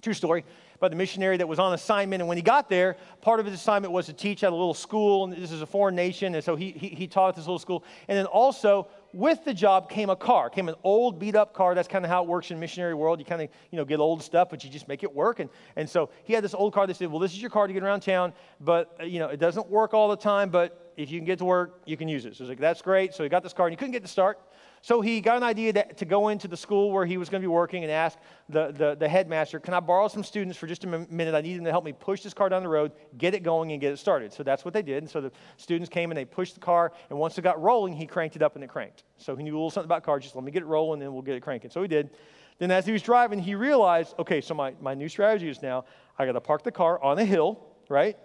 true 0.00 0.14
story, 0.14 0.44
about 0.76 0.90
the 0.90 0.96
missionary 0.96 1.36
that 1.36 1.46
was 1.46 1.58
on 1.58 1.74
assignment. 1.74 2.22
And 2.22 2.28
when 2.28 2.38
he 2.38 2.42
got 2.42 2.68
there, 2.68 2.96
part 3.20 3.38
of 3.38 3.46
his 3.46 3.54
assignment 3.54 3.92
was 3.92 4.06
to 4.06 4.12
teach 4.12 4.42
at 4.42 4.50
a 4.50 4.56
little 4.56 4.74
school. 4.74 5.24
And 5.24 5.32
this 5.32 5.52
is 5.52 5.60
a 5.60 5.66
foreign 5.66 5.94
nation. 5.94 6.34
And 6.34 6.42
so 6.42 6.56
he, 6.56 6.70
he, 6.70 6.88
he 6.88 7.06
taught 7.06 7.30
at 7.30 7.36
this 7.36 7.44
little 7.44 7.58
school. 7.58 7.84
And 8.08 8.16
then 8.16 8.26
also, 8.26 8.88
with 9.12 9.44
the 9.44 9.52
job 9.52 9.90
came 9.90 10.08
a 10.08 10.16
car, 10.16 10.48
came 10.48 10.68
an 10.68 10.74
old 10.82 11.18
beat 11.18 11.34
up 11.34 11.52
car. 11.52 11.74
That's 11.74 11.88
kind 11.88 12.04
of 12.04 12.10
how 12.10 12.22
it 12.22 12.28
works 12.28 12.50
in 12.50 12.58
missionary 12.58 12.94
world. 12.94 13.18
You 13.18 13.26
kind 13.26 13.42
of, 13.42 13.48
you 13.70 13.76
know, 13.76 13.84
get 13.84 14.00
old 14.00 14.22
stuff, 14.22 14.48
but 14.48 14.64
you 14.64 14.70
just 14.70 14.88
make 14.88 15.02
it 15.02 15.14
work. 15.14 15.40
And, 15.40 15.50
and 15.76 15.88
so 15.88 16.10
he 16.24 16.32
had 16.32 16.42
this 16.42 16.54
old 16.54 16.72
car. 16.72 16.86
They 16.86 16.94
said, 16.94 17.10
well, 17.10 17.20
this 17.20 17.32
is 17.32 17.42
your 17.42 17.50
car 17.50 17.66
to 17.66 17.72
get 17.72 17.82
around 17.82 18.00
town, 18.00 18.32
but, 18.60 18.96
uh, 19.00 19.04
you 19.04 19.18
know, 19.18 19.28
it 19.28 19.38
doesn't 19.38 19.68
work 19.68 19.94
all 19.94 20.08
the 20.08 20.16
time, 20.16 20.48
but 20.50 20.92
if 20.96 21.10
you 21.10 21.18
can 21.18 21.26
get 21.26 21.38
to 21.38 21.44
work, 21.44 21.82
you 21.86 21.96
can 21.96 22.08
use 22.08 22.24
it. 22.24 22.36
So 22.36 22.44
he's 22.44 22.48
like, 22.48 22.60
that's 22.60 22.82
great. 22.82 23.14
So 23.14 23.22
he 23.22 23.28
got 23.28 23.42
this 23.42 23.52
car 23.52 23.66
and 23.66 23.72
he 23.72 23.76
couldn't 23.76 23.92
get 23.92 24.02
to 24.02 24.08
start. 24.08 24.38
So 24.82 25.02
he 25.02 25.20
got 25.20 25.36
an 25.36 25.42
idea 25.42 25.74
to, 25.74 25.92
to 25.94 26.04
go 26.06 26.28
into 26.28 26.48
the 26.48 26.56
school 26.56 26.90
where 26.90 27.04
he 27.04 27.18
was 27.18 27.28
going 27.28 27.42
to 27.42 27.44
be 27.44 27.52
working 27.52 27.82
and 27.84 27.92
ask 27.92 28.18
the, 28.48 28.72
the, 28.72 28.94
the, 28.94 29.08
headmaster, 29.08 29.60
Can 29.60 29.74
I 29.74 29.80
borrow 29.80 30.08
some 30.08 30.24
students 30.24 30.56
for 30.56 30.66
just 30.66 30.84
a 30.84 30.86
minute? 30.86 31.34
I 31.34 31.42
need 31.42 31.58
them 31.58 31.66
to 31.66 31.70
help 31.70 31.84
me 31.84 31.92
push 31.92 32.22
this 32.22 32.32
car 32.32 32.48
down 32.48 32.62
the 32.62 32.68
road, 32.68 32.92
get 33.18 33.34
it 33.34 33.42
going, 33.42 33.72
and 33.72 33.80
get 33.80 33.92
it 33.92 33.98
started. 33.98 34.32
So 34.32 34.42
that's 34.42 34.64
what 34.64 34.72
they 34.72 34.80
did. 34.80 35.02
And 35.02 35.10
so 35.10 35.20
the 35.20 35.32
students 35.58 35.90
came 35.90 36.10
and 36.10 36.16
they 36.16 36.24
pushed 36.24 36.54
the 36.54 36.60
car, 36.60 36.92
and 37.10 37.18
once 37.18 37.36
it 37.36 37.42
got 37.42 37.60
rolling, 37.60 37.92
he 37.92 38.06
cranked 38.06 38.36
it 38.36 38.42
up 38.42 38.54
and 38.54 38.64
it 38.64 38.68
cranked. 38.68 39.04
So 39.18 39.36
he 39.36 39.42
knew 39.42 39.52
a 39.52 39.56
little 39.58 39.70
something 39.70 39.86
about 39.86 40.02
cars. 40.02 40.22
Just 40.22 40.34
let 40.34 40.44
me 40.44 40.50
get 40.50 40.62
it 40.62 40.66
rolling, 40.66 41.02
and 41.02 41.12
we'll 41.12 41.22
get 41.22 41.34
it 41.34 41.42
cranking. 41.42 41.70
So 41.70 41.82
he 41.82 41.88
did. 41.88 42.10
Then 42.58 42.70
as 42.70 42.86
he 42.86 42.92
was 42.92 43.02
driving, 43.02 43.38
he 43.38 43.54
realized, 43.54 44.14
okay, 44.18 44.40
so 44.40 44.54
my, 44.54 44.74
my 44.80 44.94
new 44.94 45.08
strategy 45.08 45.48
is 45.48 45.62
now 45.62 45.84
I 46.18 46.24
got 46.24 46.32
to 46.32 46.40
park 46.40 46.62
the 46.62 46.72
car 46.72 47.02
on 47.02 47.18
a 47.18 47.24
hill, 47.24 47.58
right? 47.88 48.16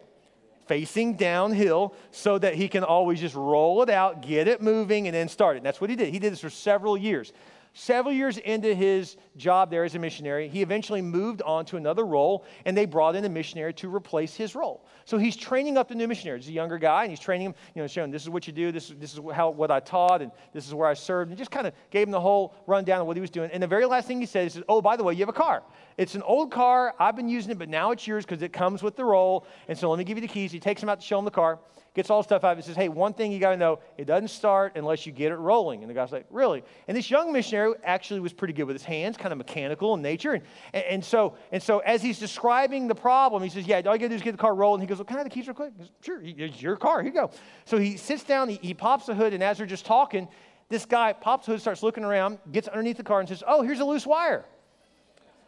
Facing 0.68 1.16
downhill 1.16 1.94
so 2.12 2.38
that 2.38 2.56
he 2.56 2.68
can 2.68 2.84
always 2.84 3.20
just 3.20 3.36
roll 3.36 3.82
it 3.84 3.90
out, 3.90 4.22
get 4.22 4.48
it 4.48 4.62
moving, 4.62 5.08
and 5.08 5.16
then 5.16 5.28
start 5.28 5.56
it. 5.56 5.60
And 5.60 5.66
that's 5.66 5.82
what 5.82 5.90
he 5.90 5.96
did. 5.96 6.10
He 6.10 6.20
did 6.20 6.34
this 6.34 6.40
for 6.40 6.50
several 6.50 6.98
years. 6.98 7.34
Several 7.78 8.14
years 8.14 8.38
into 8.38 8.74
his 8.74 9.18
job 9.36 9.70
there 9.70 9.84
as 9.84 9.96
a 9.96 10.00
missionary, 10.00 10.48
he 10.48 10.62
eventually 10.62 11.02
moved 11.02 11.42
on 11.42 11.66
to 11.66 11.76
another 11.76 12.06
role, 12.06 12.46
and 12.64 12.76
they 12.76 12.86
brought 12.86 13.18
in 13.18 13.26
a 13.26 13.30
missionary 13.30 13.74
to 13.74 13.94
replace 13.94 14.34
his 14.34 14.56
role. 14.56 14.86
So 15.04 15.18
he's 15.18 15.36
training 15.36 15.78
up 15.78 15.90
the 15.90 15.96
new 15.96 16.08
missionary. 16.08 16.40
He's 16.40 16.48
a 16.48 16.54
younger 16.54 16.78
guy, 16.78 17.02
and 17.02 17.12
he's 17.12 17.20
training 17.20 17.48
him, 17.48 17.56
you 17.74 17.82
know, 17.82 17.88
showing 17.88 18.12
this 18.12 18.24
is 18.24 18.30
what 18.30 18.48
you 18.48 18.54
do, 18.54 18.72
this, 18.72 18.94
this 18.98 19.14
is 19.14 19.20
how, 19.34 19.50
what 19.50 19.72
I 19.72 19.82
taught, 19.82 20.22
and 20.22 20.32
this 20.54 20.66
is 20.66 20.74
where 20.74 20.88
I 20.88 20.94
served, 20.94 21.32
and 21.32 21.38
just 21.38 21.52
kind 21.52 21.68
of 21.68 21.74
gave 21.90 22.08
him 22.08 22.12
the 22.12 22.22
whole 22.22 22.56
rundown 22.66 23.02
of 23.02 23.08
what 23.08 23.18
he 23.18 23.22
was 23.22 23.30
doing. 23.30 23.52
And 23.52 23.62
the 23.62 23.68
very 23.68 23.86
last 23.86 24.08
thing 24.08 24.22
he 24.22 24.26
said, 24.26 24.50
says, 24.54 24.64
Oh, 24.70 24.82
by 24.82 24.96
the 24.96 25.04
way, 25.04 25.14
you 25.14 25.20
have 25.20 25.28
a 25.28 25.34
car. 25.34 25.62
It's 25.98 26.16
an 26.16 26.22
old 26.22 26.52
car. 26.52 26.96
I've 26.98 27.18
been 27.18 27.28
using 27.28 27.52
it, 27.52 27.60
but 27.60 27.68
now 27.68 27.92
it's 27.92 28.08
yours 28.08 28.26
because 28.26 28.42
it 28.42 28.54
comes 28.54 28.84
with 28.84 28.96
the 28.96 29.04
role. 29.04 29.46
And 29.68 29.78
so 29.78 29.90
let 29.90 29.98
me 29.98 30.06
give 30.06 30.16
you 30.18 30.22
the 30.22 30.30
keys. 30.30 30.54
He 30.54 30.62
takes 30.62 30.82
him 30.82 30.88
out 30.88 31.02
to 31.02 31.06
show 31.06 31.20
him 31.20 31.26
the 31.26 31.32
car 31.32 31.60
gets 31.96 32.10
all 32.10 32.20
the 32.20 32.26
stuff 32.26 32.44
out 32.44 32.52
of 32.52 32.58
it, 32.58 32.60
and 32.60 32.66
says, 32.66 32.76
hey, 32.76 32.90
one 32.90 33.14
thing 33.14 33.32
you 33.32 33.40
got 33.40 33.52
to 33.52 33.58
know, 33.58 33.80
it 33.98 34.06
doesn't 34.06 34.28
start 34.28 34.74
unless 34.76 35.06
you 35.06 35.12
get 35.12 35.32
it 35.32 35.38
rolling. 35.38 35.82
And 35.82 35.90
the 35.90 35.94
guy's 35.94 36.12
like, 36.12 36.26
really? 36.30 36.64
And 36.88 36.96
this 36.96 37.10
young 37.10 37.32
missionary 37.32 37.65
actually 37.84 38.20
was 38.20 38.34
pretty 38.34 38.54
good 38.54 38.66
with 38.66 38.76
his 38.76 38.84
hands, 38.84 39.18
kind 39.18 39.32
of 39.32 39.38
mechanical 39.38 39.94
in 39.94 40.02
nature. 40.02 40.34
And, 40.34 40.44
and, 40.74 41.06
so, 41.06 41.36
and 41.52 41.62
so 41.62 41.80
as 41.80 42.02
he's 42.02 42.20
describing 42.20 42.88
the 42.88 42.96
problem, 42.96 43.42
he 43.44 43.50
says, 43.50 43.66
yeah, 43.66 43.78
all 43.78 43.94
you 43.94 44.00
got 44.00 44.00
to 44.00 44.10
do 44.10 44.16
is 44.16 44.22
get 44.22 44.32
the 44.32 44.38
car 44.38 44.54
rolling. 44.54 44.82
He 44.82 44.88
goes, 44.88 44.98
well, 44.98 45.06
can 45.06 45.18
I 45.18 45.20
have 45.20 45.26
the 45.26 45.34
keys 45.34 45.48
real 45.48 45.56
quick? 45.56 45.78
Goes, 45.78 45.92
sure, 46.02 46.22
it's 46.24 46.62
your 46.62 46.76
car. 46.76 47.02
Here 47.02 47.12
you 47.12 47.20
go. 47.20 47.32
So 47.66 47.78
he 47.78 47.98
sits 47.98 48.24
down, 48.24 48.50
he, 48.50 48.60
he 48.62 48.74
pops 48.74 49.06
the 49.06 49.16
hood, 49.16 49.34
and 49.34 49.44
as 49.44 49.58
they're 49.58 49.68
just 49.68 49.86
talking, 49.86 50.28
this 50.70 50.86
guy 50.86 51.14
pops 51.14 51.46
the 51.46 51.54
hood, 51.54 51.62
starts 51.62 51.84
looking 51.84 52.04
around, 52.04 52.40
gets 52.52 52.68
underneath 52.68 52.98
the 52.98 53.04
car, 53.04 53.20
and 53.20 53.30
says, 53.30 53.44
oh, 53.48 53.62
here's 53.62 53.80
a 53.80 53.86
loose 53.86 54.06
wire. 54.06 54.46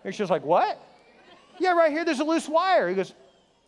And 0.03 0.13
she's 0.13 0.29
like, 0.29 0.43
what? 0.43 0.81
Yeah, 1.59 1.73
right 1.73 1.91
here, 1.91 2.05
there's 2.05 2.19
a 2.19 2.23
loose 2.23 2.47
wire. 2.47 2.89
He 2.89 2.95
goes, 2.95 3.13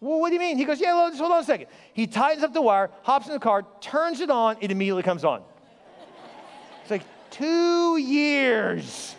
well, 0.02 0.20
what 0.20 0.30
do 0.30 0.36
you 0.36 0.40
mean? 0.40 0.58
He 0.58 0.66
goes, 0.66 0.80
Yeah, 0.80 1.08
just 1.10 1.20
hold 1.20 1.32
on 1.32 1.42
a 1.42 1.44
second. 1.44 1.68
He 1.94 2.08
tightens 2.08 2.44
up 2.44 2.54
the 2.54 2.62
wire, 2.62 2.90
hops 3.04 3.28
in 3.28 3.34
the 3.34 3.40
car, 3.40 3.66
turns 3.82 4.22
it 4.22 4.30
on, 4.30 4.58
it 4.62 4.72
immediately 4.72 5.04
comes 5.04 5.26
on. 5.26 5.44
Two 7.32 7.98
years. 7.98 9.16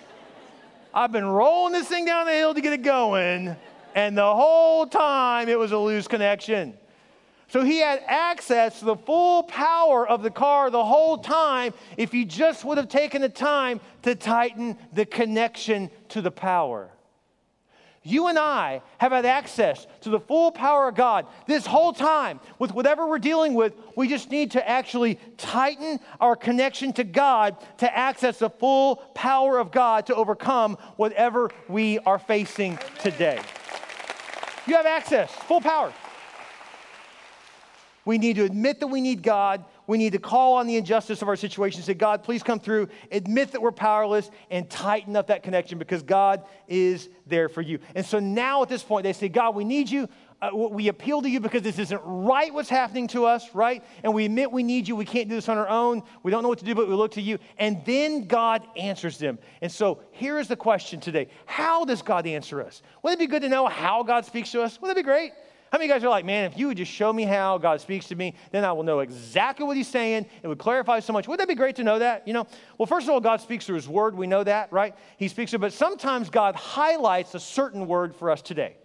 I've 0.93 1.13
been 1.13 1.27
rolling 1.27 1.73
this 1.73 1.87
thing 1.87 2.05
down 2.05 2.27
the 2.27 2.33
hill 2.33 2.55
to 2.55 2.61
get 2.61 2.73
it 2.73 2.83
going, 2.83 3.57
and 3.95 4.19
the 4.19 4.35
whole 4.35 4.87
time 4.87 5.49
it 5.49 5.59
was 5.59 5.73
a 5.73 5.79
loose 5.79 6.09
connection. 6.09 6.77
So 7.49 7.65
he 7.65 7.79
had 7.79 8.03
access 8.07 8.79
to 8.79 8.85
the 8.85 8.97
full 8.97 9.43
power 9.45 10.07
of 10.07 10.23
the 10.23 10.31
car 10.31 10.71
the 10.71 10.85
whole 10.85 11.19
time 11.19 11.75
if 11.97 12.13
he 12.13 12.25
just 12.25 12.65
would 12.65 12.79
have 12.79 12.89
taken 12.89 13.23
the 13.23 13.29
time 13.29 13.81
to 14.03 14.15
tighten 14.15 14.77
the 14.93 15.05
connection 15.05 15.91
to 16.11 16.23
the 16.23 16.31
power. 16.31 16.91
You 18.03 18.29
and 18.29 18.39
I 18.39 18.81
have 18.97 19.13
had 19.13 19.27
access 19.27 19.87
to 20.01 20.09
the 20.09 20.21
full 20.21 20.53
power 20.53 20.89
of 20.89 20.95
God 20.95 21.27
this 21.47 21.67
whole 21.67 21.93
time 21.93 22.41
with 22.59 22.73
whatever 22.73 23.07
we're 23.07 23.19
dealing 23.19 23.53
with. 23.53 23.75
We 23.95 24.09
just 24.09 24.31
need 24.31 24.53
to 24.53 24.67
actually 24.67 25.19
tighten 25.37 26.01
our 26.19 26.35
connection 26.35 26.95
to 26.95 27.05
God 27.05 27.57
to 27.79 27.97
access 27.97 28.39
the 28.39 28.49
full 28.49 28.97
power 29.15 29.59
of 29.59 29.71
God 29.71 30.07
to 30.07 30.15
overcome 30.15 30.79
whatever 30.97 31.51
we 31.69 31.99
are 31.99 32.19
facing 32.19 32.79
today. 33.01 33.39
You 34.67 34.77
have 34.77 34.87
access, 34.87 35.31
full 35.31 35.61
power. 35.61 35.93
We 38.07 38.17
need 38.17 38.37
to 38.37 38.45
admit 38.45 38.81
that 38.81 38.87
we 38.87 39.03
need 39.03 39.23
God. 39.23 39.65
We 39.91 39.99
need 39.99 40.13
to 40.13 40.21
call 40.21 40.55
on 40.55 40.69
the 40.69 40.77
injustice 40.77 41.21
of 41.21 41.27
our 41.27 41.35
situation, 41.35 41.83
say, 41.83 41.95
God, 41.95 42.23
please 42.23 42.45
come 42.45 42.61
through, 42.61 42.87
admit 43.11 43.51
that 43.51 43.61
we're 43.61 43.73
powerless, 43.73 44.31
and 44.49 44.71
tighten 44.71 45.17
up 45.17 45.27
that 45.27 45.43
connection 45.43 45.81
because 45.81 46.05
God 46.05 46.45
is 46.69 47.09
there 47.27 47.49
for 47.49 47.61
you. 47.61 47.81
And 47.97 48.07
so 48.07 48.21
now 48.21 48.63
at 48.63 48.69
this 48.69 48.85
point, 48.85 49.03
they 49.03 49.13
say, 49.13 49.29
God, 49.29 49.57
we 49.57 49.65
need 49.65 49.91
you. 49.91 50.09
Uh, 50.41 50.51
we 50.55 50.87
appeal 50.87 51.21
to 51.23 51.29
you 51.29 51.41
because 51.41 51.63
this 51.63 51.81
isn't 51.81 52.01
right 52.05 52.55
what's 52.55 52.69
happening 52.69 53.09
to 53.09 53.27
us, 53.27 53.53
right? 53.53 53.83
And 54.05 54.15
we 54.15 54.27
admit 54.27 54.53
we 54.53 54.63
need 54.63 54.87
you. 54.87 54.95
We 54.95 55.05
can't 55.05 55.29
do 55.29 55.35
this 55.35 55.49
on 55.49 55.59
our 55.59 55.69
own. 55.69 56.05
We 56.23 56.31
don't 56.31 56.45
know 56.45 56.49
what 56.49 56.61
to 56.61 56.65
do, 56.65 56.77
but 56.77 56.89
we 56.89 56.95
look 56.95 57.11
to 57.15 57.21
you. 57.21 57.41
And 57.59 57.85
then 57.85 58.29
God 58.29 58.65
answers 58.77 59.19
them. 59.19 59.41
And 59.61 59.73
so 59.73 60.03
here 60.13 60.39
is 60.39 60.47
the 60.47 60.55
question 60.55 61.01
today 61.01 61.27
How 61.47 61.85
does 61.85 62.01
God 62.01 62.29
answer 62.29 62.63
us? 62.63 62.81
Wouldn't 63.03 63.21
it 63.21 63.25
be 63.25 63.29
good 63.29 63.43
to 63.43 63.49
know 63.49 63.67
how 63.67 64.05
God 64.05 64.25
speaks 64.25 64.53
to 64.53 64.63
us? 64.63 64.81
Wouldn't 64.81 64.97
it 64.97 65.03
be 65.03 65.05
great? 65.05 65.33
How 65.73 65.79
many 65.79 65.89
guys 65.89 66.03
are 66.03 66.09
like, 66.09 66.25
man, 66.25 66.47
if 66.47 66.59
you 66.59 66.67
would 66.67 66.77
just 66.77 66.91
show 66.91 67.13
me 67.13 67.23
how 67.23 67.57
God 67.57 67.81
speaks 67.81 68.09
to 68.09 68.17
me, 68.17 68.35
then 68.51 68.65
I 68.65 68.73
will 68.73 68.83
know 68.83 69.01
exactly 69.01 69.65
what 69.65 69.77
he's 69.77 69.87
saying. 69.87 70.27
It 70.43 70.49
would 70.49 70.59
clarify 70.59 70.99
so 70.99 71.13
much. 71.13 71.29
Wouldn't 71.29 71.47
that 71.47 71.53
be 71.53 71.57
great 71.57 71.77
to 71.77 71.85
know 71.85 72.01
that? 72.01 72.27
You 72.27 72.35
know, 72.35 72.49
well, 72.77 72.87
first 72.87 73.07
of 73.07 73.11
all, 73.11 73.21
God 73.21 73.41
speaks 73.41 73.67
through 73.67 73.77
his 73.77 73.89
word. 73.89 74.17
We 74.17 74.27
know 74.27 74.43
that, 74.43 74.73
right? 74.73 74.97
He 75.17 75.29
speaks 75.29 75.53
through, 75.53 75.59
it, 75.59 75.61
but 75.61 75.73
sometimes 75.73 76.29
God 76.29 76.57
highlights 76.57 77.37
a 77.37 77.41
certain 77.41 77.87
word 77.87 78.17
for 78.17 78.31
us 78.31 78.43
today. 78.43 78.79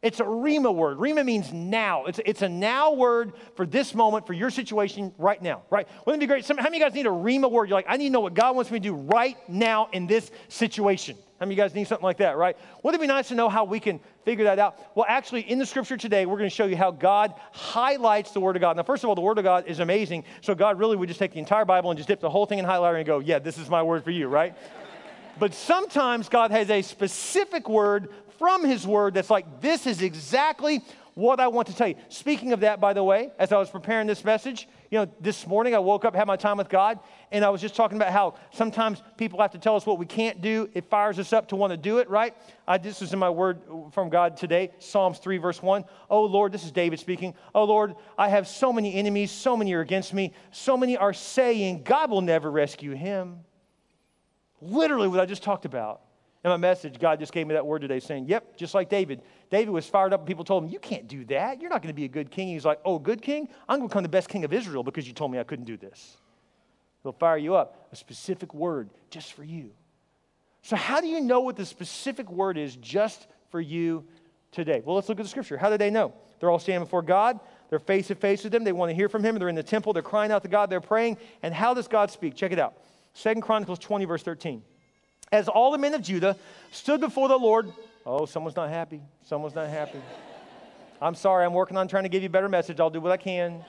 It's 0.00 0.18
a 0.18 0.24
Rhema 0.24 0.74
word. 0.74 0.98
Rhema 0.98 1.24
means 1.24 1.52
now. 1.52 2.06
It's, 2.06 2.18
it's 2.24 2.42
a 2.42 2.48
now 2.48 2.92
word 2.92 3.34
for 3.54 3.64
this 3.64 3.94
moment, 3.94 4.26
for 4.26 4.32
your 4.32 4.50
situation 4.50 5.14
right 5.16 5.40
now, 5.40 5.62
right? 5.70 5.86
Wouldn't 6.06 6.20
it 6.20 6.26
be 6.26 6.28
great? 6.28 6.44
Some, 6.44 6.56
how 6.56 6.64
many 6.64 6.78
of 6.78 6.80
you 6.80 6.86
guys 6.86 6.94
need 6.94 7.06
a 7.06 7.10
Rhema 7.10 7.48
word? 7.48 7.68
You're 7.68 7.78
like, 7.78 7.86
I 7.88 7.98
need 7.98 8.08
to 8.08 8.12
know 8.12 8.20
what 8.20 8.34
God 8.34 8.56
wants 8.56 8.70
me 8.70 8.80
to 8.80 8.82
do 8.82 8.94
right 8.94 9.36
now 9.48 9.88
in 9.92 10.08
this 10.08 10.32
situation. 10.48 11.16
How 11.38 11.46
many 11.46 11.54
of 11.54 11.58
you 11.58 11.64
guys 11.64 11.74
need 11.74 11.86
something 11.86 12.04
like 12.04 12.16
that, 12.16 12.36
right? 12.36 12.56
Wouldn't 12.82 13.00
it 13.00 13.04
be 13.04 13.06
nice 13.06 13.28
to 13.28 13.36
know 13.36 13.48
how 13.48 13.62
we 13.62 13.78
can 13.78 14.00
figure 14.24 14.44
that 14.44 14.58
out? 14.58 14.78
Well, 14.94 15.06
actually, 15.08 15.42
in 15.42 15.58
the 15.58 15.66
scripture 15.66 15.96
today, 15.96 16.26
we're 16.26 16.38
going 16.38 16.50
to 16.50 16.54
show 16.54 16.66
you 16.66 16.76
how 16.76 16.90
God 16.90 17.34
highlights 17.52 18.32
the 18.32 18.40
Word 18.40 18.56
of 18.56 18.60
God. 18.60 18.76
Now, 18.76 18.82
first 18.82 19.04
of 19.04 19.08
all, 19.08 19.14
the 19.14 19.20
Word 19.20 19.38
of 19.38 19.44
God 19.44 19.66
is 19.66 19.80
amazing. 19.80 20.24
So, 20.40 20.54
God 20.54 20.78
really 20.78 20.96
would 20.96 21.08
just 21.08 21.18
take 21.18 21.32
the 21.32 21.38
entire 21.38 21.64
Bible 21.64 21.90
and 21.90 21.98
just 21.98 22.08
dip 22.08 22.20
the 22.20 22.30
whole 22.30 22.46
thing 22.46 22.58
in 22.58 22.64
highlighter 22.64 22.96
and 22.96 23.06
go, 23.06 23.18
yeah, 23.18 23.38
this 23.38 23.58
is 23.58 23.68
my 23.68 23.82
word 23.82 24.04
for 24.04 24.10
you, 24.10 24.28
right? 24.28 24.56
but 25.38 25.54
sometimes 25.54 26.28
God 26.28 26.50
has 26.50 26.70
a 26.70 26.82
specific 26.82 27.68
word 27.68 28.08
from 28.38 28.64
His 28.64 28.86
Word 28.86 29.14
that's 29.14 29.30
like, 29.30 29.60
this 29.60 29.86
is 29.86 30.02
exactly 30.02 30.82
what 31.14 31.40
I 31.40 31.48
want 31.48 31.68
to 31.68 31.76
tell 31.76 31.88
you. 31.88 31.96
Speaking 32.08 32.52
of 32.52 32.60
that, 32.60 32.80
by 32.80 32.92
the 32.92 33.02
way, 33.02 33.30
as 33.38 33.52
I 33.52 33.58
was 33.58 33.70
preparing 33.70 34.06
this 34.06 34.24
message, 34.24 34.68
you 34.92 34.98
know, 34.98 35.10
this 35.22 35.46
morning 35.46 35.74
I 35.74 35.78
woke 35.78 36.04
up, 36.04 36.14
had 36.14 36.26
my 36.26 36.36
time 36.36 36.58
with 36.58 36.68
God, 36.68 37.00
and 37.30 37.46
I 37.46 37.48
was 37.48 37.62
just 37.62 37.74
talking 37.74 37.96
about 37.96 38.12
how 38.12 38.34
sometimes 38.52 39.02
people 39.16 39.40
have 39.40 39.52
to 39.52 39.58
tell 39.58 39.74
us 39.74 39.86
what 39.86 39.98
we 39.98 40.04
can't 40.04 40.42
do. 40.42 40.68
It 40.74 40.90
fires 40.90 41.18
us 41.18 41.32
up 41.32 41.48
to 41.48 41.56
want 41.56 41.70
to 41.70 41.78
do 41.78 41.96
it, 41.96 42.10
right? 42.10 42.36
I, 42.68 42.76
this 42.76 43.00
was 43.00 43.14
in 43.14 43.18
my 43.18 43.30
word 43.30 43.62
from 43.92 44.10
God 44.10 44.36
today, 44.36 44.70
Psalms 44.80 45.18
3, 45.18 45.38
verse 45.38 45.62
1. 45.62 45.86
Oh, 46.10 46.24
Lord, 46.24 46.52
this 46.52 46.62
is 46.62 46.72
David 46.72 47.00
speaking. 47.00 47.32
Oh, 47.54 47.64
Lord, 47.64 47.94
I 48.18 48.28
have 48.28 48.46
so 48.46 48.70
many 48.70 48.94
enemies, 48.94 49.30
so 49.30 49.56
many 49.56 49.72
are 49.72 49.80
against 49.80 50.12
me, 50.12 50.34
so 50.50 50.76
many 50.76 50.98
are 50.98 51.14
saying, 51.14 51.84
God 51.84 52.10
will 52.10 52.20
never 52.20 52.50
rescue 52.50 52.92
him. 52.92 53.38
Literally, 54.60 55.08
what 55.08 55.20
I 55.20 55.24
just 55.24 55.42
talked 55.42 55.64
about. 55.64 56.02
In 56.44 56.50
my 56.50 56.56
message, 56.56 56.98
God 56.98 57.20
just 57.20 57.32
gave 57.32 57.46
me 57.46 57.54
that 57.54 57.64
word 57.64 57.82
today 57.82 58.00
saying, 58.00 58.26
Yep, 58.26 58.56
just 58.56 58.74
like 58.74 58.88
David. 58.88 59.22
David 59.48 59.70
was 59.70 59.86
fired 59.86 60.12
up, 60.12 60.20
and 60.20 60.26
people 60.26 60.44
told 60.44 60.64
him, 60.64 60.70
You 60.70 60.80
can't 60.80 61.06
do 61.06 61.24
that. 61.26 61.60
You're 61.60 61.70
not 61.70 61.82
going 61.82 61.94
to 61.94 61.96
be 61.96 62.04
a 62.04 62.08
good 62.08 62.30
king. 62.30 62.48
He's 62.48 62.64
like, 62.64 62.80
Oh, 62.84 62.98
good 62.98 63.22
king? 63.22 63.48
I'm 63.68 63.78
going 63.78 63.88
to 63.88 63.92
become 63.92 64.02
the 64.02 64.08
best 64.08 64.28
king 64.28 64.44
of 64.44 64.52
Israel 64.52 64.82
because 64.82 65.06
you 65.06 65.12
told 65.12 65.30
me 65.30 65.38
I 65.38 65.44
couldn't 65.44 65.66
do 65.66 65.76
this. 65.76 66.16
They'll 67.02 67.12
fire 67.12 67.36
you 67.36 67.54
up. 67.54 67.88
A 67.92 67.96
specific 67.96 68.54
word 68.54 68.90
just 69.10 69.32
for 69.34 69.44
you. 69.44 69.70
So, 70.62 70.74
how 70.74 71.00
do 71.00 71.06
you 71.06 71.20
know 71.20 71.40
what 71.40 71.56
the 71.56 71.66
specific 71.66 72.30
word 72.30 72.58
is 72.58 72.74
just 72.76 73.26
for 73.50 73.60
you 73.60 74.04
today? 74.50 74.82
Well, 74.84 74.96
let's 74.96 75.08
look 75.08 75.20
at 75.20 75.24
the 75.24 75.28
scripture. 75.28 75.56
How 75.56 75.70
do 75.70 75.78
they 75.78 75.90
know? 75.90 76.12
They're 76.40 76.50
all 76.50 76.58
standing 76.58 76.84
before 76.84 77.02
God. 77.02 77.38
They're 77.70 77.78
face 77.78 78.08
to 78.08 78.16
face 78.16 78.42
with 78.42 78.52
Him. 78.54 78.64
They 78.64 78.72
want 78.72 78.90
to 78.90 78.94
hear 78.94 79.08
from 79.08 79.24
Him. 79.24 79.38
They're 79.38 79.48
in 79.48 79.54
the 79.54 79.62
temple. 79.62 79.92
They're 79.92 80.02
crying 80.02 80.32
out 80.32 80.42
to 80.42 80.48
God. 80.48 80.70
They're 80.70 80.80
praying. 80.80 81.18
And 81.42 81.54
how 81.54 81.72
does 81.72 81.86
God 81.86 82.10
speak? 82.10 82.34
Check 82.34 82.50
it 82.50 82.58
out. 82.58 82.74
Second 83.14 83.42
Chronicles 83.42 83.78
20, 83.78 84.04
verse 84.06 84.22
13 84.22 84.62
as 85.32 85.48
all 85.48 85.72
the 85.72 85.78
men 85.78 85.94
of 85.94 86.02
Judah 86.02 86.36
stood 86.70 87.00
before 87.00 87.26
the 87.28 87.36
Lord. 87.36 87.72
Oh, 88.04 88.26
someone's 88.26 88.56
not 88.56 88.68
happy. 88.68 89.00
Someone's 89.24 89.54
not 89.54 89.68
happy. 89.68 90.00
I'm 91.00 91.14
sorry, 91.16 91.44
I'm 91.44 91.54
working 91.54 91.76
on 91.76 91.88
trying 91.88 92.04
to 92.04 92.08
give 92.08 92.22
you 92.22 92.28
a 92.28 92.30
better 92.30 92.48
message. 92.48 92.78
I'll 92.78 92.90
do 92.90 93.00
what 93.00 93.10
I 93.10 93.16
can. 93.16 93.64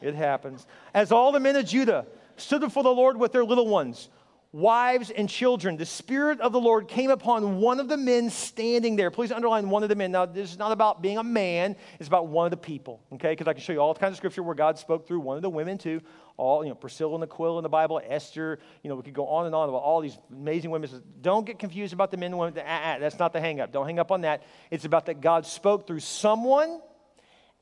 It 0.00 0.14
happens. 0.14 0.66
As 0.92 1.10
all 1.10 1.32
the 1.32 1.40
men 1.40 1.56
of 1.56 1.64
Judah 1.64 2.06
stood 2.36 2.60
before 2.60 2.82
the 2.82 2.90
Lord 2.90 3.16
with 3.18 3.32
their 3.32 3.44
little 3.44 3.66
ones, 3.66 4.10
wives 4.54 5.10
and 5.10 5.28
children, 5.28 5.76
the 5.76 5.84
Spirit 5.84 6.40
of 6.40 6.52
the 6.52 6.60
Lord 6.60 6.86
came 6.86 7.10
upon 7.10 7.56
one 7.56 7.80
of 7.80 7.88
the 7.88 7.96
men 7.96 8.30
standing 8.30 8.94
there. 8.94 9.10
Please 9.10 9.32
underline 9.32 9.68
one 9.68 9.82
of 9.82 9.88
the 9.88 9.96
men. 9.96 10.12
Now, 10.12 10.26
this 10.26 10.52
is 10.52 10.58
not 10.58 10.70
about 10.70 11.02
being 11.02 11.18
a 11.18 11.24
man, 11.24 11.74
it's 11.98 12.06
about 12.06 12.28
one 12.28 12.46
of 12.46 12.52
the 12.52 12.56
people, 12.56 13.02
okay? 13.14 13.32
Because 13.32 13.48
I 13.48 13.52
can 13.52 13.62
show 13.62 13.72
you 13.72 13.80
all 13.80 13.96
kinds 13.96 14.12
of 14.12 14.18
scripture 14.18 14.44
where 14.44 14.54
God 14.54 14.78
spoke 14.78 15.08
through 15.08 15.18
one 15.20 15.34
of 15.34 15.42
the 15.42 15.50
women 15.50 15.76
too. 15.76 16.00
All, 16.36 16.62
you 16.62 16.68
know, 16.68 16.76
Priscilla 16.76 17.16
and 17.16 17.24
Aquila 17.24 17.58
in 17.58 17.62
the 17.64 17.68
Bible, 17.68 18.00
Esther, 18.06 18.60
you 18.84 18.90
know, 18.90 18.94
we 18.94 19.02
could 19.02 19.12
go 19.12 19.26
on 19.26 19.46
and 19.46 19.56
on 19.56 19.68
about 19.68 19.82
all 19.82 20.00
these 20.00 20.16
amazing 20.30 20.70
women. 20.70 20.88
Don't 21.20 21.44
get 21.44 21.58
confused 21.58 21.92
about 21.92 22.12
the 22.12 22.16
men 22.16 22.30
and 22.30 22.38
women. 22.38 22.54
Ah, 22.64 22.94
ah, 22.94 22.98
that's 23.00 23.18
not 23.18 23.32
the 23.32 23.40
hang 23.40 23.58
up. 23.60 23.72
Don't 23.72 23.86
hang 23.86 23.98
up 23.98 24.12
on 24.12 24.20
that. 24.20 24.44
It's 24.70 24.84
about 24.84 25.06
that 25.06 25.20
God 25.20 25.46
spoke 25.46 25.88
through 25.88 26.00
someone 26.00 26.80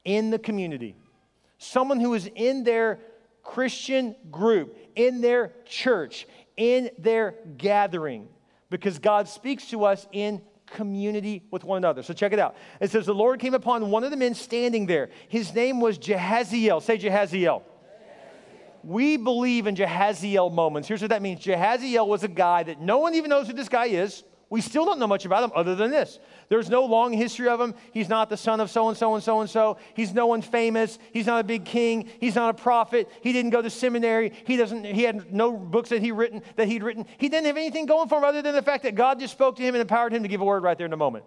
in 0.04 0.28
the 0.28 0.38
community, 0.38 0.94
someone 1.56 2.00
who 2.00 2.10
was 2.10 2.26
in 2.26 2.64
their 2.64 2.98
Christian 3.42 4.14
group, 4.30 4.76
in 4.94 5.20
their 5.20 5.52
church, 5.64 6.26
in 6.62 6.90
their 6.96 7.34
gathering, 7.56 8.28
because 8.70 9.00
God 9.00 9.26
speaks 9.26 9.66
to 9.70 9.84
us 9.84 10.06
in 10.12 10.40
community 10.66 11.42
with 11.50 11.64
one 11.64 11.78
another. 11.78 12.04
So 12.04 12.14
check 12.14 12.32
it 12.32 12.38
out. 12.38 12.54
It 12.80 12.92
says, 12.92 13.04
The 13.04 13.12
Lord 13.12 13.40
came 13.40 13.52
upon 13.52 13.90
one 13.90 14.04
of 14.04 14.12
the 14.12 14.16
men 14.16 14.34
standing 14.34 14.86
there. 14.86 15.10
His 15.28 15.52
name 15.52 15.80
was 15.80 15.98
Jehaziel. 15.98 16.80
Say 16.80 16.98
Jehaziel. 16.98 17.62
We 18.84 19.16
believe 19.16 19.66
in 19.66 19.74
Jehaziel 19.74 20.52
moments. 20.52 20.86
Here's 20.86 21.00
what 21.00 21.10
that 21.10 21.20
means 21.20 21.40
Jehaziel 21.40 22.06
was 22.06 22.22
a 22.22 22.28
guy 22.28 22.62
that 22.62 22.80
no 22.80 22.98
one 22.98 23.16
even 23.16 23.28
knows 23.28 23.48
who 23.48 23.54
this 23.54 23.68
guy 23.68 23.86
is. 23.86 24.22
We 24.52 24.60
still 24.60 24.84
don't 24.84 24.98
know 24.98 25.06
much 25.06 25.24
about 25.24 25.44
him 25.44 25.52
other 25.54 25.74
than 25.74 25.90
this. 25.90 26.18
There's 26.50 26.68
no 26.68 26.84
long 26.84 27.14
history 27.14 27.48
of 27.48 27.58
him. 27.58 27.74
He's 27.90 28.10
not 28.10 28.28
the 28.28 28.36
son 28.36 28.60
of 28.60 28.70
so 28.70 28.90
and 28.90 28.98
so 28.98 29.14
and 29.14 29.24
so 29.24 29.40
and 29.40 29.48
so. 29.48 29.78
He's 29.94 30.12
no 30.12 30.26
one 30.26 30.42
famous. 30.42 30.98
He's 31.10 31.24
not 31.24 31.40
a 31.40 31.44
big 31.44 31.64
king. 31.64 32.10
He's 32.20 32.34
not 32.34 32.50
a 32.50 32.62
prophet. 32.62 33.08
He 33.22 33.32
didn't 33.32 33.52
go 33.52 33.62
to 33.62 33.70
seminary. 33.70 34.30
He 34.46 34.58
doesn't 34.58 34.84
he 34.84 35.04
had 35.04 35.32
no 35.32 35.56
books 35.56 35.88
that 35.88 36.02
he 36.02 36.12
written 36.12 36.42
that 36.56 36.68
he'd 36.68 36.82
written. 36.82 37.06
He 37.16 37.30
didn't 37.30 37.46
have 37.46 37.56
anything 37.56 37.86
going 37.86 38.10
for 38.10 38.18
him 38.18 38.24
other 38.24 38.42
than 38.42 38.54
the 38.54 38.60
fact 38.60 38.82
that 38.82 38.94
God 38.94 39.20
just 39.20 39.32
spoke 39.32 39.56
to 39.56 39.62
him 39.62 39.74
and 39.74 39.80
empowered 39.80 40.12
him 40.12 40.22
to 40.22 40.28
give 40.28 40.42
a 40.42 40.44
word 40.44 40.62
right 40.62 40.76
there 40.76 40.86
in 40.86 40.92
a 40.92 40.98
moment. 40.98 41.24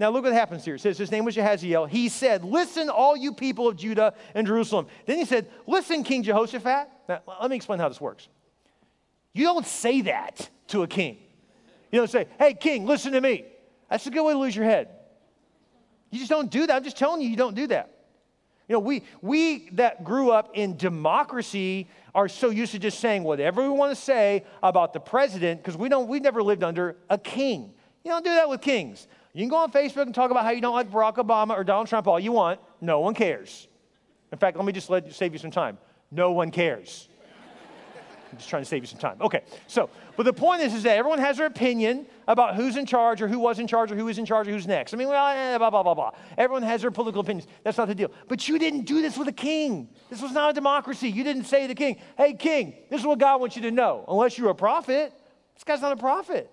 Now 0.00 0.08
look 0.08 0.24
what 0.24 0.32
happens 0.32 0.64
here. 0.64 0.76
It 0.76 0.80
says 0.80 0.96
his 0.96 1.10
name 1.10 1.26
was 1.26 1.36
Jehaziel. 1.36 1.90
He 1.90 2.08
said, 2.08 2.42
Listen, 2.42 2.88
all 2.88 3.18
you 3.18 3.34
people 3.34 3.68
of 3.68 3.76
Judah 3.76 4.14
and 4.34 4.46
Jerusalem. 4.46 4.86
Then 5.04 5.18
he 5.18 5.26
said, 5.26 5.46
Listen, 5.66 6.02
King 6.02 6.22
Jehoshaphat. 6.22 6.88
Now, 7.06 7.20
let 7.42 7.50
me 7.50 7.56
explain 7.56 7.80
how 7.80 7.90
this 7.90 8.00
works. 8.00 8.28
You 9.34 9.44
don't 9.44 9.66
say 9.66 10.00
that 10.00 10.48
to 10.68 10.84
a 10.84 10.86
king. 10.86 11.18
You 11.94 12.00
don't 12.00 12.10
say, 12.10 12.26
Hey, 12.40 12.54
king, 12.54 12.86
listen 12.86 13.12
to 13.12 13.20
me. 13.20 13.44
That's 13.88 14.04
a 14.08 14.10
good 14.10 14.24
way 14.24 14.32
to 14.32 14.38
lose 14.40 14.56
your 14.56 14.64
head. 14.64 14.88
You 16.10 16.18
just 16.18 16.28
don't 16.28 16.50
do 16.50 16.66
that. 16.66 16.74
I'm 16.74 16.82
just 16.82 16.96
telling 16.96 17.22
you, 17.22 17.28
you 17.28 17.36
don't 17.36 17.54
do 17.54 17.68
that. 17.68 17.88
You 18.68 18.72
know, 18.72 18.80
we, 18.80 19.04
we 19.22 19.68
that 19.74 20.02
grew 20.02 20.32
up 20.32 20.50
in 20.54 20.76
democracy 20.76 21.86
are 22.12 22.28
so 22.28 22.50
used 22.50 22.72
to 22.72 22.80
just 22.80 22.98
saying 22.98 23.22
whatever 23.22 23.62
we 23.62 23.68
want 23.68 23.94
to 23.94 24.02
say 24.02 24.44
about 24.60 24.92
the 24.92 24.98
president 24.98 25.62
because 25.62 25.76
we 25.76 25.88
don't, 25.88 26.08
we've 26.08 26.20
never 26.20 26.42
lived 26.42 26.64
under 26.64 26.96
a 27.10 27.16
king. 27.16 27.72
You 28.02 28.10
don't 28.10 28.24
do 28.24 28.34
that 28.34 28.48
with 28.48 28.60
kings. 28.60 29.06
You 29.32 29.42
can 29.42 29.48
go 29.48 29.58
on 29.58 29.70
Facebook 29.70 30.02
and 30.02 30.14
talk 30.16 30.32
about 30.32 30.42
how 30.42 30.50
you 30.50 30.60
don't 30.60 30.74
like 30.74 30.90
Barack 30.90 31.14
Obama 31.18 31.50
or 31.50 31.62
Donald 31.62 31.86
Trump 31.86 32.08
all 32.08 32.18
you 32.18 32.32
want. 32.32 32.58
No 32.80 32.98
one 32.98 33.14
cares. 33.14 33.68
In 34.32 34.38
fact, 34.38 34.56
let 34.56 34.66
me 34.66 34.72
just 34.72 34.90
let, 34.90 35.12
save 35.12 35.32
you 35.32 35.38
some 35.38 35.52
time. 35.52 35.78
No 36.10 36.32
one 36.32 36.50
cares. 36.50 37.08
I'm 38.34 38.38
just 38.38 38.50
trying 38.50 38.62
to 38.62 38.68
save 38.68 38.82
you 38.82 38.88
some 38.88 38.98
time. 38.98 39.16
Okay, 39.20 39.42
so, 39.68 39.88
but 40.16 40.24
the 40.24 40.32
point 40.32 40.60
is, 40.60 40.74
is 40.74 40.82
that 40.82 40.96
everyone 40.96 41.20
has 41.20 41.36
their 41.36 41.46
opinion 41.46 42.06
about 42.26 42.56
who's 42.56 42.76
in 42.76 42.84
charge 42.84 43.22
or 43.22 43.28
who 43.28 43.38
was 43.38 43.60
in 43.60 43.68
charge 43.68 43.92
or 43.92 43.94
who 43.94 44.08
is 44.08 44.18
in 44.18 44.26
charge 44.26 44.48
or 44.48 44.50
who's 44.50 44.66
next. 44.66 44.92
I 44.92 44.96
mean, 44.96 45.06
well, 45.06 45.26
eh, 45.28 45.56
blah, 45.56 45.70
blah, 45.70 45.84
blah, 45.84 45.94
blah. 45.94 46.10
Everyone 46.36 46.64
has 46.64 46.80
their 46.80 46.90
political 46.90 47.20
opinions. 47.20 47.48
That's 47.62 47.78
not 47.78 47.86
the 47.86 47.94
deal. 47.94 48.10
But 48.26 48.48
you 48.48 48.58
didn't 48.58 48.86
do 48.86 49.00
this 49.00 49.16
with 49.16 49.28
a 49.28 49.32
king. 49.32 49.88
This 50.10 50.20
was 50.20 50.32
not 50.32 50.50
a 50.50 50.52
democracy. 50.52 51.08
You 51.08 51.22
didn't 51.22 51.44
say 51.44 51.62
to 51.62 51.68
the 51.68 51.76
king, 51.76 51.98
hey, 52.18 52.34
king, 52.34 52.74
this 52.90 53.00
is 53.00 53.06
what 53.06 53.20
God 53.20 53.40
wants 53.40 53.54
you 53.54 53.62
to 53.62 53.70
know. 53.70 54.04
Unless 54.08 54.36
you're 54.36 54.50
a 54.50 54.54
prophet. 54.54 55.12
This 55.54 55.62
guy's 55.62 55.80
not 55.80 55.92
a 55.92 55.96
prophet. 55.96 56.50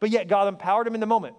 But 0.00 0.10
yet 0.10 0.26
God 0.26 0.48
empowered 0.48 0.88
him 0.88 0.94
in 0.94 1.00
the 1.00 1.06
moment. 1.06 1.36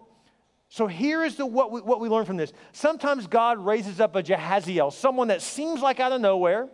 So 0.69 0.87
here 0.87 1.23
is 1.23 1.35
the, 1.35 1.45
what, 1.45 1.71
we, 1.71 1.81
what 1.81 1.99
we 1.99 2.07
learn 2.07 2.25
from 2.25 2.37
this. 2.37 2.53
Sometimes 2.71 3.27
God 3.27 3.57
raises 3.57 3.99
up 3.99 4.15
a 4.15 4.23
Jehaziel, 4.23 4.93
someone 4.93 5.27
that 5.29 5.41
seems 5.41 5.81
like 5.81 5.99
out 5.99 6.11
of 6.11 6.21
nowhere. 6.21 6.69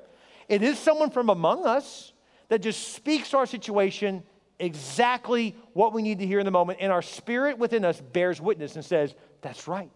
It 0.48 0.62
is 0.62 0.78
someone 0.78 1.10
from 1.10 1.30
among 1.30 1.65
us 1.65 2.13
that 2.50 2.62
just 2.62 2.94
speaks 2.94 3.30
to 3.32 3.38
our 3.38 3.46
situation 3.46 4.24
exactly 4.60 5.56
what 5.74 5.94
we 5.94 6.02
need 6.02 6.20
to 6.20 6.28
hear 6.28 6.40
in 6.40 6.46
the 6.46 6.52
moment. 6.52 6.80
And 6.82 6.92
our 6.92 7.02
spirit 7.02 7.58
within 7.58 7.84
us 7.84 8.00
bears 8.00 8.40
witness 8.40 8.76
and 8.76 8.86
says, 8.86 9.16
That's 9.42 9.68
right. 9.68 9.92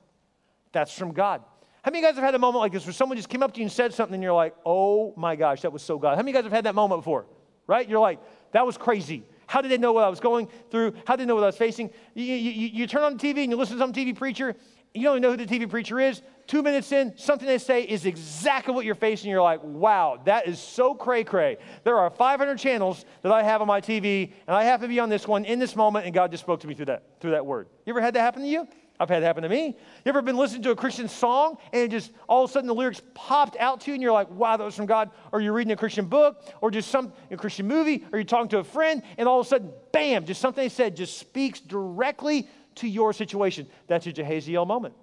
That's 0.71 0.93
from 0.97 1.13
God. 1.13 1.41
How 1.81 1.91
many 1.91 1.99
of 1.99 2.03
you 2.03 2.09
guys 2.09 2.15
have 2.15 2.25
had 2.25 2.35
a 2.35 2.39
moment 2.39 2.59
like 2.59 2.73
this 2.73 2.85
where 2.85 2.93
someone 2.93 3.17
just 3.17 3.29
came 3.29 3.41
up 3.41 3.53
to 3.53 3.59
you 3.59 3.65
and 3.65 3.71
said 3.71 3.93
something 3.93 4.13
and 4.13 4.23
you're 4.23 4.33
like, 4.33 4.55
Oh 4.65 5.13
my 5.15 5.35
gosh, 5.35 5.61
that 5.61 5.71
was 5.71 5.81
so 5.81 5.97
God? 5.97 6.11
How 6.11 6.17
many 6.17 6.31
of 6.31 6.35
you 6.35 6.41
guys 6.41 6.43
have 6.43 6.53
had 6.53 6.65
that 6.65 6.75
moment 6.75 6.99
before? 6.99 7.25
Right? 7.67 7.87
You're 7.87 7.99
like, 7.99 8.19
That 8.51 8.65
was 8.65 8.77
crazy. 8.77 9.23
How 9.47 9.61
did 9.61 9.71
they 9.71 9.79
know 9.79 9.93
what 9.93 10.03
I 10.03 10.09
was 10.09 10.19
going 10.19 10.47
through? 10.69 10.93
How 11.07 11.15
did 11.15 11.23
they 11.23 11.27
know 11.27 11.35
what 11.35 11.43
I 11.43 11.47
was 11.47 11.57
facing? 11.57 11.89
You, 12.13 12.23
you, 12.23 12.67
you 12.67 12.87
turn 12.87 13.01
on 13.01 13.17
the 13.17 13.33
TV 13.33 13.41
and 13.41 13.51
you 13.51 13.57
listen 13.57 13.77
to 13.77 13.81
some 13.81 13.93
TV 13.93 14.15
preacher. 14.15 14.55
You 14.93 15.03
don't 15.03 15.13
even 15.17 15.21
know 15.23 15.31
who 15.31 15.37
the 15.37 15.47
TV 15.47 15.67
preacher 15.67 15.99
is. 15.99 16.21
Two 16.49 16.63
minutes 16.63 16.91
in, 16.91 17.15
something 17.15 17.47
they 17.47 17.59
say 17.59 17.83
is 17.83 18.07
exactly 18.07 18.73
what 18.73 18.83
you're 18.83 18.95
facing. 18.95 19.29
You're 19.29 19.39
like, 19.39 19.63
wow, 19.63 20.19
that 20.25 20.47
is 20.47 20.59
so 20.59 20.95
cray 20.95 21.23
cray. 21.23 21.57
There 21.83 21.95
are 21.95 22.09
500 22.09 22.57
channels 22.57 23.05
that 23.21 23.31
I 23.31 23.43
have 23.43 23.61
on 23.61 23.67
my 23.67 23.79
TV, 23.79 24.33
and 24.47 24.55
I 24.55 24.63
have 24.63 24.81
to 24.81 24.87
be 24.87 24.99
on 24.99 25.09
this 25.09 25.27
one 25.27 25.45
in 25.45 25.59
this 25.59 25.75
moment, 25.75 26.05
and 26.05 26.13
God 26.13 26.31
just 26.31 26.41
spoke 26.41 26.61
to 26.61 26.67
me 26.67 26.73
through 26.73 26.87
that, 26.87 27.03
through 27.19 27.31
that 27.31 27.45
word. 27.45 27.67
You 27.85 27.93
ever 27.93 28.01
had 28.01 28.15
that 28.15 28.21
happen 28.21 28.41
to 28.41 28.47
you? 28.47 28.67
I've 28.99 29.09
had 29.09 29.21
it 29.21 29.27
happen 29.27 29.43
to 29.43 29.49
me. 29.49 29.67
You 29.67 29.75
ever 30.07 30.23
been 30.23 30.37
listening 30.37 30.63
to 30.63 30.71
a 30.71 30.75
Christian 30.75 31.07
song 31.07 31.59
and 31.71 31.91
just 31.91 32.11
all 32.27 32.45
of 32.45 32.49
a 32.49 32.53
sudden 32.53 32.67
the 32.67 32.73
lyrics 32.73 33.03
popped 33.13 33.55
out 33.57 33.81
to 33.81 33.91
you 33.91 33.93
and 33.93 34.01
you're 34.01 34.11
like, 34.11 34.31
wow, 34.31 34.57
that 34.57 34.63
was 34.63 34.75
from 34.75 34.87
God? 34.87 35.11
Or 35.31 35.41
you're 35.41 35.53
reading 35.53 35.71
a 35.71 35.77
Christian 35.77 36.05
book 36.05 36.51
or 36.61 36.71
just 36.71 36.89
some 36.89 37.13
a 37.29 37.37
Christian 37.37 37.67
movie 37.67 38.03
or 38.11 38.17
you're 38.17 38.23
talking 38.23 38.49
to 38.49 38.57
a 38.57 38.63
friend 38.63 39.03
and 39.19 39.29
all 39.29 39.39
of 39.39 39.45
a 39.45 39.49
sudden, 39.49 39.71
bam, 39.93 40.25
just 40.25 40.41
something 40.41 40.63
they 40.63 40.67
said 40.67 40.97
just 40.97 41.19
speaks 41.19 41.59
directly 41.59 42.49
to 42.75 42.89
your 42.89 43.13
situation. 43.13 43.67
That's 43.85 44.07
a 44.07 44.11
Jehaziel 44.11 44.65
moment. 44.65 44.95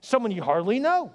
Someone 0.00 0.32
you 0.32 0.42
hardly 0.42 0.78
know 0.78 1.12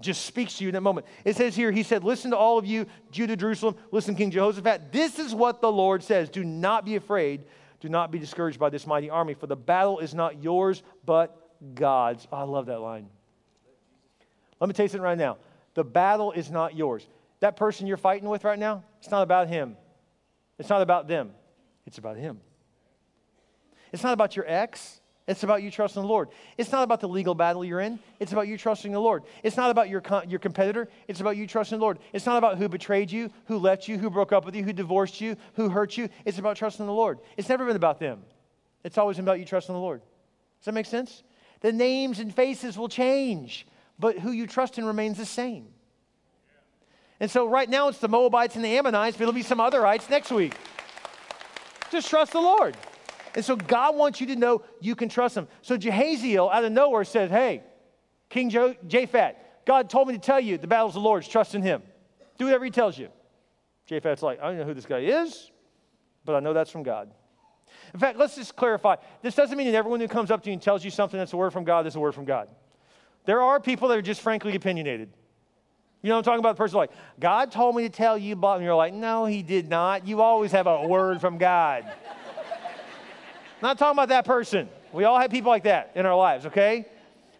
just 0.00 0.24
speaks 0.24 0.58
to 0.58 0.64
you 0.64 0.68
in 0.68 0.74
that 0.74 0.80
moment. 0.80 1.06
It 1.24 1.36
says 1.36 1.56
here, 1.56 1.72
he 1.72 1.82
said, 1.82 2.04
Listen 2.04 2.30
to 2.30 2.36
all 2.36 2.58
of 2.58 2.66
you, 2.66 2.86
Judah, 3.10 3.36
Jerusalem, 3.36 3.76
listen, 3.90 4.14
King 4.14 4.30
Jehoshaphat. 4.30 4.92
This 4.92 5.18
is 5.18 5.34
what 5.34 5.60
the 5.60 5.70
Lord 5.70 6.02
says. 6.02 6.28
Do 6.28 6.44
not 6.44 6.84
be 6.84 6.96
afraid. 6.96 7.44
Do 7.80 7.88
not 7.88 8.10
be 8.10 8.18
discouraged 8.18 8.58
by 8.58 8.70
this 8.70 8.86
mighty 8.86 9.10
army, 9.10 9.34
for 9.34 9.46
the 9.46 9.56
battle 9.56 9.98
is 9.98 10.14
not 10.14 10.42
yours, 10.42 10.82
but 11.04 11.36
God's. 11.74 12.26
Oh, 12.32 12.38
I 12.38 12.42
love 12.42 12.66
that 12.66 12.80
line. 12.80 13.08
Let 14.60 14.68
me 14.68 14.74
tell 14.74 14.84
you 14.84 14.88
something 14.88 15.02
right 15.02 15.18
now. 15.18 15.38
The 15.74 15.84
battle 15.84 16.32
is 16.32 16.50
not 16.50 16.76
yours. 16.76 17.06
That 17.40 17.56
person 17.56 17.86
you're 17.86 17.96
fighting 17.96 18.28
with 18.28 18.42
right 18.42 18.58
now, 18.58 18.82
it's 18.98 19.10
not 19.10 19.22
about 19.22 19.48
him. 19.48 19.76
It's 20.58 20.68
not 20.68 20.82
about 20.82 21.06
them. 21.06 21.30
It's 21.86 21.98
about 21.98 22.16
him. 22.16 22.40
It's 23.92 24.02
not 24.02 24.12
about 24.12 24.34
your 24.34 24.44
ex. 24.48 25.00
It's 25.28 25.42
about 25.42 25.62
you 25.62 25.70
trusting 25.70 26.00
the 26.00 26.08
Lord. 26.08 26.30
It's 26.56 26.72
not 26.72 26.84
about 26.84 27.00
the 27.00 27.08
legal 27.08 27.34
battle 27.34 27.62
you're 27.62 27.80
in. 27.80 27.98
It's 28.18 28.32
about 28.32 28.48
you 28.48 28.56
trusting 28.56 28.90
the 28.90 28.98
Lord. 28.98 29.24
It's 29.42 29.58
not 29.58 29.70
about 29.70 29.90
your, 29.90 30.02
your 30.26 30.38
competitor. 30.38 30.88
It's 31.06 31.20
about 31.20 31.36
you 31.36 31.46
trusting 31.46 31.78
the 31.78 31.82
Lord. 31.82 31.98
It's 32.14 32.24
not 32.24 32.38
about 32.38 32.56
who 32.56 32.66
betrayed 32.66 33.12
you, 33.12 33.30
who 33.44 33.58
left 33.58 33.88
you, 33.88 33.98
who 33.98 34.08
broke 34.08 34.32
up 34.32 34.46
with 34.46 34.56
you, 34.56 34.64
who 34.64 34.72
divorced 34.72 35.20
you, 35.20 35.36
who 35.52 35.68
hurt 35.68 35.98
you. 35.98 36.08
It's 36.24 36.38
about 36.38 36.56
trusting 36.56 36.86
the 36.86 36.92
Lord. 36.92 37.18
It's 37.36 37.50
never 37.50 37.66
been 37.66 37.76
about 37.76 38.00
them. 38.00 38.22
It's 38.84 38.96
always 38.96 39.18
been 39.18 39.26
about 39.26 39.38
you 39.38 39.44
trusting 39.44 39.74
the 39.74 39.80
Lord. 39.80 40.00
Does 40.00 40.64
that 40.64 40.72
make 40.72 40.86
sense? 40.86 41.22
The 41.60 41.72
names 41.72 42.20
and 42.20 42.34
faces 42.34 42.78
will 42.78 42.88
change, 42.88 43.66
but 43.98 44.18
who 44.18 44.30
you 44.30 44.46
trust 44.46 44.78
in 44.78 44.86
remains 44.86 45.18
the 45.18 45.26
same. 45.26 45.66
And 47.20 47.30
so 47.30 47.46
right 47.46 47.68
now 47.68 47.88
it's 47.88 47.98
the 47.98 48.08
Moabites 48.08 48.56
and 48.56 48.64
the 48.64 48.78
Ammonites, 48.78 49.18
but 49.18 49.24
it'll 49.24 49.34
be 49.34 49.42
some 49.42 49.58
otherites 49.58 50.08
next 50.08 50.30
week. 50.30 50.54
Just 51.90 52.08
trust 52.08 52.32
the 52.32 52.40
Lord. 52.40 52.76
And 53.38 53.44
so 53.44 53.54
God 53.54 53.94
wants 53.94 54.20
you 54.20 54.26
to 54.26 54.34
know 54.34 54.62
you 54.80 54.96
can 54.96 55.08
trust 55.08 55.36
him. 55.36 55.46
So 55.62 55.78
Jehaziel 55.78 56.52
out 56.52 56.64
of 56.64 56.72
nowhere 56.72 57.04
says, 57.04 57.30
Hey, 57.30 57.62
King 58.28 58.50
jo- 58.50 58.74
God 59.64 59.88
told 59.88 60.08
me 60.08 60.14
to 60.14 60.18
tell 60.18 60.40
you 60.40 60.58
the 60.58 60.66
battle's 60.66 60.94
the 60.94 61.00
Lord's, 61.00 61.28
trust 61.28 61.54
in 61.54 61.62
him. 61.62 61.84
Do 62.36 62.46
whatever 62.46 62.64
he 62.64 62.72
tells 62.72 62.98
you. 62.98 63.10
Japhet's 63.88 64.24
like, 64.24 64.40
I 64.42 64.48
don't 64.48 64.58
know 64.58 64.64
who 64.64 64.74
this 64.74 64.86
guy 64.86 65.02
is, 65.02 65.52
but 66.24 66.34
I 66.34 66.40
know 66.40 66.52
that's 66.52 66.68
from 66.68 66.82
God. 66.82 67.12
In 67.94 68.00
fact, 68.00 68.18
let's 68.18 68.34
just 68.34 68.56
clarify. 68.56 68.96
This 69.22 69.36
doesn't 69.36 69.56
mean 69.56 69.68
that 69.68 69.76
everyone 69.76 70.00
who 70.00 70.08
comes 70.08 70.32
up 70.32 70.42
to 70.42 70.50
you 70.50 70.54
and 70.54 70.60
tells 70.60 70.84
you 70.84 70.90
something 70.90 71.16
that's 71.16 71.32
a 71.32 71.36
word 71.36 71.52
from 71.52 71.62
God 71.62 71.86
is 71.86 71.94
a 71.94 72.00
word 72.00 72.16
from 72.16 72.24
God. 72.24 72.48
There 73.24 73.40
are 73.40 73.60
people 73.60 73.86
that 73.90 73.98
are 73.98 74.02
just 74.02 74.20
frankly 74.20 74.56
opinionated. 74.56 75.10
You 76.02 76.08
know 76.08 76.16
what 76.16 76.18
I'm 76.18 76.24
talking 76.24 76.40
about? 76.40 76.56
The 76.56 76.58
person 76.58 76.76
like, 76.76 76.90
God 77.20 77.52
told 77.52 77.76
me 77.76 77.84
to 77.84 77.88
tell 77.88 78.18
you, 78.18 78.34
but 78.34 78.56
and 78.56 78.64
you're 78.64 78.74
like, 78.74 78.94
no, 78.94 79.26
he 79.26 79.44
did 79.44 79.68
not. 79.68 80.08
You 80.08 80.22
always 80.22 80.50
have 80.50 80.66
a 80.66 80.88
word 80.88 81.20
from 81.20 81.38
God. 81.38 81.84
Not 83.62 83.78
talking 83.78 83.96
about 83.96 84.08
that 84.10 84.24
person. 84.24 84.68
We 84.92 85.04
all 85.04 85.18
have 85.18 85.30
people 85.30 85.50
like 85.50 85.64
that 85.64 85.92
in 85.94 86.06
our 86.06 86.16
lives, 86.16 86.46
okay? 86.46 86.86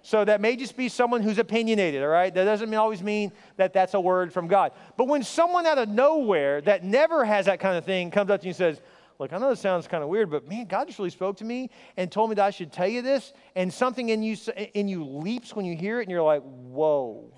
So 0.02 0.24
that 0.24 0.40
may 0.40 0.56
just 0.56 0.76
be 0.76 0.88
someone 0.88 1.22
who's 1.22 1.38
opinionated, 1.38 2.02
all 2.02 2.08
right? 2.08 2.32
That 2.32 2.44
doesn't 2.44 2.72
always 2.74 3.02
mean 3.02 3.32
that 3.56 3.72
that's 3.72 3.94
a 3.94 4.00
word 4.00 4.32
from 4.32 4.46
God. 4.46 4.72
But 4.96 5.08
when 5.08 5.22
someone 5.22 5.66
out 5.66 5.78
of 5.78 5.88
nowhere 5.88 6.60
that 6.62 6.84
never 6.84 7.24
has 7.24 7.46
that 7.46 7.60
kind 7.60 7.76
of 7.76 7.84
thing 7.84 8.10
comes 8.10 8.30
up 8.30 8.40
to 8.40 8.46
you 8.46 8.50
and 8.50 8.56
says, 8.56 8.80
Look, 9.18 9.32
I 9.32 9.38
know 9.38 9.50
this 9.50 9.58
sounds 9.58 9.88
kind 9.88 10.04
of 10.04 10.08
weird, 10.08 10.30
but 10.30 10.48
man, 10.48 10.66
God 10.66 10.86
just 10.86 11.00
really 11.00 11.10
spoke 11.10 11.38
to 11.38 11.44
me 11.44 11.70
and 11.96 12.10
told 12.10 12.30
me 12.30 12.36
that 12.36 12.44
I 12.44 12.50
should 12.50 12.72
tell 12.72 12.86
you 12.86 13.02
this, 13.02 13.32
and 13.56 13.72
something 13.72 14.10
in 14.10 14.22
you 14.22 14.36
in 14.74 14.86
you 14.86 15.04
leaps 15.04 15.56
when 15.56 15.64
you 15.64 15.76
hear 15.76 15.98
it, 15.98 16.04
and 16.04 16.10
you're 16.12 16.22
like, 16.22 16.42
"Whoa, 16.42 17.32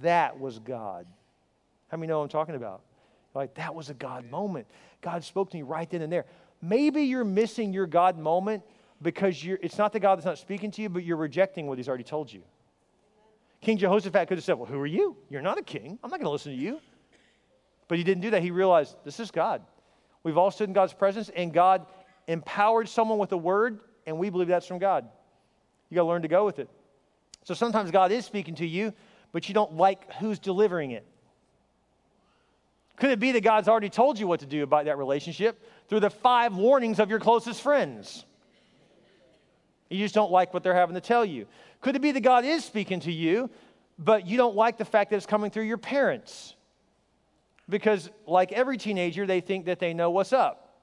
that 0.00 0.40
was 0.40 0.58
God." 0.58 1.06
How 1.86 1.96
many 1.96 2.08
know 2.08 2.18
what 2.18 2.24
I'm 2.24 2.30
talking 2.30 2.56
about? 2.56 2.82
Like, 3.32 3.54
that 3.54 3.74
was 3.74 3.90
a 3.90 3.94
God 3.94 4.28
moment. 4.28 4.66
God 5.00 5.22
spoke 5.22 5.50
to 5.50 5.56
me 5.56 5.62
right 5.62 5.88
then 5.88 6.02
and 6.02 6.12
there. 6.12 6.26
Maybe 6.60 7.02
you're 7.02 7.24
missing 7.24 7.72
your 7.72 7.86
God 7.86 8.18
moment 8.18 8.62
because 9.00 9.40
it's 9.44 9.78
not 9.78 9.92
the 9.92 10.00
God 10.00 10.16
that's 10.16 10.26
not 10.26 10.38
speaking 10.38 10.70
to 10.72 10.82
you, 10.82 10.88
but 10.88 11.04
you're 11.04 11.16
rejecting 11.16 11.66
what 11.66 11.78
he's 11.78 11.88
already 11.88 12.04
told 12.04 12.32
you. 12.32 12.42
King 13.60 13.78
Jehoshaphat 13.78 14.28
could 14.28 14.38
have 14.38 14.44
said, 14.44 14.54
Well, 14.54 14.66
who 14.66 14.78
are 14.78 14.86
you? 14.86 15.16
You're 15.30 15.42
not 15.42 15.58
a 15.58 15.62
king. 15.62 15.98
I'm 16.02 16.10
not 16.10 16.18
going 16.18 16.26
to 16.26 16.30
listen 16.30 16.52
to 16.52 16.58
you. 16.58 16.80
But 17.88 17.98
he 17.98 18.04
didn't 18.04 18.22
do 18.22 18.30
that. 18.30 18.42
He 18.42 18.50
realized, 18.50 18.96
This 19.04 19.18
is 19.20 19.30
God. 19.30 19.62
We've 20.22 20.36
all 20.36 20.50
stood 20.50 20.68
in 20.68 20.74
God's 20.74 20.92
presence, 20.92 21.30
and 21.34 21.52
God 21.52 21.86
empowered 22.26 22.88
someone 22.88 23.18
with 23.18 23.32
a 23.32 23.36
word, 23.36 23.80
and 24.06 24.18
we 24.18 24.30
believe 24.30 24.48
that's 24.48 24.66
from 24.66 24.78
God. 24.78 25.08
You 25.90 25.94
got 25.94 26.02
to 26.02 26.08
learn 26.08 26.22
to 26.22 26.28
go 26.28 26.44
with 26.44 26.58
it. 26.58 26.68
So 27.44 27.54
sometimes 27.54 27.90
God 27.90 28.12
is 28.12 28.26
speaking 28.26 28.56
to 28.56 28.66
you, 28.66 28.92
but 29.32 29.48
you 29.48 29.54
don't 29.54 29.74
like 29.74 30.12
who's 30.14 30.38
delivering 30.38 30.90
it. 30.90 31.06
Could 32.98 33.10
it 33.10 33.20
be 33.20 33.32
that 33.32 33.42
God's 33.42 33.68
already 33.68 33.88
told 33.88 34.18
you 34.18 34.26
what 34.26 34.40
to 34.40 34.46
do 34.46 34.62
about 34.62 34.86
that 34.86 34.98
relationship 34.98 35.62
through 35.88 36.00
the 36.00 36.10
five 36.10 36.54
warnings 36.54 36.98
of 36.98 37.10
your 37.10 37.20
closest 37.20 37.62
friends? 37.62 38.24
You 39.88 39.98
just 39.98 40.14
don't 40.14 40.32
like 40.32 40.52
what 40.52 40.62
they're 40.62 40.74
having 40.74 40.94
to 40.94 41.00
tell 41.00 41.24
you. 41.24 41.46
Could 41.80 41.96
it 41.96 42.02
be 42.02 42.12
that 42.12 42.20
God 42.20 42.44
is 42.44 42.64
speaking 42.64 43.00
to 43.00 43.12
you, 43.12 43.50
but 43.98 44.26
you 44.26 44.36
don't 44.36 44.56
like 44.56 44.78
the 44.78 44.84
fact 44.84 45.10
that 45.10 45.16
it's 45.16 45.26
coming 45.26 45.50
through 45.50 45.64
your 45.64 45.78
parents? 45.78 46.54
Because, 47.68 48.10
like 48.26 48.50
every 48.52 48.76
teenager, 48.76 49.26
they 49.26 49.40
think 49.40 49.66
that 49.66 49.78
they 49.78 49.94
know 49.94 50.10
what's 50.10 50.32
up 50.32 50.82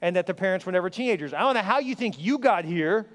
and 0.00 0.16
that 0.16 0.26
their 0.26 0.34
parents 0.34 0.64
were 0.64 0.72
never 0.72 0.88
teenagers. 0.88 1.34
I 1.34 1.40
don't 1.40 1.54
know 1.54 1.62
how 1.62 1.78
you 1.78 1.94
think 1.94 2.18
you 2.18 2.38
got 2.38 2.64
here. 2.64 3.06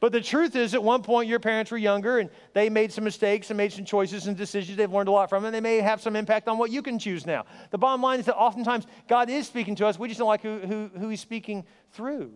But 0.00 0.12
the 0.12 0.20
truth 0.22 0.56
is, 0.56 0.72
at 0.74 0.82
one 0.82 1.02
point, 1.02 1.28
your 1.28 1.38
parents 1.38 1.70
were 1.70 1.76
younger 1.76 2.18
and 2.18 2.30
they 2.54 2.70
made 2.70 2.90
some 2.90 3.04
mistakes 3.04 3.50
and 3.50 3.56
made 3.58 3.70
some 3.70 3.84
choices 3.84 4.26
and 4.26 4.36
decisions. 4.36 4.78
They've 4.78 4.90
learned 4.90 5.10
a 5.10 5.12
lot 5.12 5.28
from, 5.28 5.44
and 5.44 5.54
they 5.54 5.60
may 5.60 5.76
have 5.76 6.00
some 6.00 6.16
impact 6.16 6.48
on 6.48 6.56
what 6.56 6.70
you 6.70 6.80
can 6.80 6.98
choose 6.98 7.26
now. 7.26 7.44
The 7.70 7.76
bottom 7.76 8.00
line 8.00 8.18
is 8.18 8.26
that 8.26 8.36
oftentimes 8.36 8.86
God 9.08 9.28
is 9.28 9.46
speaking 9.46 9.74
to 9.76 9.86
us. 9.86 9.98
We 9.98 10.08
just 10.08 10.18
don't 10.18 10.28
like 10.28 10.40
who, 10.40 10.58
who, 10.60 10.90
who 10.98 11.08
He's 11.10 11.20
speaking 11.20 11.66
through. 11.92 12.32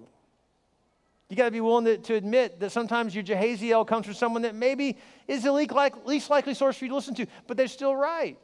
You 1.31 1.37
got 1.37 1.46
to 1.46 1.50
be 1.50 1.62
willing 1.62 1.87
to, 1.87 1.96
to 1.96 2.14
admit 2.14 2.61
that 2.61 2.70
sometimes 2.70 3.14
your 3.14 3.24
Jehaziel 3.24 3.87
comes 3.87 4.05
from 4.05 4.14
someone 4.14 4.42
that 4.42 4.55
maybe 4.55 4.98
is 5.27 5.42
the 5.42 5.53
least 5.53 6.29
likely 6.29 6.53
source 6.53 6.77
for 6.77 6.85
you 6.85 6.90
to 6.90 6.94
listen 6.94 7.14
to, 7.14 7.27
but 7.46 7.57
they're 7.57 7.66
still 7.66 7.96
right. 7.96 8.37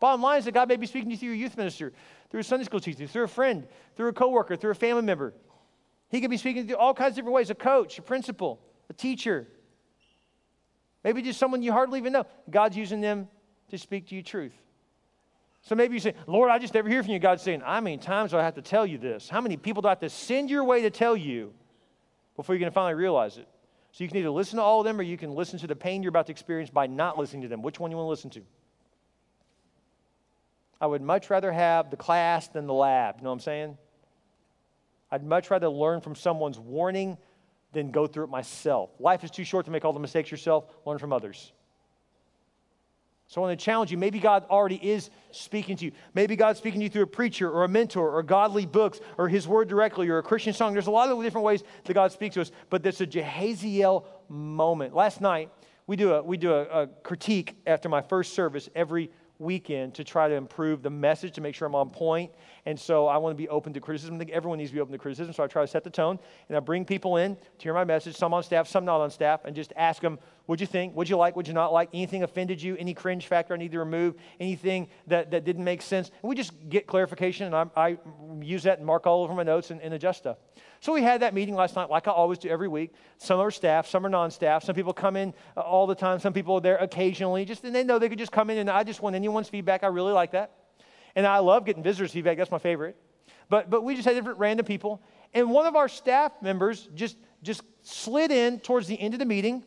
Bottom 0.00 0.20
line 0.20 0.40
is 0.40 0.44
that 0.46 0.52
God 0.52 0.68
may 0.68 0.76
be 0.76 0.86
speaking 0.86 1.10
to 1.10 1.12
you 1.12 1.16
through 1.16 1.28
your 1.28 1.36
youth 1.36 1.56
minister, 1.56 1.92
through 2.30 2.40
a 2.40 2.44
Sunday 2.44 2.64
school 2.64 2.80
teacher, 2.80 3.06
through 3.06 3.24
a 3.24 3.28
friend, 3.28 3.68
through 3.96 4.08
a 4.08 4.12
coworker, 4.12 4.56
through 4.56 4.72
a 4.72 4.74
family 4.74 5.02
member. 5.02 5.32
He 6.08 6.20
could 6.20 6.30
be 6.30 6.36
speaking 6.36 6.64
to 6.64 6.70
you 6.70 6.76
all 6.76 6.94
kinds 6.94 7.10
of 7.10 7.16
different 7.16 7.34
ways 7.34 7.50
a 7.50 7.54
coach, 7.54 7.98
a 7.98 8.02
principal, 8.02 8.60
a 8.88 8.92
teacher, 8.92 9.46
maybe 11.04 11.22
just 11.22 11.38
someone 11.38 11.62
you 11.62 11.72
hardly 11.72 11.98
even 11.98 12.12
know. 12.12 12.26
God's 12.50 12.76
using 12.76 13.00
them 13.00 13.28
to 13.70 13.78
speak 13.78 14.08
to 14.08 14.14
you 14.14 14.22
truth. 14.22 14.54
So 15.62 15.74
maybe 15.74 15.94
you 15.94 16.00
say, 16.00 16.14
Lord, 16.26 16.50
I 16.50 16.58
just 16.58 16.72
never 16.72 16.88
hear 16.88 17.02
from 17.02 17.12
you. 17.12 17.18
God's 17.18 17.42
saying, 17.42 17.62
I 17.64 17.80
mean, 17.80 17.98
times 17.98 18.30
do 18.30 18.38
I 18.38 18.42
have 18.42 18.54
to 18.54 18.62
tell 18.62 18.86
you 18.86 18.96
this? 18.96 19.28
How 19.28 19.40
many 19.40 19.56
people 19.56 19.82
do 19.82 19.88
I 19.88 19.90
have 19.90 20.00
to 20.00 20.08
send 20.08 20.48
your 20.48 20.64
way 20.64 20.82
to 20.82 20.90
tell 20.90 21.16
you 21.16 21.52
before 22.36 22.54
you're 22.54 22.60
going 22.60 22.70
to 22.70 22.74
finally 22.74 22.94
realize 22.94 23.36
it? 23.36 23.48
So 23.92 24.04
you 24.04 24.08
can 24.08 24.16
either 24.18 24.30
listen 24.30 24.56
to 24.56 24.62
all 24.62 24.80
of 24.80 24.86
them 24.86 24.98
or 24.98 25.02
you 25.02 25.18
can 25.18 25.34
listen 25.34 25.58
to 25.58 25.66
the 25.66 25.76
pain 25.76 26.02
you're 26.02 26.10
about 26.10 26.26
to 26.26 26.32
experience 26.32 26.70
by 26.70 26.86
not 26.86 27.18
listening 27.18 27.42
to 27.42 27.48
them. 27.48 27.62
Which 27.62 27.80
one 27.80 27.90
you 27.90 27.96
want 27.96 28.06
to 28.06 28.10
listen 28.10 28.30
to? 28.30 28.42
I 30.80 30.86
would 30.86 31.02
much 31.02 31.30
rather 31.30 31.50
have 31.50 31.90
the 31.90 31.96
class 31.96 32.48
than 32.48 32.66
the 32.66 32.74
lab. 32.74 33.16
You 33.18 33.24
know 33.24 33.30
what 33.30 33.34
I'm 33.34 33.40
saying? 33.40 33.78
I'd 35.10 35.24
much 35.24 35.50
rather 35.50 35.68
learn 35.68 36.00
from 36.00 36.14
someone's 36.14 36.58
warning 36.58 37.18
than 37.72 37.90
go 37.90 38.06
through 38.06 38.24
it 38.24 38.30
myself. 38.30 38.90
Life 38.98 39.24
is 39.24 39.30
too 39.30 39.44
short 39.44 39.66
to 39.66 39.70
make 39.70 39.84
all 39.84 39.92
the 39.92 40.00
mistakes 40.00 40.30
yourself. 40.30 40.64
Learn 40.84 40.98
from 40.98 41.12
others. 41.12 41.52
So 43.28 43.42
I 43.42 43.46
want 43.46 43.58
to 43.58 43.62
challenge 43.62 43.90
you. 43.90 43.98
Maybe 43.98 44.20
God 44.20 44.46
already 44.48 44.76
is 44.76 45.10
speaking 45.32 45.76
to 45.76 45.84
you. 45.84 45.92
Maybe 46.14 46.34
God's 46.34 46.58
speaking 46.58 46.80
to 46.80 46.84
you 46.84 46.90
through 46.90 47.02
a 47.02 47.06
preacher 47.06 47.50
or 47.50 47.64
a 47.64 47.68
mentor 47.68 48.10
or 48.10 48.22
godly 48.22 48.64
books 48.64 49.00
or 49.18 49.28
his 49.28 49.46
word 49.46 49.68
directly 49.68 50.08
or 50.08 50.16
a 50.16 50.22
Christian 50.22 50.54
song. 50.54 50.72
There's 50.72 50.86
a 50.86 50.90
lot 50.90 51.10
of 51.10 51.22
different 51.22 51.44
ways 51.44 51.62
that 51.84 51.92
God 51.92 52.10
speaks 52.10 52.34
to 52.36 52.40
us, 52.40 52.50
but 52.70 52.82
there's 52.82 53.02
a 53.02 53.06
Jehaziel 53.06 54.06
moment. 54.30 54.94
Last 54.94 55.20
night, 55.20 55.50
we 55.86 55.96
do 55.96 56.14
a, 56.14 56.22
we 56.22 56.38
do 56.38 56.54
a, 56.54 56.62
a 56.64 56.86
critique 56.86 57.54
after 57.66 57.90
my 57.90 58.00
first 58.00 58.32
service 58.32 58.70
every 58.74 59.10
weekend 59.38 59.94
to 59.94 60.04
try 60.04 60.28
to 60.28 60.34
improve 60.34 60.82
the 60.82 60.90
message 60.90 61.34
to 61.34 61.42
make 61.42 61.54
sure 61.54 61.68
I'm 61.68 61.74
on 61.74 61.90
point. 61.90 62.32
And 62.68 62.78
so 62.78 63.06
I 63.06 63.16
want 63.16 63.32
to 63.32 63.42
be 63.42 63.48
open 63.48 63.72
to 63.72 63.80
criticism. 63.80 64.16
I 64.16 64.18
think 64.18 64.30
everyone 64.30 64.58
needs 64.58 64.68
to 64.72 64.74
be 64.74 64.80
open 64.82 64.92
to 64.92 64.98
criticism. 64.98 65.32
So 65.32 65.42
I 65.42 65.46
try 65.46 65.62
to 65.62 65.66
set 65.66 65.84
the 65.84 65.90
tone 65.90 66.18
and 66.50 66.56
I 66.58 66.60
bring 66.60 66.84
people 66.84 67.16
in 67.16 67.34
to 67.34 67.62
hear 67.62 67.72
my 67.72 67.84
message, 67.84 68.14
some 68.14 68.34
on 68.34 68.42
staff, 68.42 68.68
some 68.68 68.84
not 68.84 69.00
on 69.00 69.10
staff, 69.10 69.46
and 69.46 69.56
just 69.56 69.72
ask 69.74 70.02
them, 70.02 70.18
what'd 70.44 70.60
you 70.60 70.66
think? 70.66 70.92
What'd 70.92 71.08
you 71.08 71.16
like? 71.16 71.34
What'd 71.34 71.48
you 71.48 71.54
not 71.54 71.72
like? 71.72 71.88
Anything 71.94 72.24
offended 72.24 72.60
you? 72.60 72.76
Any 72.76 72.92
cringe 72.92 73.26
factor 73.26 73.54
I 73.54 73.56
need 73.56 73.72
to 73.72 73.78
remove? 73.78 74.16
Anything 74.38 74.88
that, 75.06 75.30
that 75.30 75.46
didn't 75.46 75.64
make 75.64 75.80
sense? 75.80 76.10
And 76.22 76.28
we 76.28 76.34
just 76.34 76.52
get 76.68 76.86
clarification 76.86 77.46
and 77.46 77.54
I, 77.54 77.64
I 77.74 77.98
use 78.42 78.64
that 78.64 78.76
and 78.76 78.86
mark 78.86 79.06
all 79.06 79.24
over 79.24 79.32
my 79.32 79.44
notes 79.44 79.70
and, 79.70 79.80
and 79.80 79.94
adjust 79.94 80.18
stuff. 80.18 80.36
So 80.80 80.92
we 80.92 81.00
had 81.02 81.22
that 81.22 81.32
meeting 81.32 81.54
last 81.54 81.74
night, 81.74 81.88
like 81.88 82.06
I 82.06 82.10
always 82.10 82.36
do 82.36 82.50
every 82.50 82.68
week. 82.68 82.92
Some 83.16 83.40
are 83.40 83.50
staff, 83.50 83.86
some 83.86 84.04
are 84.04 84.10
non-staff. 84.10 84.62
Some 84.62 84.74
people 84.74 84.92
come 84.92 85.16
in 85.16 85.32
uh, 85.56 85.60
all 85.60 85.86
the 85.86 85.94
time. 85.94 86.18
Some 86.18 86.34
people 86.34 86.56
are 86.56 86.60
there 86.60 86.76
occasionally. 86.76 87.46
Just 87.46 87.64
and 87.64 87.74
they 87.74 87.82
know 87.82 87.98
they 87.98 88.10
could 88.10 88.18
just 88.18 88.30
come 88.30 88.50
in, 88.50 88.58
and 88.58 88.68
I 88.68 88.84
just 88.84 89.00
want 89.00 89.16
anyone's 89.16 89.48
feedback. 89.48 89.82
I 89.82 89.86
really 89.86 90.12
like 90.12 90.32
that, 90.32 90.52
and 91.14 91.26
I 91.26 91.38
love 91.38 91.64
getting 91.64 91.82
visitors' 91.82 92.12
feedback. 92.12 92.36
That's 92.36 92.50
my 92.50 92.58
favorite. 92.58 92.96
But 93.48 93.70
but 93.70 93.82
we 93.82 93.94
just 93.94 94.06
had 94.06 94.14
different 94.14 94.38
random 94.38 94.66
people, 94.66 95.02
and 95.34 95.50
one 95.50 95.66
of 95.66 95.76
our 95.76 95.88
staff 95.88 96.32
members 96.42 96.88
just 96.94 97.16
just 97.42 97.62
slid 97.82 98.30
in 98.30 98.60
towards 98.60 98.86
the 98.86 99.00
end 99.00 99.14
of 99.14 99.20
the 99.20 99.26
meeting, 99.26 99.64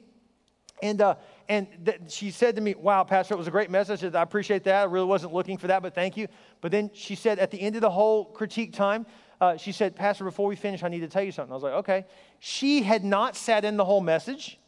and 0.81 1.01
uh, 1.01 1.15
and 1.49 1.67
th- 1.85 1.99
she 2.09 2.31
said 2.31 2.55
to 2.55 2.61
me, 2.61 2.75
"Wow, 2.75 3.03
Pastor, 3.03 3.33
it 3.33 3.37
was 3.37 3.47
a 3.47 3.51
great 3.51 3.71
message. 3.71 4.03
I 4.03 4.21
appreciate 4.21 4.63
that. 4.65 4.81
I 4.81 4.83
really 4.83 5.05
wasn't 5.05 5.33
looking 5.33 5.57
for 5.57 5.67
that, 5.67 5.81
but 5.81 5.95
thank 5.95 6.15
you." 6.15 6.27
But 6.61 6.71
then 6.71 6.91
she 6.93 7.15
said 7.15 7.39
at 7.39 7.49
the 7.49 7.59
end 7.59 7.75
of 7.75 7.81
the 7.81 7.89
whole 7.89 8.25
critique 8.25 8.73
time, 8.73 9.05
uh, 9.41 9.57
she 9.57 9.71
said, 9.71 9.95
Pastor, 9.95 10.23
before 10.23 10.47
we 10.47 10.55
finish, 10.55 10.83
I 10.83 10.87
need 10.87 10.99
to 10.99 11.07
tell 11.07 11.23
you 11.23 11.31
something. 11.31 11.51
I 11.51 11.55
was 11.55 11.63
like, 11.63 11.73
okay. 11.73 12.05
She 12.39 12.83
had 12.83 13.03
not 13.03 13.35
sat 13.35 13.65
in 13.65 13.75
the 13.75 13.83
whole 13.83 13.99
message, 13.99 14.59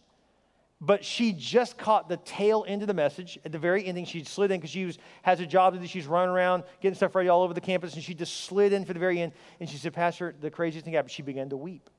but 0.85 1.05
she 1.05 1.31
just 1.31 1.77
caught 1.77 2.09
the 2.09 2.17
tail 2.17 2.65
end 2.67 2.81
of 2.81 2.89
the 2.89 2.93
message. 2.93 3.39
At 3.45 3.53
the 3.53 3.57
very 3.57 3.85
ending, 3.85 4.03
she 4.03 4.25
slid 4.25 4.51
in 4.51 4.59
because 4.59 4.69
she 4.69 4.83
was, 4.83 4.97
has 5.21 5.39
a 5.39 5.45
job 5.45 5.73
to 5.73 5.79
do. 5.79 5.87
She's 5.87 6.07
running 6.07 6.35
around 6.35 6.63
getting 6.81 6.95
stuff 6.95 7.15
ready 7.15 7.29
all 7.29 7.41
over 7.41 7.53
the 7.53 7.61
campus, 7.61 7.93
and 7.93 8.03
she 8.03 8.13
just 8.13 8.43
slid 8.43 8.73
in 8.73 8.83
for 8.83 8.91
the 8.91 8.99
very 8.99 9.21
end. 9.21 9.31
And 9.61 9.69
she 9.69 9.77
said, 9.77 9.93
Pastor, 9.93 10.35
the 10.37 10.51
craziest 10.51 10.83
thing 10.83 10.93
happened. 10.93 11.11
She 11.11 11.21
began 11.21 11.47
to 11.49 11.57
weep. 11.57 11.89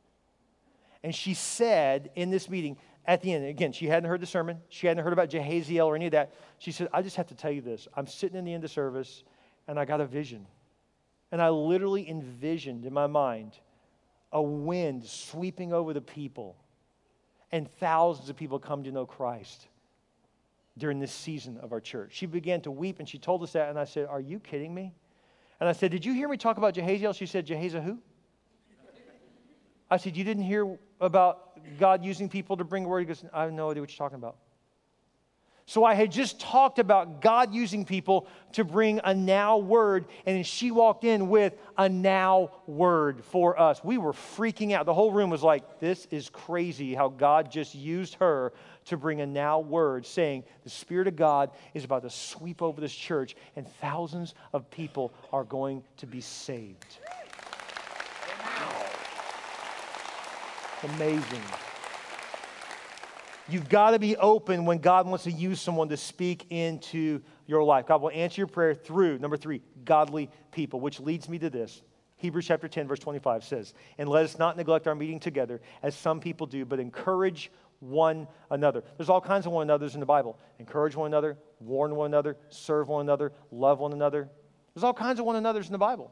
And 1.03 1.15
she 1.15 1.33
said 1.33 2.11
in 2.15 2.31
this 2.31 2.51
meeting, 2.51 2.77
at 3.07 3.23
the 3.23 3.33
end, 3.33 3.47
again, 3.47 3.73
she 3.73 3.87
hadn't 3.87 4.09
heard 4.09 4.21
the 4.21 4.27
sermon. 4.27 4.59
She 4.69 4.87
hadn't 4.87 5.03
heard 5.03 5.15
about 5.15 5.31
Jehaziel 5.31 5.87
or 5.87 5.97
any 5.97 6.07
of 6.07 6.13
that. 6.13 6.35
She 6.59 6.71
said, 6.71 6.89
I 6.93 7.01
just 7.01 7.17
have 7.17 7.29
to 7.29 7.35
tell 7.35 7.51
you 7.51 7.63
this. 7.63 7.89
I'm 7.95 8.07
sitting 8.07 8.37
in 8.37 8.45
the 8.45 8.53
end 8.53 8.65
of 8.65 8.71
service, 8.71 9.25
and 9.67 9.79
I 9.79 9.87
got 9.87 10.03
a 10.03 10.07
vision. 10.07 10.47
And 11.33 11.41
I 11.41 11.49
literally 11.49 12.07
envisioned 12.07 12.85
in 12.85 12.93
my 12.93 13.07
mind 13.07 13.59
a 14.31 14.43
wind 14.43 15.05
sweeping 15.05 15.73
over 15.73 15.95
the 15.95 16.03
people 16.03 16.57
and 17.53 17.71
thousands 17.79 18.29
of 18.29 18.37
people 18.37 18.59
come 18.59 18.85
to 18.85 18.93
know 18.93 19.07
Christ 19.07 19.69
during 20.77 20.99
this 20.99 21.13
season 21.13 21.59
of 21.59 21.73
our 21.73 21.81
church. 21.81 22.13
She 22.15 22.27
began 22.27 22.61
to 22.63 22.71
weep 22.71 22.99
and 22.99 23.09
she 23.09 23.19
told 23.19 23.43
us 23.43 23.53
that. 23.53 23.69
And 23.69 23.79
I 23.79 23.85
said, 23.85 24.07
Are 24.07 24.21
you 24.21 24.41
kidding 24.41 24.75
me? 24.75 24.95
And 25.61 25.69
I 25.69 25.73
said, 25.73 25.91
Did 25.91 26.05
you 26.05 26.13
hear 26.13 26.29
me 26.29 26.37
talk 26.37 26.59
about 26.59 26.75
Jehaziel? 26.75 27.15
She 27.15 27.27
said, 27.27 27.47
Jehaziel 27.47 27.83
who? 27.83 27.99
I 29.91 29.97
said, 29.97 30.17
You 30.17 30.25
didn't 30.25 30.43
hear 30.45 30.77
about 31.01 31.79
God 31.79 32.05
using 32.05 32.29
people 32.29 32.57
to 32.57 32.65
bring 32.65 32.85
word? 32.85 33.01
He 33.01 33.07
goes, 33.07 33.25
I 33.33 33.43
have 33.43 33.53
no 33.53 33.71
idea 33.71 33.83
what 33.83 33.91
you're 33.91 33.99
talking 33.99 34.19
about. 34.19 34.37
So 35.67 35.83
I 35.83 35.95
had 35.95 36.13
just 36.13 36.39
talked 36.39 36.79
about 36.79 37.23
God 37.23 37.55
using 37.55 37.87
people 37.87 38.27
to 38.53 38.65
bring 38.65 39.01
a 39.03 39.15
now 39.15 39.57
word, 39.57 40.05
and 40.27 40.37
then 40.37 40.45
she 40.45 40.71
walked 40.71 41.05
in 41.05 41.31
with 41.31 41.55
a 41.79 41.89
now 41.89 42.51
word 42.67 43.25
for 43.25 43.59
us. 43.59 43.83
We 43.83 43.97
were 43.97 44.13
freaking 44.13 44.73
out. 44.73 44.85
The 44.85 44.93
whole 44.93 45.11
room 45.11 45.31
was 45.31 45.43
like, 45.43 45.81
This 45.81 46.07
is 46.11 46.29
crazy 46.29 46.95
how 46.95 47.09
God 47.09 47.51
just 47.51 47.75
used 47.75 48.17
her 48.17 48.53
to 48.87 48.99
bring 48.99 49.23
a 49.23 49.27
now 49.27 49.61
word, 49.61 50.05
saying, 50.05 50.45
The 50.65 50.71
Spirit 50.71 51.09
of 51.09 51.17
God 51.17 51.51
is 51.73 51.85
about 51.85 52.03
to 52.03 52.11
sweep 52.11 52.61
over 52.61 52.79
this 52.79 52.95
church, 52.95 53.35
and 53.57 53.67
thousands 53.81 54.35
of 54.53 54.71
people 54.71 55.15
are 55.33 55.45
going 55.45 55.83
to 55.97 56.07
be 56.07 56.21
saved. 56.21 56.99
Wow. 58.39 58.87
Amazing. 60.83 61.43
You've 63.49 63.69
got 63.69 63.91
to 63.91 63.99
be 63.99 64.17
open 64.17 64.65
when 64.65 64.79
God 64.79 65.07
wants 65.07 65.25
to 65.25 65.33
use 65.33 65.61
someone 65.61 65.89
to 65.91 65.97
speak 65.97 66.47
into 66.51 67.21
your 67.47 67.63
life. 67.63 67.87
God 67.87 68.01
will 68.01 68.11
answer 68.11 68.41
your 68.41 68.47
prayer 68.47 68.75
through, 68.75 69.19
number 69.19 69.37
three, 69.37 69.61
godly 69.85 70.31
people, 70.51 70.81
which 70.81 70.99
leads 70.99 71.29
me 71.29 71.39
to 71.39 71.51
this. 71.51 71.83
Hebrews 72.17 72.47
chapter 72.47 72.69
10, 72.69 72.89
verse 72.89 73.01
25 73.01 73.45
says, 73.45 73.75
And 73.99 74.09
let 74.09 74.25
us 74.25 74.39
not 74.39 74.57
neglect 74.57 74.87
our 74.87 74.95
meeting 74.95 75.21
together, 75.21 75.61
as 75.83 75.95
some 75.95 76.21
people 76.21 76.47
do, 76.47 76.65
but 76.65 76.81
encourage 76.81 77.51
one 77.81 78.27
another. 78.51 78.83
There's 78.97 79.11
all 79.11 79.21
kinds 79.21 79.45
of 79.45 79.53
one 79.53 79.63
another's 79.63 79.93
in 79.93 80.01
the 80.01 80.07
Bible. 80.07 80.39
Encourage 80.59 80.97
one 80.97 81.09
another, 81.09 81.37
warn 81.61 81.95
one 81.95 82.07
another, 82.07 82.39
serve 82.49 82.89
one 82.89 83.03
another, 83.03 83.33
love 83.51 83.79
one 83.79 83.93
another. 83.93 84.31
There's 84.75 84.85
all 84.85 84.95
kinds 84.95 85.21
of 85.21 85.27
one 85.27 85.37
another's 85.37 85.67
in 85.67 85.73
the 85.73 85.79
Bible. 85.79 86.11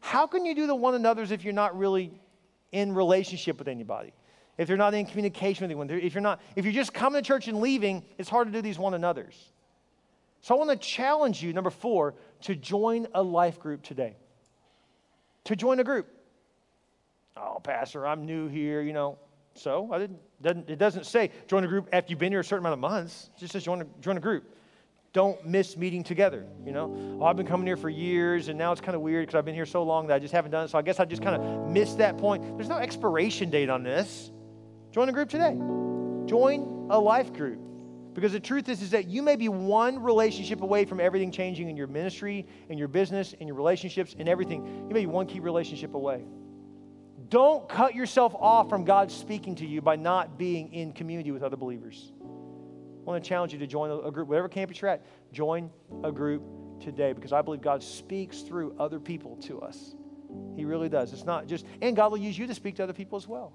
How 0.00 0.26
can 0.26 0.44
you 0.44 0.54
do 0.54 0.66
the 0.66 0.74
one 0.74 0.96
another's 0.96 1.30
if 1.30 1.44
you're 1.44 1.52
not 1.52 1.78
really 1.78 2.12
in 2.72 2.92
relationship 2.92 3.58
with 3.58 3.68
anybody? 3.68 4.12
If 4.58 4.68
they're 4.68 4.76
not 4.76 4.94
in 4.94 5.06
communication 5.06 5.64
with 5.64 5.70
anyone, 5.70 5.90
if 5.90 6.14
you're 6.14 6.20
not, 6.20 6.40
if 6.56 6.64
you're 6.64 6.74
just 6.74 6.92
coming 6.92 7.22
to 7.22 7.26
church 7.26 7.48
and 7.48 7.60
leaving, 7.60 8.04
it's 8.18 8.28
hard 8.28 8.48
to 8.48 8.52
do 8.52 8.60
these 8.60 8.78
one 8.78 8.94
another's. 8.94 9.52
So 10.42 10.54
I 10.54 10.58
want 10.58 10.70
to 10.70 10.76
challenge 10.76 11.42
you, 11.42 11.52
number 11.52 11.70
four, 11.70 12.14
to 12.42 12.54
join 12.54 13.06
a 13.14 13.22
life 13.22 13.60
group 13.60 13.82
today. 13.82 14.16
To 15.44 15.56
join 15.56 15.80
a 15.80 15.84
group. 15.84 16.08
Oh, 17.36 17.60
Pastor, 17.62 18.06
I'm 18.06 18.26
new 18.26 18.48
here, 18.48 18.82
you 18.82 18.92
know. 18.92 19.18
So 19.54 19.90
I 19.92 19.98
didn't, 19.98 20.18
doesn't, 20.40 20.70
it 20.70 20.78
doesn't 20.78 21.06
say 21.06 21.30
join 21.46 21.64
a 21.64 21.68
group 21.68 21.88
after 21.92 22.10
you've 22.10 22.18
been 22.18 22.32
here 22.32 22.40
a 22.40 22.44
certain 22.44 22.64
amount 22.64 22.74
of 22.74 22.78
months. 22.80 23.30
It 23.36 23.40
just 23.40 23.52
says 23.52 23.64
join 23.64 23.82
a, 23.82 23.86
join 24.00 24.16
a 24.16 24.20
group. 24.20 24.44
Don't 25.12 25.46
miss 25.46 25.76
meeting 25.76 26.02
together. 26.02 26.46
You 26.64 26.72
know, 26.72 27.18
oh, 27.20 27.24
I've 27.24 27.36
been 27.36 27.46
coming 27.46 27.66
here 27.66 27.76
for 27.76 27.90
years, 27.90 28.48
and 28.48 28.58
now 28.58 28.72
it's 28.72 28.80
kind 28.80 28.94
of 28.94 29.02
weird 29.02 29.26
because 29.26 29.38
I've 29.38 29.44
been 29.44 29.54
here 29.54 29.66
so 29.66 29.82
long 29.82 30.06
that 30.06 30.14
I 30.14 30.18
just 30.18 30.32
haven't 30.32 30.52
done 30.52 30.64
it. 30.64 30.68
So 30.68 30.78
I 30.78 30.82
guess 30.82 31.00
I 31.00 31.04
just 31.04 31.22
kind 31.22 31.40
of 31.40 31.70
missed 31.70 31.98
that 31.98 32.16
point. 32.16 32.56
There's 32.56 32.68
no 32.68 32.78
expiration 32.78 33.50
date 33.50 33.68
on 33.68 33.82
this. 33.82 34.32
Join 34.92 35.08
a 35.08 35.12
group 35.12 35.30
today. 35.30 35.54
Join 36.26 36.88
a 36.90 36.98
life 36.98 37.32
group. 37.32 37.58
Because 38.14 38.32
the 38.32 38.40
truth 38.40 38.68
is, 38.68 38.82
is 38.82 38.90
that 38.90 39.08
you 39.08 39.22
may 39.22 39.36
be 39.36 39.48
one 39.48 40.02
relationship 40.02 40.60
away 40.60 40.84
from 40.84 41.00
everything 41.00 41.30
changing 41.30 41.70
in 41.70 41.78
your 41.78 41.86
ministry, 41.86 42.46
in 42.68 42.76
your 42.76 42.88
business, 42.88 43.32
in 43.32 43.46
your 43.46 43.56
relationships, 43.56 44.14
in 44.18 44.28
everything. 44.28 44.66
You 44.66 44.94
may 44.94 45.00
be 45.00 45.06
one 45.06 45.26
key 45.26 45.40
relationship 45.40 45.94
away. 45.94 46.24
Don't 47.30 47.66
cut 47.70 47.94
yourself 47.94 48.34
off 48.34 48.68
from 48.68 48.84
God 48.84 49.10
speaking 49.10 49.54
to 49.56 49.66
you 49.66 49.80
by 49.80 49.96
not 49.96 50.36
being 50.36 50.70
in 50.74 50.92
community 50.92 51.30
with 51.30 51.42
other 51.42 51.56
believers. 51.56 52.12
I 52.20 53.04
want 53.04 53.24
to 53.24 53.26
challenge 53.26 53.54
you 53.54 53.58
to 53.60 53.66
join 53.66 53.90
a 53.90 54.10
group, 54.10 54.28
whatever 54.28 54.48
campus 54.48 54.82
you're 54.82 54.90
at, 54.90 55.06
join 55.32 55.70
a 56.04 56.12
group 56.12 56.42
today 56.80 57.14
because 57.14 57.32
I 57.32 57.40
believe 57.40 57.62
God 57.62 57.82
speaks 57.82 58.42
through 58.42 58.76
other 58.78 59.00
people 59.00 59.36
to 59.44 59.62
us. 59.62 59.94
He 60.54 60.66
really 60.66 60.90
does. 60.90 61.14
It's 61.14 61.24
not 61.24 61.46
just, 61.46 61.64
and 61.80 61.96
God 61.96 62.12
will 62.12 62.18
use 62.18 62.36
you 62.36 62.46
to 62.46 62.54
speak 62.54 62.76
to 62.76 62.82
other 62.82 62.92
people 62.92 63.16
as 63.16 63.26
well. 63.26 63.54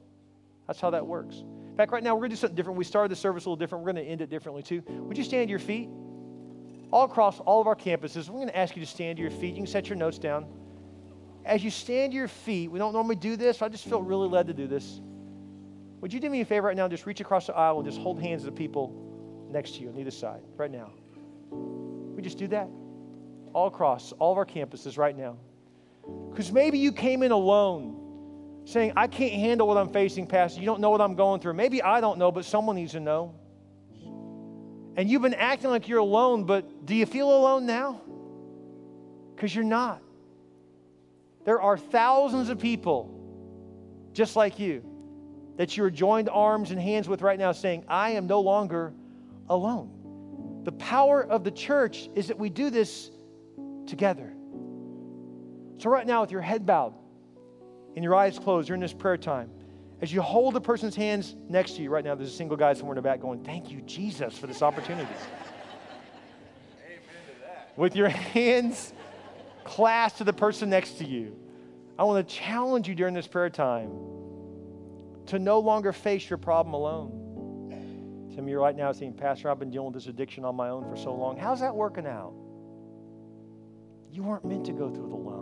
That's 0.67 0.79
how 0.79 0.89
that 0.91 1.05
works. 1.05 1.37
In 1.37 1.75
fact, 1.77 1.91
right 1.91 2.03
now 2.03 2.13
we're 2.13 2.21
going 2.21 2.31
to 2.31 2.35
do 2.35 2.39
something 2.39 2.55
different. 2.55 2.77
We 2.77 2.83
started 2.83 3.11
the 3.11 3.15
service 3.15 3.45
a 3.45 3.49
little 3.49 3.55
different. 3.55 3.83
We're 3.83 3.93
going 3.93 4.05
to 4.05 4.11
end 4.11 4.21
it 4.21 4.29
differently 4.29 4.63
too. 4.63 4.83
Would 4.87 5.17
you 5.17 5.23
stand 5.23 5.47
to 5.47 5.49
your 5.49 5.59
feet? 5.59 5.89
All 6.91 7.05
across 7.05 7.39
all 7.41 7.59
of 7.61 7.67
our 7.67 7.75
campuses, 7.75 8.29
we're 8.29 8.37
going 8.37 8.47
to 8.47 8.57
ask 8.57 8.75
you 8.75 8.83
to 8.83 8.89
stand 8.89 9.17
to 9.17 9.21
your 9.21 9.31
feet. 9.31 9.49
You 9.49 9.61
can 9.61 9.67
set 9.67 9.89
your 9.89 9.97
notes 9.97 10.17
down 10.17 10.45
as 11.47 11.63
you 11.63 11.71
stand 11.71 12.11
to 12.11 12.17
your 12.17 12.27
feet, 12.27 12.69
we 12.69 12.77
don't 12.77 12.93
normally 12.93 13.15
do 13.15 13.35
this, 13.37 13.61
I 13.61 13.69
just 13.69 13.85
feel 13.85 14.01
really 14.01 14.27
led 14.27 14.47
to 14.47 14.53
do 14.53 14.67
this. 14.67 14.99
Would 16.01 16.13
you 16.13 16.19
do 16.19 16.29
me 16.29 16.41
a 16.41 16.45
favor 16.45 16.67
right 16.67 16.75
now? 16.75 16.87
Just 16.87 17.05
reach 17.07 17.21
across 17.21 17.47
the 17.47 17.55
aisle 17.55 17.79
and 17.79 17.87
just 17.87 17.99
hold 17.99 18.21
hands 18.21 18.43
to 18.43 18.47
the 18.47 18.51
people 18.51 18.93
next 19.49 19.75
to 19.75 19.81
you 19.81 19.89
on 19.89 19.97
either 19.97 20.11
side 20.11 20.41
right 20.57 20.69
now. 20.69 20.91
We 21.49 22.21
just 22.21 22.37
do 22.37 22.47
that 22.49 22.69
all 23.53 23.67
across 23.67 24.11
all 24.11 24.31
of 24.31 24.37
our 24.37 24.45
campuses 24.45 24.97
right 24.97 25.17
now. 25.17 25.37
Because 26.29 26.51
maybe 26.51 26.77
you 26.77 26.91
came 26.91 27.23
in 27.23 27.31
alone 27.31 27.96
saying, 28.67 28.91
I 28.97 29.07
can't 29.07 29.31
handle 29.31 29.65
what 29.65 29.77
I'm 29.77 29.89
facing, 29.89 30.27
Pastor. 30.27 30.59
You 30.59 30.65
don't 30.65 30.81
know 30.81 30.89
what 30.89 30.99
I'm 30.99 31.15
going 31.15 31.39
through. 31.39 31.53
Maybe 31.53 31.81
I 31.81 32.01
don't 32.01 32.19
know, 32.19 32.33
but 32.33 32.43
someone 32.43 32.75
needs 32.75 32.91
to 32.91 32.99
know. 32.99 33.33
And 34.97 35.09
you've 35.09 35.21
been 35.21 35.35
acting 35.35 35.69
like 35.69 35.87
you're 35.87 35.99
alone, 35.99 36.43
but 36.43 36.85
do 36.85 36.93
you 36.93 37.05
feel 37.05 37.31
alone 37.31 37.65
now? 37.65 38.01
Because 39.33 39.55
you're 39.55 39.63
not. 39.63 40.01
There 41.45 41.61
are 41.61 41.77
thousands 41.77 42.49
of 42.49 42.59
people 42.59 43.13
just 44.11 44.35
like 44.35 44.59
you 44.59 44.83
that 45.55 45.77
you 45.77 45.85
are 45.85 45.91
joined 45.91 46.27
arms 46.27 46.71
and 46.71 46.81
hands 46.81 47.07
with 47.07 47.21
right 47.21 47.39
now 47.39 47.53
saying, 47.53 47.85
I 47.87 48.11
am 48.11 48.27
no 48.27 48.41
longer 48.41 48.93
alone. 49.47 50.63
The 50.65 50.73
power 50.73 51.23
of 51.23 51.45
the 51.45 51.51
church 51.51 52.09
is 52.15 52.27
that 52.27 52.37
we 52.37 52.49
do 52.49 52.69
this 52.69 53.11
together. 53.85 54.33
So, 55.77 55.89
right 55.89 56.05
now, 56.05 56.21
with 56.21 56.31
your 56.31 56.41
head 56.41 56.65
bowed 56.65 56.93
and 57.97 58.03
your 58.03 58.13
eyes 58.13 58.37
closed 58.37 58.67
during 58.67 58.79
this 58.79 58.93
prayer 58.93 59.17
time, 59.17 59.49
as 60.03 60.13
you 60.13 60.21
hold 60.21 60.53
the 60.53 60.61
person's 60.61 60.95
hands 60.95 61.35
next 61.49 61.77
to 61.77 61.81
you 61.81 61.89
right 61.89 62.05
now, 62.05 62.13
there's 62.13 62.29
a 62.29 62.35
single 62.35 62.55
guy 62.55 62.71
somewhere 62.73 62.93
in 62.93 62.97
the 62.97 63.01
back 63.01 63.19
going, 63.19 63.43
Thank 63.43 63.71
you, 63.71 63.81
Jesus, 63.81 64.37
for 64.37 64.45
this 64.45 64.61
opportunity. 64.61 65.09
With 67.75 67.95
your 67.95 68.09
hands 68.09 68.93
clasped 69.63 70.19
to 70.19 70.25
the 70.25 70.31
person 70.31 70.69
next 70.69 70.99
to 70.99 71.05
you. 71.05 71.35
I 71.97 72.03
want 72.03 72.27
to 72.27 72.35
challenge 72.35 72.87
you 72.87 72.93
during 72.93 73.15
this 73.15 73.25
prayer 73.25 73.49
time 73.49 73.89
to 75.25 75.39
no 75.39 75.57
longer 75.57 75.91
face 75.91 76.29
your 76.29 76.37
problem 76.37 76.75
alone. 76.75 78.29
Some 78.35 78.43
of 78.43 78.47
you 78.47 78.59
right 78.59 78.75
now 78.75 78.91
saying, 78.91 79.13
Pastor, 79.13 79.49
I've 79.49 79.57
been 79.57 79.71
dealing 79.71 79.91
with 79.91 79.95
this 79.95 80.07
addiction 80.07 80.45
on 80.45 80.55
my 80.55 80.69
own 80.69 80.83
for 80.87 80.97
so 80.97 81.15
long. 81.15 81.35
How's 81.35 81.61
that 81.61 81.75
working 81.75 82.05
out? 82.05 82.35
You 84.11 84.21
weren't 84.21 84.45
meant 84.45 84.65
to 84.67 84.71
go 84.71 84.87
through 84.91 85.07
it 85.07 85.13
alone. 85.13 85.36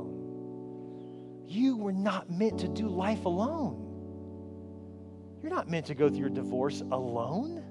You 1.47 1.77
were 1.77 1.93
not 1.93 2.29
meant 2.29 2.59
to 2.59 2.67
do 2.67 2.87
life 2.87 3.25
alone. 3.25 3.81
You're 5.41 5.53
not 5.53 5.69
meant 5.69 5.85
to 5.87 5.95
go 5.95 6.09
through 6.09 6.19
your 6.19 6.29
divorce 6.29 6.81
alone. 6.81 7.63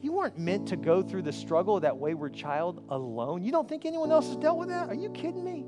You 0.00 0.12
weren't 0.12 0.38
meant 0.38 0.68
to 0.68 0.76
go 0.76 1.02
through 1.02 1.22
the 1.22 1.32
struggle 1.32 1.76
of 1.76 1.82
that 1.82 1.96
wayward 1.96 2.34
child 2.34 2.84
alone. 2.90 3.42
You 3.42 3.52
don't 3.52 3.68
think 3.68 3.86
anyone 3.86 4.10
else 4.10 4.26
has 4.26 4.36
dealt 4.36 4.58
with 4.58 4.68
that? 4.68 4.88
Are 4.88 4.94
you 4.94 5.10
kidding 5.10 5.44
me? 5.44 5.64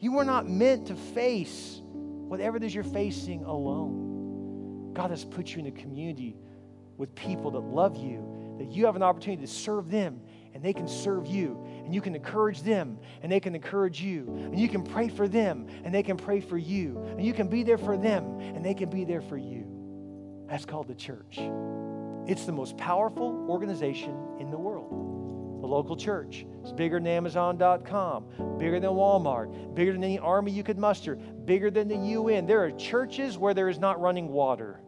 You 0.00 0.12
were 0.12 0.24
not 0.24 0.48
meant 0.48 0.86
to 0.88 0.94
face 0.94 1.80
whatever 1.84 2.56
it 2.56 2.62
is 2.62 2.74
you're 2.74 2.84
facing 2.84 3.44
alone. 3.44 4.92
God 4.94 5.10
has 5.10 5.24
put 5.24 5.54
you 5.54 5.60
in 5.60 5.66
a 5.66 5.70
community 5.70 6.36
with 6.96 7.14
people 7.14 7.52
that 7.52 7.60
love 7.60 7.96
you, 7.96 8.56
that 8.58 8.72
you 8.72 8.86
have 8.86 8.96
an 8.96 9.02
opportunity 9.02 9.42
to 9.46 9.50
serve 9.50 9.90
them 9.90 10.20
and 10.52 10.62
they 10.62 10.72
can 10.72 10.88
serve 10.88 11.26
you. 11.26 11.64
And 11.88 11.94
you 11.94 12.02
can 12.02 12.14
encourage 12.14 12.60
them 12.60 12.98
and 13.22 13.32
they 13.32 13.40
can 13.40 13.54
encourage 13.54 13.98
you. 13.98 14.26
And 14.28 14.60
you 14.60 14.68
can 14.68 14.82
pray 14.82 15.08
for 15.08 15.26
them 15.26 15.66
and 15.84 15.94
they 15.94 16.02
can 16.02 16.18
pray 16.18 16.38
for 16.38 16.58
you. 16.58 16.98
And 17.12 17.24
you 17.24 17.32
can 17.32 17.48
be 17.48 17.62
there 17.62 17.78
for 17.78 17.96
them 17.96 18.40
and 18.40 18.62
they 18.62 18.74
can 18.74 18.90
be 18.90 19.06
there 19.06 19.22
for 19.22 19.38
you. 19.38 19.64
That's 20.50 20.66
called 20.66 20.86
the 20.86 20.94
church. 20.94 21.38
It's 22.26 22.44
the 22.44 22.52
most 22.52 22.76
powerful 22.76 23.46
organization 23.48 24.14
in 24.38 24.50
the 24.50 24.58
world. 24.58 25.62
The 25.62 25.66
local 25.66 25.96
church. 25.96 26.44
It's 26.60 26.72
bigger 26.72 26.98
than 26.98 27.06
Amazon.com, 27.06 28.58
bigger 28.58 28.80
than 28.80 28.90
Walmart, 28.90 29.74
bigger 29.74 29.92
than 29.92 30.04
any 30.04 30.18
army 30.18 30.52
you 30.52 30.62
could 30.62 30.76
muster, 30.76 31.16
bigger 31.16 31.70
than 31.70 31.88
the 31.88 31.96
UN. 31.96 32.44
There 32.44 32.62
are 32.64 32.70
churches 32.72 33.38
where 33.38 33.54
there 33.54 33.70
is 33.70 33.78
not 33.78 33.98
running 33.98 34.28
water. 34.28 34.82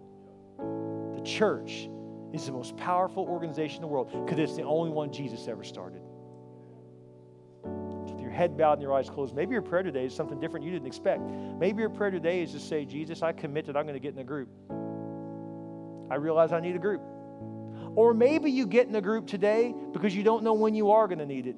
The 0.59 1.23
church 1.25 1.89
is 2.35 2.45
the 2.45 2.53
most 2.53 2.77
powerful 2.77 3.25
organization 3.25 3.77
in 3.77 3.81
the 3.81 3.89
world 3.89 4.13
because 4.27 4.39
it's 4.39 4.57
the 4.57 4.65
only 4.65 4.91
one 4.91 5.11
Jesus 5.11 5.49
ever 5.49 5.65
started. 5.65 6.03
Your 8.31 8.37
head 8.37 8.57
bowed 8.57 8.75
and 8.75 8.83
your 8.83 8.95
eyes 8.95 9.11
closed, 9.11 9.35
maybe 9.35 9.55
your 9.55 9.63
prayer 9.63 9.83
today 9.83 10.05
is 10.05 10.15
something 10.15 10.39
different 10.39 10.65
you 10.65 10.71
didn't 10.71 10.87
expect. 10.87 11.21
Maybe 11.59 11.81
your 11.81 11.91
prayer 11.91 12.13
today 12.13 12.43
is 12.43 12.53
to 12.53 12.61
say, 12.61 12.85
Jesus, 12.85 13.25
I 13.25 13.33
commit 13.33 13.67
that 13.67 13.77
I'm 13.77 13.83
going 13.83 13.95
to 13.95 14.01
get 14.01 14.15
in 14.15 14.21
a 14.21 14.25
group. 14.25 14.49
I 16.09 16.15
realize 16.15 16.53
I 16.53 16.61
need 16.61 16.77
a 16.77 16.79
group. 16.79 17.03
Or 17.97 18.15
maybe 18.15 18.49
you 18.49 18.69
get 18.69 18.87
in 18.87 18.95
a 18.95 19.01
group 19.01 19.27
today 19.27 19.75
because 19.93 20.15
you 20.15 20.23
don't 20.23 20.45
know 20.45 20.53
when 20.53 20.77
you 20.77 20.93
are 20.93 21.09
going 21.09 21.19
to 21.19 21.27
need 21.27 21.49
it. 21.49 21.57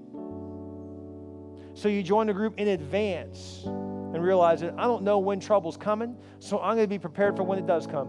So 1.74 1.88
you 1.88 2.02
join 2.02 2.30
a 2.30 2.32
group 2.32 2.54
in 2.56 2.68
advance 2.68 3.64
and 3.66 4.22
realize 4.22 4.62
that 4.62 4.72
I 4.78 4.84
don't 4.84 5.02
know 5.02 5.18
when 5.18 5.40
trouble's 5.40 5.76
coming, 5.76 6.16
so 6.38 6.58
I'm 6.58 6.76
going 6.76 6.86
to 6.86 6.88
be 6.88 6.98
prepared 6.98 7.36
for 7.36 7.42
when 7.42 7.58
it 7.58 7.66
does 7.66 7.86
come. 7.86 8.08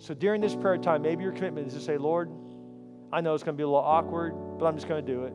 So 0.00 0.14
during 0.14 0.40
this 0.40 0.56
prayer 0.56 0.78
time, 0.78 1.02
maybe 1.02 1.22
your 1.22 1.32
commitment 1.32 1.68
is 1.68 1.74
to 1.74 1.80
say, 1.80 1.96
Lord, 1.96 2.28
I 3.12 3.20
know 3.20 3.34
it's 3.34 3.44
going 3.44 3.54
to 3.54 3.56
be 3.56 3.62
a 3.62 3.68
little 3.68 3.78
awkward, 3.78 4.34
but 4.58 4.66
I'm 4.66 4.74
just 4.74 4.88
going 4.88 5.06
to 5.06 5.12
do 5.12 5.22
it. 5.26 5.34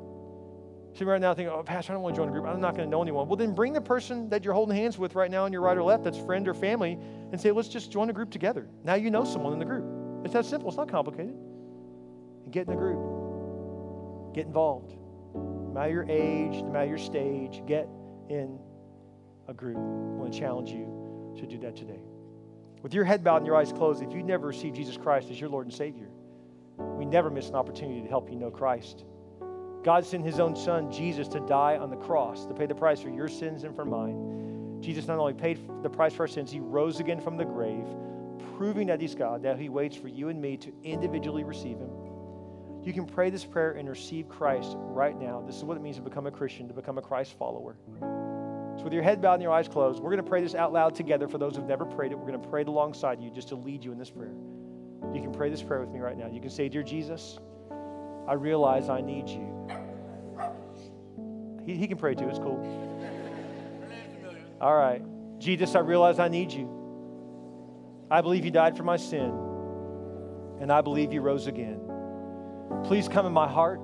See, 0.93 1.05
right 1.05 1.21
now 1.21 1.33
thinking, 1.33 1.53
oh, 1.53 1.63
Pastor, 1.63 1.93
I 1.93 1.95
don't 1.95 2.03
want 2.03 2.15
to 2.15 2.21
join 2.21 2.29
a 2.29 2.31
group. 2.31 2.45
I'm 2.45 2.59
not 2.59 2.75
going 2.75 2.87
to 2.87 2.91
know 2.91 3.01
anyone. 3.01 3.27
Well, 3.27 3.37
then 3.37 3.53
bring 3.53 3.73
the 3.73 3.81
person 3.81 4.27
that 4.29 4.43
you're 4.43 4.53
holding 4.53 4.75
hands 4.75 4.97
with 4.97 5.15
right 5.15 5.29
now 5.29 5.45
on 5.45 5.53
your 5.53 5.61
right 5.61 5.77
or 5.77 5.83
left, 5.83 6.03
that's 6.03 6.17
friend 6.17 6.47
or 6.47 6.53
family, 6.53 6.97
and 7.31 7.39
say, 7.39 7.51
let's 7.51 7.69
just 7.69 7.91
join 7.91 8.09
a 8.09 8.13
group 8.13 8.31
together. 8.31 8.67
Now 8.83 8.95
you 8.95 9.09
know 9.09 9.23
someone 9.23 9.53
in 9.53 9.59
the 9.59 9.65
group. 9.65 9.85
It's 10.25 10.33
that 10.33 10.45
simple. 10.45 10.67
It's 10.67 10.77
not 10.77 10.89
complicated. 10.89 11.35
And 12.43 12.51
get 12.51 12.67
in 12.67 12.73
a 12.73 12.75
group. 12.75 14.33
Get 14.33 14.45
involved. 14.45 14.93
No 15.33 15.71
matter 15.73 15.91
your 15.91 16.05
age, 16.09 16.61
no 16.63 16.69
matter 16.71 16.87
your 16.87 16.97
stage, 16.97 17.61
get 17.67 17.87
in 18.29 18.59
a 19.47 19.53
group. 19.53 19.77
I 19.77 19.79
want 19.79 20.33
to 20.33 20.39
challenge 20.39 20.71
you 20.71 21.35
to 21.39 21.45
do 21.45 21.57
that 21.59 21.75
today. 21.75 21.99
With 22.81 22.93
your 22.93 23.03
head 23.03 23.23
bowed 23.23 23.37
and 23.37 23.45
your 23.45 23.55
eyes 23.55 23.71
closed, 23.71 24.01
if 24.01 24.11
you've 24.11 24.25
never 24.25 24.47
received 24.47 24.75
Jesus 24.75 24.97
Christ 24.97 25.29
as 25.29 25.39
your 25.39 25.49
Lord 25.49 25.67
and 25.67 25.73
Savior, 25.73 26.09
we 26.77 27.05
never 27.05 27.29
miss 27.29 27.49
an 27.49 27.55
opportunity 27.55 28.01
to 28.01 28.07
help 28.07 28.29
you 28.29 28.35
know 28.35 28.49
Christ. 28.49 29.03
God 29.83 30.05
sent 30.05 30.25
his 30.25 30.39
own 30.39 30.55
son, 30.55 30.91
Jesus, 30.91 31.27
to 31.29 31.39
die 31.39 31.77
on 31.77 31.89
the 31.89 31.97
cross, 31.97 32.45
to 32.45 32.53
pay 32.53 32.65
the 32.65 32.75
price 32.75 33.01
for 33.01 33.09
your 33.09 33.27
sins 33.27 33.63
and 33.63 33.75
for 33.75 33.85
mine. 33.85 34.81
Jesus 34.81 35.07
not 35.07 35.17
only 35.17 35.33
paid 35.33 35.59
the 35.83 35.89
price 35.89 36.13
for 36.13 36.23
our 36.23 36.27
sins, 36.27 36.51
he 36.51 36.59
rose 36.59 36.99
again 36.99 37.19
from 37.19 37.37
the 37.37 37.45
grave 37.45 37.85
proving 38.59 38.87
that 38.87 38.99
He's 38.99 39.15
God, 39.15 39.43
that 39.43 39.57
He 39.57 39.69
waits 39.69 39.95
for 39.95 40.09
you 40.09 40.27
and 40.27 40.41
me 40.41 40.57
to 40.57 40.73
individually 40.83 41.45
receive 41.45 41.77
Him. 41.77 41.89
You 42.83 42.91
can 42.91 43.05
pray 43.05 43.29
this 43.29 43.45
prayer 43.45 43.71
and 43.71 43.87
receive 43.87 44.27
Christ 44.27 44.75
right 44.77 45.17
now. 45.17 45.41
This 45.47 45.55
is 45.55 45.63
what 45.63 45.77
it 45.77 45.79
means 45.81 45.95
to 45.95 46.01
become 46.01 46.27
a 46.27 46.31
Christian, 46.31 46.67
to 46.67 46.73
become 46.73 46.97
a 46.97 47.01
Christ 47.01 47.37
follower. 47.37 47.77
So, 48.77 48.83
with 48.83 48.91
your 48.91 49.01
head 49.01 49.21
bowed 49.21 49.35
and 49.35 49.43
your 49.43 49.53
eyes 49.53 49.69
closed, 49.69 50.01
we're 50.01 50.09
going 50.09 50.23
to 50.23 50.29
pray 50.29 50.41
this 50.41 50.55
out 50.55 50.73
loud 50.73 50.93
together 50.93 51.29
for 51.29 51.37
those 51.37 51.55
who've 51.55 51.65
never 51.65 51.85
prayed 51.85 52.11
it. 52.11 52.19
We're 52.19 52.27
going 52.27 52.41
to 52.41 52.47
pray 52.49 52.61
it 52.61 52.67
alongside 52.67 53.21
you 53.21 53.31
just 53.31 53.47
to 53.49 53.55
lead 53.55 53.83
you 53.83 53.93
in 53.93 53.97
this 53.97 54.09
prayer. 54.09 54.33
You 55.13 55.21
can 55.21 55.31
pray 55.31 55.49
this 55.49 55.63
prayer 55.63 55.79
with 55.79 55.89
me 55.89 55.99
right 55.99 56.17
now. 56.17 56.27
You 56.27 56.41
can 56.41 56.49
say, 56.49 56.67
Dear 56.67 56.83
Jesus, 56.83 57.39
I 58.27 58.33
realize 58.33 58.89
I 58.89 58.99
need 58.99 59.29
you. 59.29 59.58
He, 61.69 61.75
he 61.75 61.87
can 61.87 61.97
pray 61.99 62.15
too, 62.15 62.27
it's 62.27 62.39
cool. 62.39 62.57
All 64.59 64.75
right. 64.75 65.03
Jesus, 65.37 65.75
I 65.75 65.79
realize 65.79 66.17
I 66.17 66.27
need 66.27 66.51
you. 66.51 66.67
I 68.09 68.21
believe 68.21 68.43
you 68.43 68.49
died 68.49 68.75
for 68.75 68.81
my 68.81 68.97
sin, 68.97 69.31
and 70.59 70.71
I 70.71 70.81
believe 70.81 71.13
you 71.13 71.21
rose 71.21 71.45
again. 71.45 71.79
Please 72.85 73.07
come 73.07 73.27
in 73.27 73.33
my 73.33 73.47
heart. 73.47 73.79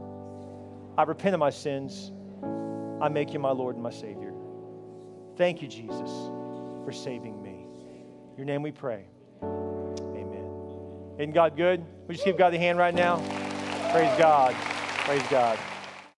I 0.98 1.04
repent 1.04 1.36
of 1.36 1.40
my 1.40 1.52
sins. 1.52 2.12
I 3.02 3.10
make 3.10 3.34
you 3.34 3.40
my 3.40 3.52
Lord 3.52 3.76
and 3.76 3.84
my 3.84 3.92
Savior. 3.92 4.34
Thank 5.38 5.62
you, 5.62 5.68
Jesus, 5.68 6.10
for 6.84 6.92
saving 6.92 7.40
me. 7.40 7.68
Your 8.36 8.48
name 8.48 8.64
we 8.64 8.72
pray. 8.72 9.06
Amen. 9.44 10.50
Isn't 11.20 11.34
God 11.34 11.56
good? 11.56 11.86
We 12.08 12.16
just 12.16 12.26
give 12.26 12.38
God 12.38 12.52
the 12.52 12.58
hand 12.58 12.80
right 12.80 12.96
now. 12.96 13.18
Praise 13.92 14.18
God. 14.18 14.56
Praise 14.56 15.24
God. 15.30 15.60